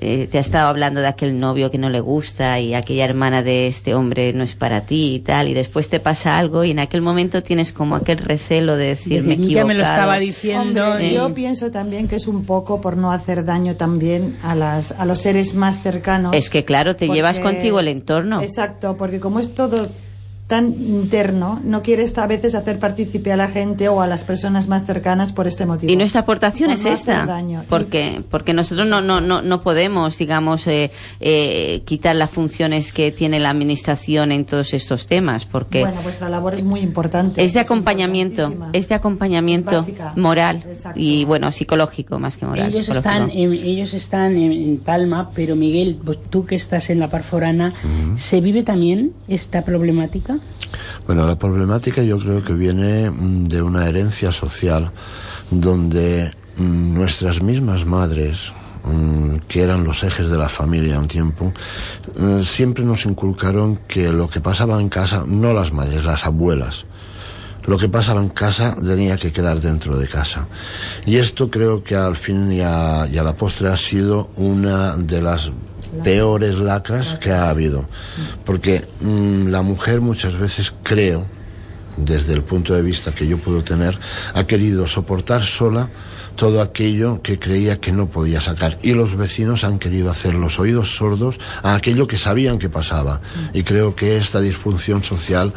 eh, 0.00 0.28
te 0.30 0.38
ha 0.38 0.40
estado 0.40 0.68
hablando 0.68 1.00
de 1.00 1.08
aquel 1.08 1.38
novio 1.40 1.70
que 1.70 1.78
no 1.78 1.90
le 1.90 2.00
gusta 2.00 2.60
y 2.60 2.74
aquella 2.74 3.04
hermana 3.04 3.42
de 3.42 3.66
este 3.66 3.94
hombre 3.94 4.32
no 4.32 4.44
es 4.44 4.54
para 4.54 4.86
ti 4.86 5.14
y 5.16 5.20
tal, 5.20 5.48
y 5.48 5.54
después 5.54 5.88
te 5.88 6.00
pasa 6.00 6.38
algo 6.38 6.64
y 6.64 6.70
en 6.70 6.78
aquel 6.78 7.02
momento 7.02 7.42
tienes 7.42 7.72
como 7.72 7.96
aquel 7.96 8.18
recelo 8.18 8.76
de 8.76 8.86
decir 8.88 9.22
me 9.22 9.36
Decir, 9.36 9.56
ya 9.56 9.64
me 9.64 9.74
lo 9.74 9.80
equivocado". 9.80 9.94
estaba 10.00 10.18
diciendo. 10.18 10.86
Hombre, 10.90 11.12
yo 11.14 11.34
pienso 11.34 11.70
también 11.70 12.08
que 12.08 12.16
es 12.16 12.26
un 12.28 12.44
poco 12.44 12.80
por 12.80 12.96
no 12.96 13.12
hacer 13.12 13.44
daño 13.44 13.76
también 13.76 14.36
a 14.42 14.54
las 14.54 14.92
a 14.92 15.04
los 15.04 15.18
seres 15.20 15.54
más 15.54 15.82
cercanos. 15.82 16.34
Es 16.34 16.48
que 16.50 16.64
claro, 16.64 16.94
te 16.96 17.06
Porque- 17.06 17.16
llevas 17.18 17.40
contigo 17.40 17.80
el 17.80 17.88
entorno. 17.88 18.40
Exacto, 18.40 18.96
porque 18.96 19.20
como 19.20 19.40
es 19.40 19.54
todo 19.54 19.88
tan 20.48 20.74
interno, 20.82 21.60
no 21.62 21.82
quieres 21.82 22.16
a 22.16 22.26
veces 22.26 22.54
hacer 22.54 22.78
partícipe 22.78 23.30
a 23.30 23.36
la 23.36 23.48
gente 23.48 23.88
o 23.88 24.00
a 24.00 24.06
las 24.06 24.24
personas 24.24 24.66
más 24.66 24.86
cercanas 24.86 25.32
por 25.34 25.46
este 25.46 25.66
motivo. 25.66 25.92
Y 25.92 25.96
nuestra 25.96 26.22
aportación 26.22 26.70
Por 26.70 26.78
es 26.78 26.84
no 26.86 26.90
esta, 26.92 27.26
daño. 27.26 27.64
Porque 27.68 28.22
porque 28.30 28.54
nosotros 28.54 28.88
no 28.88 29.02
no 29.02 29.20
no 29.20 29.42
no 29.42 29.60
podemos, 29.60 30.16
digamos, 30.16 30.66
eh, 30.66 30.90
eh, 31.20 31.82
quitar 31.84 32.16
las 32.16 32.30
funciones 32.30 32.94
que 32.94 33.12
tiene 33.12 33.40
la 33.40 33.50
administración 33.50 34.32
en 34.32 34.46
todos 34.46 34.72
estos 34.72 35.06
temas, 35.06 35.44
porque 35.44 35.80
Bueno, 35.82 36.00
vuestra 36.02 36.30
labor 36.30 36.54
es 36.54 36.64
muy 36.64 36.80
importante. 36.80 37.44
es 37.44 37.52
de 37.52 37.60
acompañamiento, 37.60 38.54
es 38.72 38.88
de 38.88 38.94
acompañamiento 38.94 39.72
Es 39.72 39.76
básica. 39.80 40.12
moral 40.16 40.64
Exacto. 40.66 40.98
y 40.98 41.26
bueno 41.26 41.52
psicológico 41.52 42.18
más 42.18 42.38
que 42.38 42.46
moral. 42.46 42.72
Ellos 42.74 42.88
están, 42.88 43.28
en, 43.30 43.52
ellos 43.52 43.92
están 43.92 44.34
en, 44.38 44.52
en 44.52 44.78
Palma, 44.78 45.30
pero 45.34 45.56
Miguel, 45.56 45.98
tú 46.30 46.46
que 46.46 46.54
estás 46.54 46.88
en 46.88 47.00
la 47.00 47.08
Parforana, 47.10 47.74
¿se 48.16 48.40
vive 48.40 48.62
también 48.62 49.12
esta 49.28 49.62
problemática? 49.62 50.37
Bueno, 51.06 51.26
la 51.26 51.38
problemática 51.38 52.02
yo 52.02 52.18
creo 52.18 52.44
que 52.44 52.52
viene 52.52 53.10
mm, 53.10 53.44
de 53.44 53.62
una 53.62 53.88
herencia 53.88 54.32
social 54.32 54.90
donde 55.50 56.30
mm, 56.56 56.94
nuestras 56.94 57.42
mismas 57.42 57.86
madres, 57.86 58.52
mm, 58.84 59.36
que 59.48 59.62
eran 59.62 59.84
los 59.84 60.04
ejes 60.04 60.30
de 60.30 60.38
la 60.38 60.48
familia 60.48 60.98
un 60.98 61.08
tiempo, 61.08 61.52
siempre 62.42 62.84
nos 62.84 63.06
inculcaron 63.06 63.80
que 63.88 64.12
lo 64.12 64.28
que 64.28 64.40
pasaba 64.40 64.80
en 64.80 64.88
casa, 64.88 65.24
no 65.26 65.52
las 65.52 65.72
madres, 65.72 66.04
las 66.04 66.26
abuelas, 66.26 66.84
lo 67.66 67.76
que 67.76 67.88
pasaba 67.88 68.20
en 68.22 68.30
casa 68.30 68.76
tenía 68.76 69.18
que 69.18 69.30
quedar 69.30 69.60
dentro 69.60 69.98
de 69.98 70.08
casa. 70.08 70.46
Y 71.04 71.16
esto 71.16 71.50
creo 71.50 71.82
que 71.82 71.94
al 71.94 72.16
fin 72.16 72.50
y 72.50 72.60
a, 72.60 73.06
y 73.10 73.18
a 73.18 73.22
la 73.22 73.36
postre 73.36 73.68
ha 73.68 73.76
sido 73.76 74.30
una 74.36 74.96
de 74.96 75.20
las 75.20 75.52
peores 76.02 76.58
lacras 76.58 77.18
que 77.18 77.30
ha 77.32 77.50
habido. 77.50 77.84
Porque 78.44 78.84
mm, 79.00 79.48
la 79.48 79.62
mujer 79.62 80.00
muchas 80.00 80.36
veces 80.38 80.72
creo, 80.82 81.24
desde 81.96 82.32
el 82.32 82.42
punto 82.42 82.74
de 82.74 82.82
vista 82.82 83.12
que 83.14 83.26
yo 83.26 83.38
puedo 83.38 83.62
tener, 83.62 83.98
ha 84.34 84.44
querido 84.46 84.86
soportar 84.86 85.42
sola 85.42 85.88
todo 86.36 86.60
aquello 86.62 87.20
que 87.20 87.40
creía 87.40 87.80
que 87.80 87.90
no 87.90 88.06
podía 88.06 88.40
sacar. 88.40 88.78
Y 88.84 88.92
los 88.92 89.16
vecinos 89.16 89.64
han 89.64 89.80
querido 89.80 90.08
hacer 90.08 90.34
los 90.34 90.60
oídos 90.60 90.94
sordos 90.94 91.40
a 91.64 91.74
aquello 91.74 92.06
que 92.06 92.16
sabían 92.16 92.60
que 92.60 92.68
pasaba. 92.68 93.20
Y 93.52 93.64
creo 93.64 93.96
que 93.96 94.16
esta 94.16 94.40
disfunción 94.40 95.02
social 95.02 95.52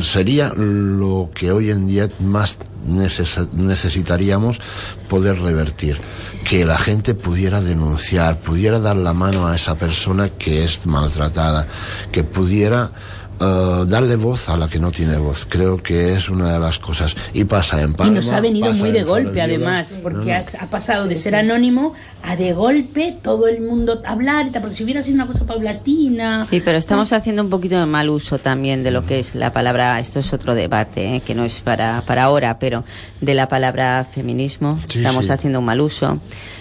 sería 0.00 0.52
lo 0.54 1.30
que 1.34 1.50
hoy 1.50 1.70
en 1.70 1.88
día 1.88 2.08
más 2.20 2.58
neces- 2.88 3.50
necesitaríamos 3.52 4.60
poder 5.08 5.40
revertir. 5.40 5.98
Que 6.44 6.64
la 6.64 6.78
gente 6.78 7.14
pudiera 7.14 7.60
denunciar, 7.60 8.38
pudiera 8.38 8.78
dar 8.80 8.96
la 8.96 9.12
mano 9.12 9.46
a 9.46 9.54
esa 9.54 9.76
persona 9.76 10.30
que 10.30 10.64
es 10.64 10.84
maltratada, 10.86 11.66
que 12.10 12.24
pudiera 12.24 12.90
eh, 13.38 13.84
darle 13.86 14.16
voz 14.16 14.48
a 14.48 14.56
la 14.56 14.68
que 14.68 14.78
no 14.80 14.90
tiene 14.90 15.16
voz. 15.16 15.46
Creo 15.48 15.76
que 15.82 16.12
es 16.14 16.28
una 16.28 16.52
de 16.52 16.58
las 16.58 16.78
cosas. 16.78 17.16
Y 17.32 17.44
pasa 17.44 17.80
en 17.82 17.90
y 17.90 17.94
Palma. 17.94 18.14
nos 18.16 18.28
ha 18.30 18.40
venido 18.40 18.72
muy 18.74 18.90
de 18.90 19.04
golpe, 19.04 19.40
además, 19.40 19.94
porque 20.02 20.30
No, 20.32 20.36
has- 20.36 20.54
ha 20.56 20.66
pasado 20.66 21.06
de 21.06 21.16
ser 21.16 21.36
anónimo 21.36 21.94
a 22.22 22.36
de 22.36 22.52
golpe 22.52 23.16
todo 23.22 23.48
el 23.48 23.60
mundo 23.62 24.02
hablar, 24.04 24.50
porque 24.60 24.76
si 24.76 24.84
hubiera 24.84 25.02
sido 25.02 25.16
una 25.16 25.26
cosa 25.26 25.46
paulatina... 25.46 26.44
Sí, 26.44 26.60
pero 26.64 26.78
estamos 26.78 27.12
haciendo 27.12 27.42
un 27.42 27.50
poquito 27.50 27.78
de 27.78 27.86
mal 27.86 28.10
uso 28.10 28.38
también 28.38 28.82
de 28.82 28.90
lo 28.90 29.06
que 29.06 29.18
es 29.18 29.34
la 29.34 29.52
palabra, 29.52 29.98
esto 29.98 30.20
es 30.20 30.32
otro 30.32 30.54
debate, 30.54 31.16
¿eh? 31.16 31.20
que 31.20 31.34
no 31.34 31.44
es 31.44 31.60
para, 31.60 32.02
para 32.02 32.24
ahora, 32.24 32.58
pero 32.58 32.84
de 33.20 33.34
la 33.34 33.48
palabra 33.48 34.06
feminismo. 34.10 34.78
Sí, 34.88 34.98
estamos 34.98 35.26
sí. 35.26 35.32
haciendo 35.32 35.60
un 35.60 35.64
mal 35.64 35.80
uso. 35.80 36.20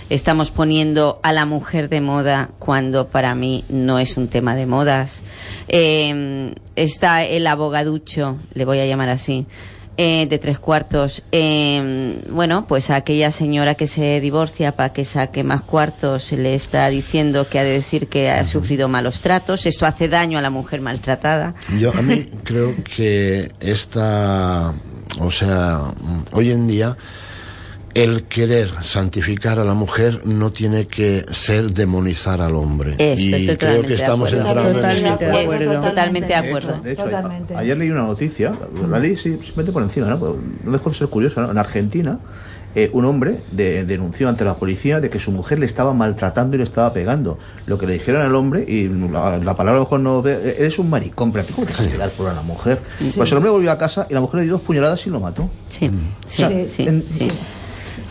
Estamos 0.10 0.52
poniendo 0.52 1.20
a 1.22 1.34
la 1.34 1.46
mujer 1.46 1.90
de 1.90 2.02
moda 2.02 2.50
cuando 2.58 3.10
para 3.10 3.36
mí 3.36 3.64
no 3.70 4.00
es 4.00 4.18
un 4.18 4.28
tema 4.28 4.56
de 4.56 4.66
modas. 4.66 5.22
Eh, 5.68 6.56
está 6.76 7.24
el 7.24 7.46
abogaducho, 7.46 8.38
le 8.54 8.66
voy 8.66 8.80
a 8.80 8.86
llamar 8.86 9.10
así, 9.10 9.46
eh, 10.02 10.28
de 10.30 10.40
tres 10.40 10.60
cuartos. 10.60 11.24
Eh, 11.34 12.22
bueno, 12.30 12.66
pues 12.70 12.90
a 12.90 12.96
aquella 12.96 13.32
señora 13.32 13.76
que 13.76 13.86
se 13.86 14.22
divorcia 14.22 14.72
para 14.72 14.94
que 14.94 15.04
saque 15.04 15.44
más 15.44 15.62
cuartos 15.64 16.24
se 16.24 16.38
le 16.38 16.56
está 16.56 16.88
diciendo 16.88 17.50
que 17.50 17.60
ha 17.60 17.66
de 17.66 17.72
decir 17.72 18.08
que 18.08 18.32
ha 18.32 18.46
sufrido 18.46 18.88
malos 18.88 19.20
tratos. 19.20 19.66
Esto 19.66 19.86
hace 19.86 20.08
daño 20.08 20.38
a 20.38 20.42
la 20.42 20.50
mujer 20.50 20.80
maltratada. 20.80 21.54
Yo 21.78 21.92
a 21.94 22.02
mí 22.02 22.30
creo 22.46 22.76
que 22.96 23.50
esta 23.60 24.74
o 25.20 25.32
sea, 25.32 25.82
hoy 26.32 26.52
en 26.52 26.66
día 26.66 26.96
el 27.94 28.24
querer 28.24 28.72
santificar 28.84 29.60
a 29.60 29.64
la 29.64 29.74
mujer 29.74 30.22
no 30.26 30.52
tiene 30.52 30.88
que 30.88 31.26
ser 31.32 31.72
demonizar 31.74 32.42
al 32.42 32.56
hombre. 32.56 32.92
Esto, 32.98 33.22
y 33.22 33.34
estoy 33.34 33.58
creo 33.58 33.82
que 33.82 33.94
estamos 33.96 34.32
entrando 34.32 34.68
en 34.70 34.74
Totalmente 34.76 35.26
de 35.26 35.38
acuerdo. 35.42 35.80
Totalmente 35.80 36.28
de 36.28 36.36
acuerdo. 36.36 36.80
De 36.84 36.92
hecho, 36.94 37.04
Totalmente. 37.04 37.56
a- 37.56 37.60
ayer 37.60 37.78
leí 37.78 37.90
una 37.90 38.04
noticia, 38.04 38.54
la 38.90 39.00
leí 39.00 39.16
sí, 39.16 39.32
simplemente 39.42 39.72
por 39.72 39.84
encima, 39.84 40.08
¿no? 40.08 40.20
Pero 40.20 40.38
no 40.64 40.72
dejó 40.72 40.90
de 40.92 40.96
ser 40.96 41.08
curioso, 41.08 41.42
¿no? 41.42 41.52
En 41.52 41.58
Argentina, 41.58 42.20
eh, 42.76 42.92
un 42.94 43.04
hombre 43.06 43.40
de- 43.52 43.84
denunció 43.84 44.30
ante 44.30 44.46
la 44.46 44.54
policía 44.56 45.00
de 45.02 45.10
que 45.10 45.18
su 45.20 45.32
mujer 45.32 45.58
le 45.58 45.66
estaba 45.66 45.92
maltratando 45.92 46.56
y 46.56 46.60
le 46.60 46.64
estaba 46.66 46.94
pegando. 46.94 47.40
Lo 47.66 47.80
que 47.80 47.88
le 47.88 47.94
dijeron 47.94 48.22
al 48.22 48.36
hombre, 48.36 48.64
y 48.68 48.88
la, 48.88 49.38
la 49.40 49.56
palabra 49.58 49.72
a 49.72 49.80
lo 49.80 49.86
mejor 49.86 50.00
no 50.02 50.22
ve, 50.22 50.34
eh, 50.34 50.56
eres 50.60 50.78
un 50.78 50.90
maricón, 50.92 51.32
pero 51.32 51.44
¿a 51.44 51.48
ti 51.48 51.54
¿cómo 51.54 51.66
te 51.66 51.74
vas 51.74 51.82
a 51.82 51.90
quedar 51.90 52.10
por 52.12 52.30
una 52.32 52.42
mujer? 52.44 52.80
Sí. 52.94 53.14
Pues 53.18 53.32
el 53.32 53.38
hombre 53.38 53.52
volvió 53.52 53.72
a 53.72 53.78
casa 53.80 54.06
y 54.08 54.14
la 54.14 54.22
mujer 54.22 54.42
le 54.42 54.44
dio 54.44 54.54
dos 54.54 54.62
puñaladas 54.62 55.06
y 55.08 55.10
lo 55.10 55.20
mató. 55.20 55.50
Sí, 55.70 55.90
sí, 56.28 56.38
sea, 56.38 56.50
sí, 56.68 56.84
en- 56.84 57.04
sí. 57.12 57.28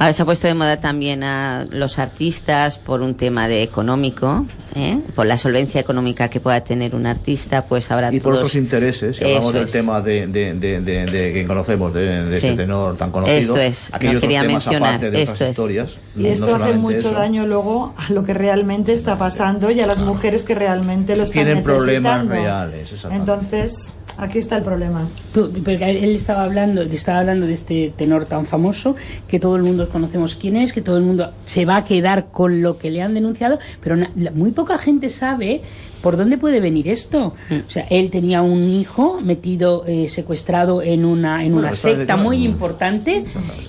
Ahora 0.00 0.12
se 0.12 0.22
ha 0.22 0.24
puesto 0.24 0.46
de 0.46 0.54
moda 0.54 0.78
también 0.80 1.24
a 1.24 1.66
los 1.70 1.98
artistas 1.98 2.78
por 2.78 3.02
un 3.02 3.16
tema 3.16 3.48
de 3.48 3.64
económico, 3.64 4.46
¿eh? 4.76 5.00
por 5.16 5.26
la 5.26 5.36
solvencia 5.36 5.80
económica 5.80 6.28
que 6.30 6.38
pueda 6.38 6.60
tener 6.62 6.94
un 6.94 7.04
artista, 7.06 7.64
pues 7.64 7.90
ahora 7.90 8.12
Y 8.14 8.20
por 8.20 8.34
todos- 8.34 8.36
otros 8.44 8.54
intereses, 8.54 9.16
si 9.16 9.24
hablamos 9.24 9.52
del 9.54 9.64
es. 9.64 9.72
tema 9.72 10.00
de, 10.00 10.28
de, 10.28 10.54
de, 10.54 10.80
de, 10.82 11.04
de 11.06 11.32
que 11.32 11.44
conocemos, 11.48 11.92
de, 11.92 12.24
de 12.26 12.40
Sí. 12.40 12.46
ese 12.46 12.56
tenor 12.56 12.96
tan 12.96 13.10
conocido, 13.10 13.38
Esto 13.38 13.56
es, 13.60 13.88
aquí 13.92 14.04
no 14.04 14.10
otros 14.10 14.20
quería 14.22 14.42
temas 14.42 14.52
mencionar, 14.66 14.88
aparte 14.90 15.10
de 15.10 15.22
esto 15.22 15.34
otras 15.34 15.48
es. 15.50 15.50
historias. 15.58 15.90
Y 16.14 16.22
no 16.22 16.28
esto 16.28 16.44
hace 16.44 16.52
solamente 16.52 16.78
mucho 16.80 16.96
eso. 17.08 17.12
daño 17.12 17.46
luego 17.46 17.94
a 17.96 18.12
lo 18.12 18.22
que 18.22 18.34
realmente 18.34 18.92
está 18.92 19.18
pasando 19.18 19.68
y 19.72 19.80
a 19.80 19.86
las 19.88 20.00
mujeres 20.00 20.44
que 20.44 20.54
realmente 20.54 21.16
lo 21.16 21.24
están 21.24 21.44
Tienen 21.44 21.64
problemas 21.64 22.24
reales. 22.28 22.94
Entonces, 23.10 23.94
aquí 24.16 24.38
está 24.38 24.56
el 24.58 24.62
problema. 24.62 25.08
Tú- 25.34 25.52
Porque 25.64 25.90
él 25.90 26.14
estaba 26.14 26.44
hablando, 26.44 26.82
estaba 26.82 27.18
hablando 27.18 27.46
de 27.46 27.54
este 27.54 27.92
tenor 27.96 28.26
tan 28.26 28.46
famoso 28.46 28.94
que 29.26 29.40
todo 29.40 29.56
el 29.56 29.62
mundo 29.64 29.87
conocemos 29.88 30.34
quién 30.34 30.56
es, 30.56 30.72
que 30.72 30.82
todo 30.82 30.96
el 30.96 31.02
mundo 31.02 31.32
se 31.44 31.64
va 31.64 31.76
a 31.76 31.84
quedar 31.84 32.30
con 32.30 32.62
lo 32.62 32.78
que 32.78 32.90
le 32.90 33.02
han 33.02 33.14
denunciado, 33.14 33.58
pero 33.82 33.96
muy 34.34 34.50
poca 34.52 34.78
gente 34.78 35.10
sabe 35.10 35.62
por 36.02 36.16
dónde 36.16 36.38
puede 36.38 36.60
venir 36.60 36.88
esto. 36.88 37.34
O 37.66 37.70
sea, 37.70 37.86
él 37.90 38.10
tenía 38.10 38.42
un 38.42 38.68
hijo 38.70 39.20
metido, 39.20 39.84
eh, 39.86 40.08
secuestrado 40.08 40.82
en 40.82 41.04
una, 41.04 41.44
en 41.44 41.52
Bueno, 41.52 41.68
una 41.68 41.76
secta 41.76 42.16
muy 42.16 42.44
importante 42.44 43.24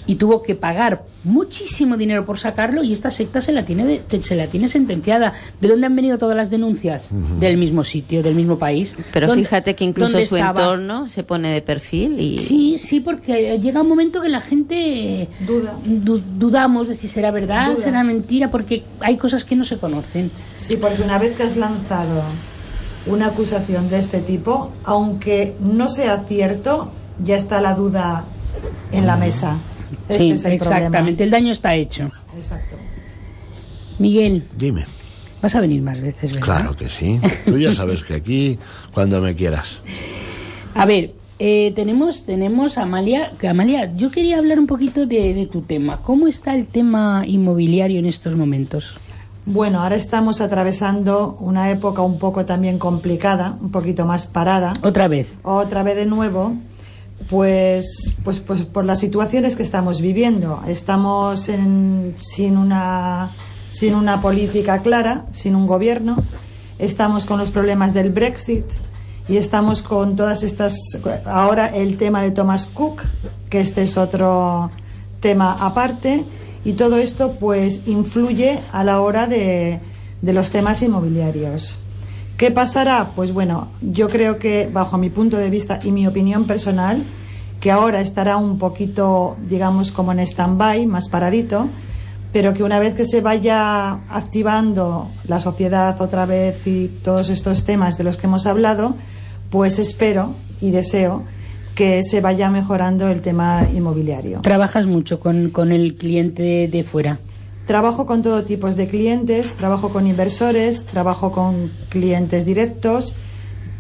y 0.06 0.16
tuvo 0.16 0.44
que 0.44 0.56
pagar 0.56 1.04
muchísimo 1.26 1.98
dinero 1.98 2.26
por 2.26 2.40
sacarlo 2.40 2.82
y 2.82 2.94
esta 2.94 3.12
secta 3.12 3.42
se 3.42 3.52
la 3.52 3.66
tiene 3.66 3.86
de- 4.08 4.22
se 4.22 4.36
la 4.36 4.48
tiene 4.48 4.68
sentenciada. 4.70 5.34
¿De 5.60 5.68
dónde 5.68 5.86
han 5.88 5.96
venido 5.96 6.18
todas 6.18 6.36
las 6.38 6.50
denuncias? 6.50 7.10
Del 7.40 7.58
mismo 7.58 7.84
sitio, 7.84 8.24
del 8.24 8.36
mismo 8.36 8.58
país. 8.58 8.96
Pero 9.12 9.28
¿Dónde- 9.28 9.44
fíjate 9.44 9.76
que 9.76 9.84
incluso 9.84 10.18
su 10.20 10.38
estaba? 10.38 10.62
entorno 10.62 11.08
se 11.10 11.24
pone 11.24 11.52
de 11.52 11.62
perfil 11.62 12.20
y... 12.20 12.40
Sí, 12.40 12.78
sí, 12.78 13.00
porque 13.02 13.60
llega 13.60 13.82
un 13.82 13.90
momento 13.90 14.22
que 14.22 14.30
la 14.30 14.40
gente 14.42 15.28
duda, 15.46 15.76
dudamos 16.38 16.88
de 16.88 16.96
si 16.96 17.08
será 17.08 17.32
verdad, 17.32 17.72
Duda. 17.74 17.84
será 17.84 18.04
mentira, 18.04 18.50
porque 18.50 18.84
hay 19.02 19.18
cosas 19.18 19.44
que 19.44 19.56
no 19.56 19.66
se 19.66 19.78
conocen. 19.78 20.32
Sí, 20.56 20.78
porque 20.78 21.02
una 21.04 21.18
vez 21.18 21.36
que 21.36 21.44
has 21.44 21.58
lanzado 21.58 22.19
una 23.06 23.28
acusación 23.28 23.90
de 23.90 24.00
este 24.00 24.22
tipo, 24.22 24.72
aunque 24.84 25.56
no 25.60 25.90
sea 25.90 26.24
cierto, 26.26 26.92
ya 27.24 27.36
está 27.36 27.62
la 27.62 27.74
duda 27.74 28.26
en 28.92 29.08
la 29.08 29.18
mesa. 29.18 29.58
Este 30.08 30.20
sí, 30.20 30.32
es 30.32 30.46
el 30.46 30.54
exactamente, 30.54 31.24
el 31.24 31.32
daño 31.32 31.52
está 31.52 31.76
hecho. 31.76 32.10
Exacto. 32.36 32.76
Miguel, 33.98 34.46
Dime. 34.56 34.86
vas 35.42 35.56
a 35.56 35.62
venir 35.62 35.82
más 35.82 36.00
veces, 36.00 36.32
¿verdad? 36.34 36.46
Claro 36.46 36.76
que 36.76 36.90
sí. 36.90 37.20
Tú 37.46 37.58
ya 37.58 37.74
sabes 37.74 38.04
que 38.04 38.16
aquí, 38.16 38.58
cuando 38.94 39.22
me 39.22 39.36
quieras. 39.36 39.82
A 40.74 40.86
ver, 40.86 41.14
eh, 41.40 41.74
tenemos, 41.76 42.26
tenemos 42.26 42.78
a 42.78 42.84
Amalia, 42.84 43.34
que 43.40 43.48
Amalia, 43.48 43.94
yo 43.96 44.12
quería 44.12 44.38
hablar 44.38 44.60
un 44.60 44.68
poquito 44.68 45.06
de, 45.06 45.34
de 45.34 45.48
tu 45.48 45.62
tema. 45.62 46.02
¿Cómo 46.02 46.28
está 46.28 46.56
el 46.56 46.68
tema 46.68 47.24
inmobiliario 47.26 48.00
en 48.00 48.06
estos 48.06 48.36
momentos? 48.36 48.98
Bueno, 49.46 49.82
ahora 49.82 49.96
estamos 49.96 50.42
atravesando 50.42 51.36
una 51.40 51.72
época 51.72 52.02
un 52.02 52.20
poco 52.20 52.46
también 52.46 52.78
complicada, 52.78 53.58
un 53.62 53.72
poquito 53.72 54.06
más 54.06 54.28
parada. 54.28 54.74
Otra 54.84 55.08
vez. 55.08 55.28
Otra 55.44 55.82
vez 55.82 55.96
de 55.96 56.06
nuevo, 56.06 56.54
pues, 57.30 58.14
pues, 58.24 58.40
pues 58.40 58.62
por 58.62 58.86
las 58.86 59.00
situaciones 59.00 59.56
que 59.56 59.64
estamos 59.64 60.02
viviendo. 60.02 60.62
Estamos 60.68 61.50
en- 61.50 62.16
sin, 62.20 62.58
una, 62.58 63.32
sin 63.70 63.96
una 63.96 64.22
política 64.22 64.80
clara, 64.84 65.26
sin 65.32 65.56
un 65.56 65.66
gobierno. 65.66 66.18
Estamos 66.78 67.26
con 67.26 67.40
los 67.40 67.50
problemas 67.50 67.94
del 67.94 68.12
Brexit 68.12 68.66
y 69.28 69.38
estamos 69.38 69.82
con 69.82 70.16
todas 70.16 70.44
estas. 70.44 70.78
Ahora 71.26 71.68
el 71.68 71.98
tema 71.98 72.22
de 72.22 72.32
Thomas 72.32 72.68
Cook, 72.68 73.02
que 73.50 73.60
este 73.62 73.82
es 73.84 73.98
otro 73.98 74.70
tema 75.20 75.58
aparte. 75.60 76.24
Y 76.66 76.74
todo 76.74 76.98
esto, 76.98 77.38
pues, 77.40 77.84
influye 77.88 78.60
a 78.72 78.84
la 78.84 79.02
hora 79.02 79.28
de, 79.28 79.80
de 80.22 80.34
los 80.34 80.50
temas 80.50 80.82
inmobiliarios. 80.82 81.80
¿Qué 82.38 82.52
pasará? 82.52 83.12
Pues 83.16 83.34
bueno, 83.34 83.70
yo 83.82 84.08
creo 84.08 84.40
que 84.40 84.70
bajo 84.72 84.98
mi 84.98 85.10
punto 85.10 85.38
de 85.38 85.50
vista 85.50 85.80
y 85.84 85.92
mi 85.92 86.08
opinión 86.08 86.46
personal, 86.46 87.04
que 87.60 87.72
ahora 87.72 88.00
estará 88.02 88.38
un 88.38 88.58
poquito, 88.58 89.38
digamos, 89.50 89.92
como 89.92 90.12
en 90.14 90.20
stand-by, 90.20 90.86
más 90.86 91.10
paradito, 91.10 91.68
pero 92.32 92.54
que 92.54 92.64
una 92.64 92.80
vez 92.80 92.94
que 92.94 93.04
se 93.04 93.22
vaya 93.22 94.00
activando 94.10 95.10
la 95.26 95.40
sociedad 95.40 96.00
otra 96.02 96.26
vez 96.26 96.66
y 96.66 96.88
todos 96.88 97.30
estos 97.30 97.66
temas 97.66 97.98
de 97.98 98.04
los 98.04 98.18
que 98.18 98.28
hemos 98.28 98.46
hablado, 98.46 98.96
pues 99.50 99.80
espero 99.80 100.36
y 100.62 100.72
deseo 100.72 101.24
que 101.80 102.04
se 102.04 102.20
vaya 102.20 102.50
mejorando 102.50 103.08
el 103.08 103.22
tema 103.22 103.66
inmobiliario. 103.74 104.42
Trabajas 104.42 104.86
mucho 104.86 105.18
con, 105.22 105.50
con 105.50 105.72
el 105.72 105.96
cliente 105.96 106.68
de, 106.68 106.84
fuera. 106.84 107.20
Trabajo 107.68 108.06
con 108.06 108.22
todo 108.22 108.44
tipo 108.44 108.70
de 108.70 108.90
clientes, 108.90 109.54
trabajo 109.54 109.88
con 109.88 110.06
inversores, 110.06 110.86
trabajo 110.86 111.32
con 111.32 111.72
clientes 111.88 112.46
directos. 112.46 113.16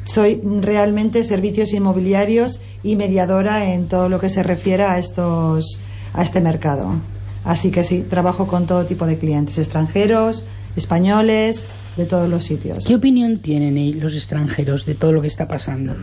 Soy 0.06 0.40
realmente 0.62 1.26
servicios 1.26 1.74
inmobiliarios 1.74 2.62
y 2.84 2.96
mediadora 2.96 3.74
en 3.74 3.90
todo 3.90 4.08
lo 4.08 4.18
que 4.18 4.30
se 4.30 4.44
refiere 4.44 4.84
a 4.84 4.98
estos 4.98 5.82
a 6.14 6.24
este 6.24 6.40
mercado. 6.40 6.94
Así 7.44 7.70
que 7.70 7.84
sí, 7.84 8.04
trabajo 8.10 8.48
con 8.48 8.66
todo 8.66 8.86
tipo 8.86 9.08
de 9.08 9.18
clientes, 9.18 9.58
extranjeros, 9.58 10.46
españoles, 10.78 11.68
de 12.00 12.06
todos 12.06 12.28
los 12.28 12.44
sitios. 12.44 12.86
¿Qué 12.88 12.96
opinión 12.96 13.40
tienen 13.40 14.00
los 14.00 14.16
extranjeros 14.16 14.86
de 14.88 14.96
todo 14.96 15.12
lo 15.12 15.22
que 15.22 15.28
está 15.28 15.48
pasando? 15.48 15.94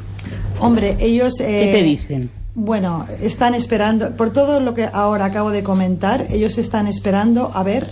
Hombre, 0.61 0.97
ellos 1.01 1.35
¿Qué 1.39 1.71
eh, 1.71 1.73
te 1.73 1.83
dicen? 1.83 2.31
Bueno, 2.55 3.05
están 3.21 3.55
esperando, 3.55 4.17
por 4.17 4.33
todo 4.33 4.61
lo 4.61 4.73
que 4.75 4.89
ahora 4.93 5.27
acabo 5.27 5.51
de 5.51 5.63
comentar, 5.63 6.27
ellos 6.31 6.57
están 6.59 6.87
esperando 6.87 7.51
a 7.55 7.63
ver 7.63 7.89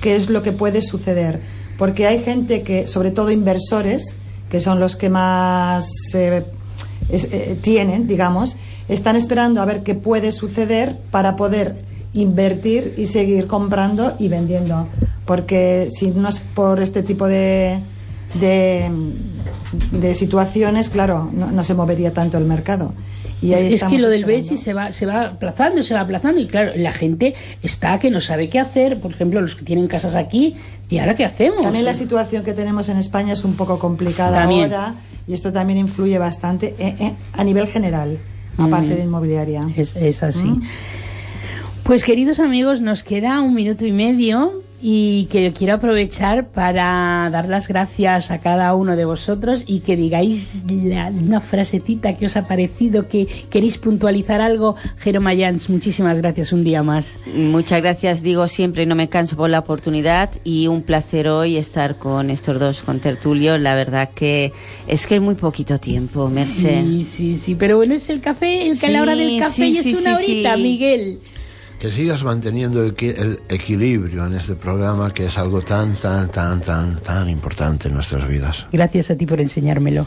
qué 0.00 0.14
es 0.16 0.28
lo 0.28 0.42
que 0.42 0.52
puede 0.52 0.82
suceder. 0.82 1.40
Porque 1.78 2.06
hay 2.06 2.18
gente 2.22 2.62
que, 2.62 2.86
sobre 2.88 3.10
todo 3.10 3.30
inversores, 3.30 4.16
que 4.50 4.60
son 4.60 4.78
los 4.78 4.96
que 4.96 5.08
más 5.08 5.88
eh, 6.14 6.44
es- 7.08 7.32
eh, 7.32 7.58
tienen, 7.60 8.06
digamos, 8.06 8.56
están 8.88 9.16
esperando 9.16 9.62
a 9.62 9.64
ver 9.64 9.82
qué 9.82 9.94
puede 9.94 10.30
suceder 10.32 10.96
para 11.10 11.34
poder 11.36 11.76
invertir 12.12 12.94
y 12.98 13.06
seguir 13.06 13.46
comprando 13.46 14.14
y 14.18 14.28
vendiendo. 14.28 14.86
Porque 15.24 15.88
si 15.90 16.10
no 16.10 16.28
es 16.28 16.40
por 16.40 16.80
este 16.80 17.02
tipo 17.02 17.26
de, 17.26 17.78
de, 18.34 18.90
de 19.92 20.14
situaciones, 20.14 20.88
claro, 20.90 21.30
no, 21.32 21.50
no 21.50 21.62
se 21.62 21.74
movería 21.74 22.12
tanto 22.12 22.36
el 22.38 22.44
mercado. 22.44 22.92
Y 23.42 23.52
Es, 23.52 23.60
ahí 23.60 23.74
es 23.74 23.84
que 23.84 23.98
lo 23.98 24.08
del. 24.08 24.24
Brexit 24.24 24.58
se 24.58 24.72
va, 24.72 24.92
se 24.92 25.04
va 25.06 25.24
aplazando, 25.26 25.82
se 25.82 25.92
va 25.94 26.00
aplazando 26.00 26.40
y 26.40 26.46
claro, 26.46 26.72
la 26.76 26.92
gente 26.92 27.34
está 27.62 27.98
que 27.98 28.10
no 28.10 28.20
sabe 28.20 28.48
qué 28.48 28.58
hacer, 28.58 29.00
por 29.00 29.10
ejemplo, 29.12 29.40
los 29.40 29.54
que 29.54 29.64
tienen 29.64 29.86
casas 29.86 30.14
aquí, 30.14 30.56
¿y 30.88 30.98
ahora 30.98 31.14
qué 31.14 31.24
hacemos? 31.24 31.60
También 31.62 31.84
la 31.84 31.94
situación 31.94 32.42
que 32.44 32.54
tenemos 32.54 32.88
en 32.88 32.96
España 32.98 33.32
es 33.34 33.44
un 33.44 33.54
poco 33.54 33.78
complicada 33.78 34.40
También. 34.40 34.72
ahora 34.72 34.94
y 35.26 35.32
esto 35.34 35.52
también 35.52 35.78
influye 35.78 36.18
bastante 36.18 36.74
eh, 36.78 36.96
eh, 37.00 37.12
a 37.34 37.44
nivel 37.44 37.66
general, 37.66 38.18
aparte 38.56 38.88
Mm. 38.94 38.96
de 38.96 39.02
inmobiliaria. 39.04 39.60
Es, 39.76 39.94
es 39.96 40.22
así. 40.22 40.46
Mm. 40.46 40.62
Pues 41.82 42.02
queridos 42.04 42.40
amigos, 42.40 42.80
nos 42.80 43.02
queda 43.02 43.42
un 43.42 43.52
minuto 43.54 43.84
y 43.84 43.92
medio 43.92 44.62
y 44.86 45.24
que 45.30 45.50
quiero 45.54 45.72
aprovechar 45.76 46.48
para 46.50 47.30
dar 47.32 47.48
las 47.48 47.68
gracias 47.68 48.30
a 48.30 48.40
cada 48.40 48.74
uno 48.74 48.96
de 48.96 49.06
vosotros 49.06 49.62
y 49.66 49.80
que 49.80 49.96
digáis 49.96 50.62
la- 50.68 51.08
una 51.08 51.40
frasecita 51.40 52.18
que 52.18 52.26
os 52.26 52.36
ha 52.36 52.42
parecido, 52.46 53.08
que 53.08 53.24
queréis 53.48 53.78
puntualizar 53.78 54.42
algo. 54.42 54.76
Jero 54.98 55.22
Mayans, 55.22 55.70
muchísimas 55.70 56.18
gracias 56.18 56.52
un 56.52 56.64
día 56.64 56.82
más. 56.82 57.18
Muchas 57.34 57.80
gracias, 57.80 58.22
digo 58.22 58.46
siempre 58.46 58.82
y 58.82 58.86
no 58.86 58.94
me 58.94 59.08
canso 59.08 59.36
por 59.36 59.48
la 59.48 59.60
oportunidad 59.60 60.28
y 60.44 60.66
un 60.66 60.82
placer 60.82 61.28
hoy 61.28 61.56
estar 61.56 61.96
con 61.96 62.28
estos 62.28 62.60
dos 62.60 62.82
con 62.82 63.00
Tertulio. 63.00 63.56
La 63.56 63.74
verdad 63.74 64.10
que 64.14 64.52
es 64.86 65.06
que 65.06 65.14
es 65.14 65.22
muy 65.22 65.34
poquito 65.34 65.78
tiempo, 65.78 66.28
Merche. 66.28 66.82
Sí, 66.82 67.04
sí, 67.04 67.36
sí, 67.36 67.54
pero 67.54 67.78
bueno, 67.78 67.94
es 67.94 68.10
el 68.10 68.20
café, 68.20 68.68
el 68.68 68.78
que 68.78 68.86
a 68.88 68.90
la 68.90 69.00
hora 69.00 69.16
del 69.16 69.38
café 69.40 69.52
sí, 69.52 69.70
y 69.72 69.76
es 69.78 69.82
sí, 69.84 69.94
una 69.94 70.16
horita. 70.18 70.56
Miguel. 70.58 71.20
Que 71.78 71.90
sigas 71.90 72.24
manteniendo 72.24 72.82
el, 72.82 72.94
equilibrio 73.48 74.26
en 74.26 74.34
este 74.34 74.54
programa, 74.54 75.12
que 75.12 75.24
es 75.26 75.36
algo 75.36 75.60
tan, 75.60 75.94
tan, 75.94 76.30
tan, 76.30 76.60
tan, 76.60 76.96
tan 77.00 77.28
importante 77.28 77.88
en 77.88 77.94
nuestras 77.94 78.26
vidas. 78.26 78.66
Gracias 78.72 79.10
a 79.10 79.16
ti 79.16 79.26
por 79.26 79.40
enseñármelo. 79.40 80.06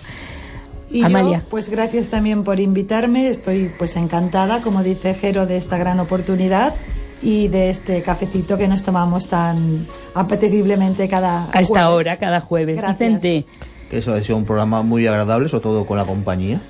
Y 0.89 1.03
Amalia. 1.03 1.39
yo, 1.39 1.49
pues 1.49 1.69
gracias 1.69 2.09
también 2.09 2.43
por 2.43 2.59
invitarme. 2.59 3.27
Estoy 3.27 3.69
pues 3.77 3.95
encantada, 3.97 4.61
como 4.61 4.81
dice 4.83 5.13
Jero, 5.13 5.45
de 5.45 5.57
esta 5.57 5.77
gran 5.77 5.99
oportunidad 5.99 6.73
y 7.21 7.47
de 7.49 7.69
este 7.69 8.01
cafecito 8.01 8.57
que 8.57 8.67
nos 8.67 8.83
tomamos 8.83 9.27
tan 9.27 9.85
apeteciblemente 10.15 11.07
cada 11.09 11.49
A 11.51 11.61
esta 11.61 11.85
jueves. 11.87 11.99
hora, 12.07 12.17
cada 12.17 12.41
jueves. 12.41 12.77
Gracias. 12.77 13.21
Vicente, 13.21 13.45
Que 13.89 13.97
eso 13.97 14.13
ha 14.13 14.23
sido 14.23 14.37
un 14.37 14.45
programa 14.45 14.81
muy 14.81 15.05
agradable, 15.07 15.49
sobre 15.49 15.63
todo 15.63 15.85
con 15.85 15.97
la 15.97 16.05
compañía. 16.05 16.61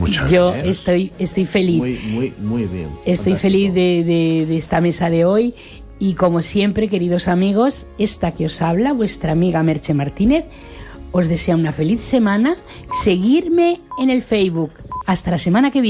Muchas 0.00 0.30
yo 0.30 0.52
estoy, 0.54 1.12
estoy 1.18 1.46
feliz. 1.46 1.78
Muy, 1.78 1.98
muy, 2.10 2.32
muy 2.40 2.64
bien. 2.64 2.88
Estoy 3.04 3.34
feliz 3.36 3.72
de, 3.74 4.02
de- 4.04 4.46
de 4.48 4.56
esta 4.56 4.80
mesa 4.80 5.10
de 5.10 5.24
hoy 5.24 5.54
y 5.98 6.14
como 6.14 6.40
siempre, 6.42 6.88
queridos 6.88 7.28
amigos, 7.28 7.86
esta 7.98 8.32
que 8.32 8.46
os 8.46 8.60
habla, 8.62 8.92
vuestra 8.94 9.32
amiga 9.32 9.62
Merche 9.62 9.92
Martínez, 9.94 10.46
os 11.12 11.28
desea 11.28 11.54
una 11.56 11.72
feliz 11.72 12.00
semana. 12.02 12.56
Seguirme 13.04 13.80
en 13.98 14.10
el 14.10 14.22
Facebook. 14.22 14.70
Hasta 15.06 15.30
la 15.32 15.38
semana 15.38 15.70
que 15.70 15.80
viene. 15.80 15.88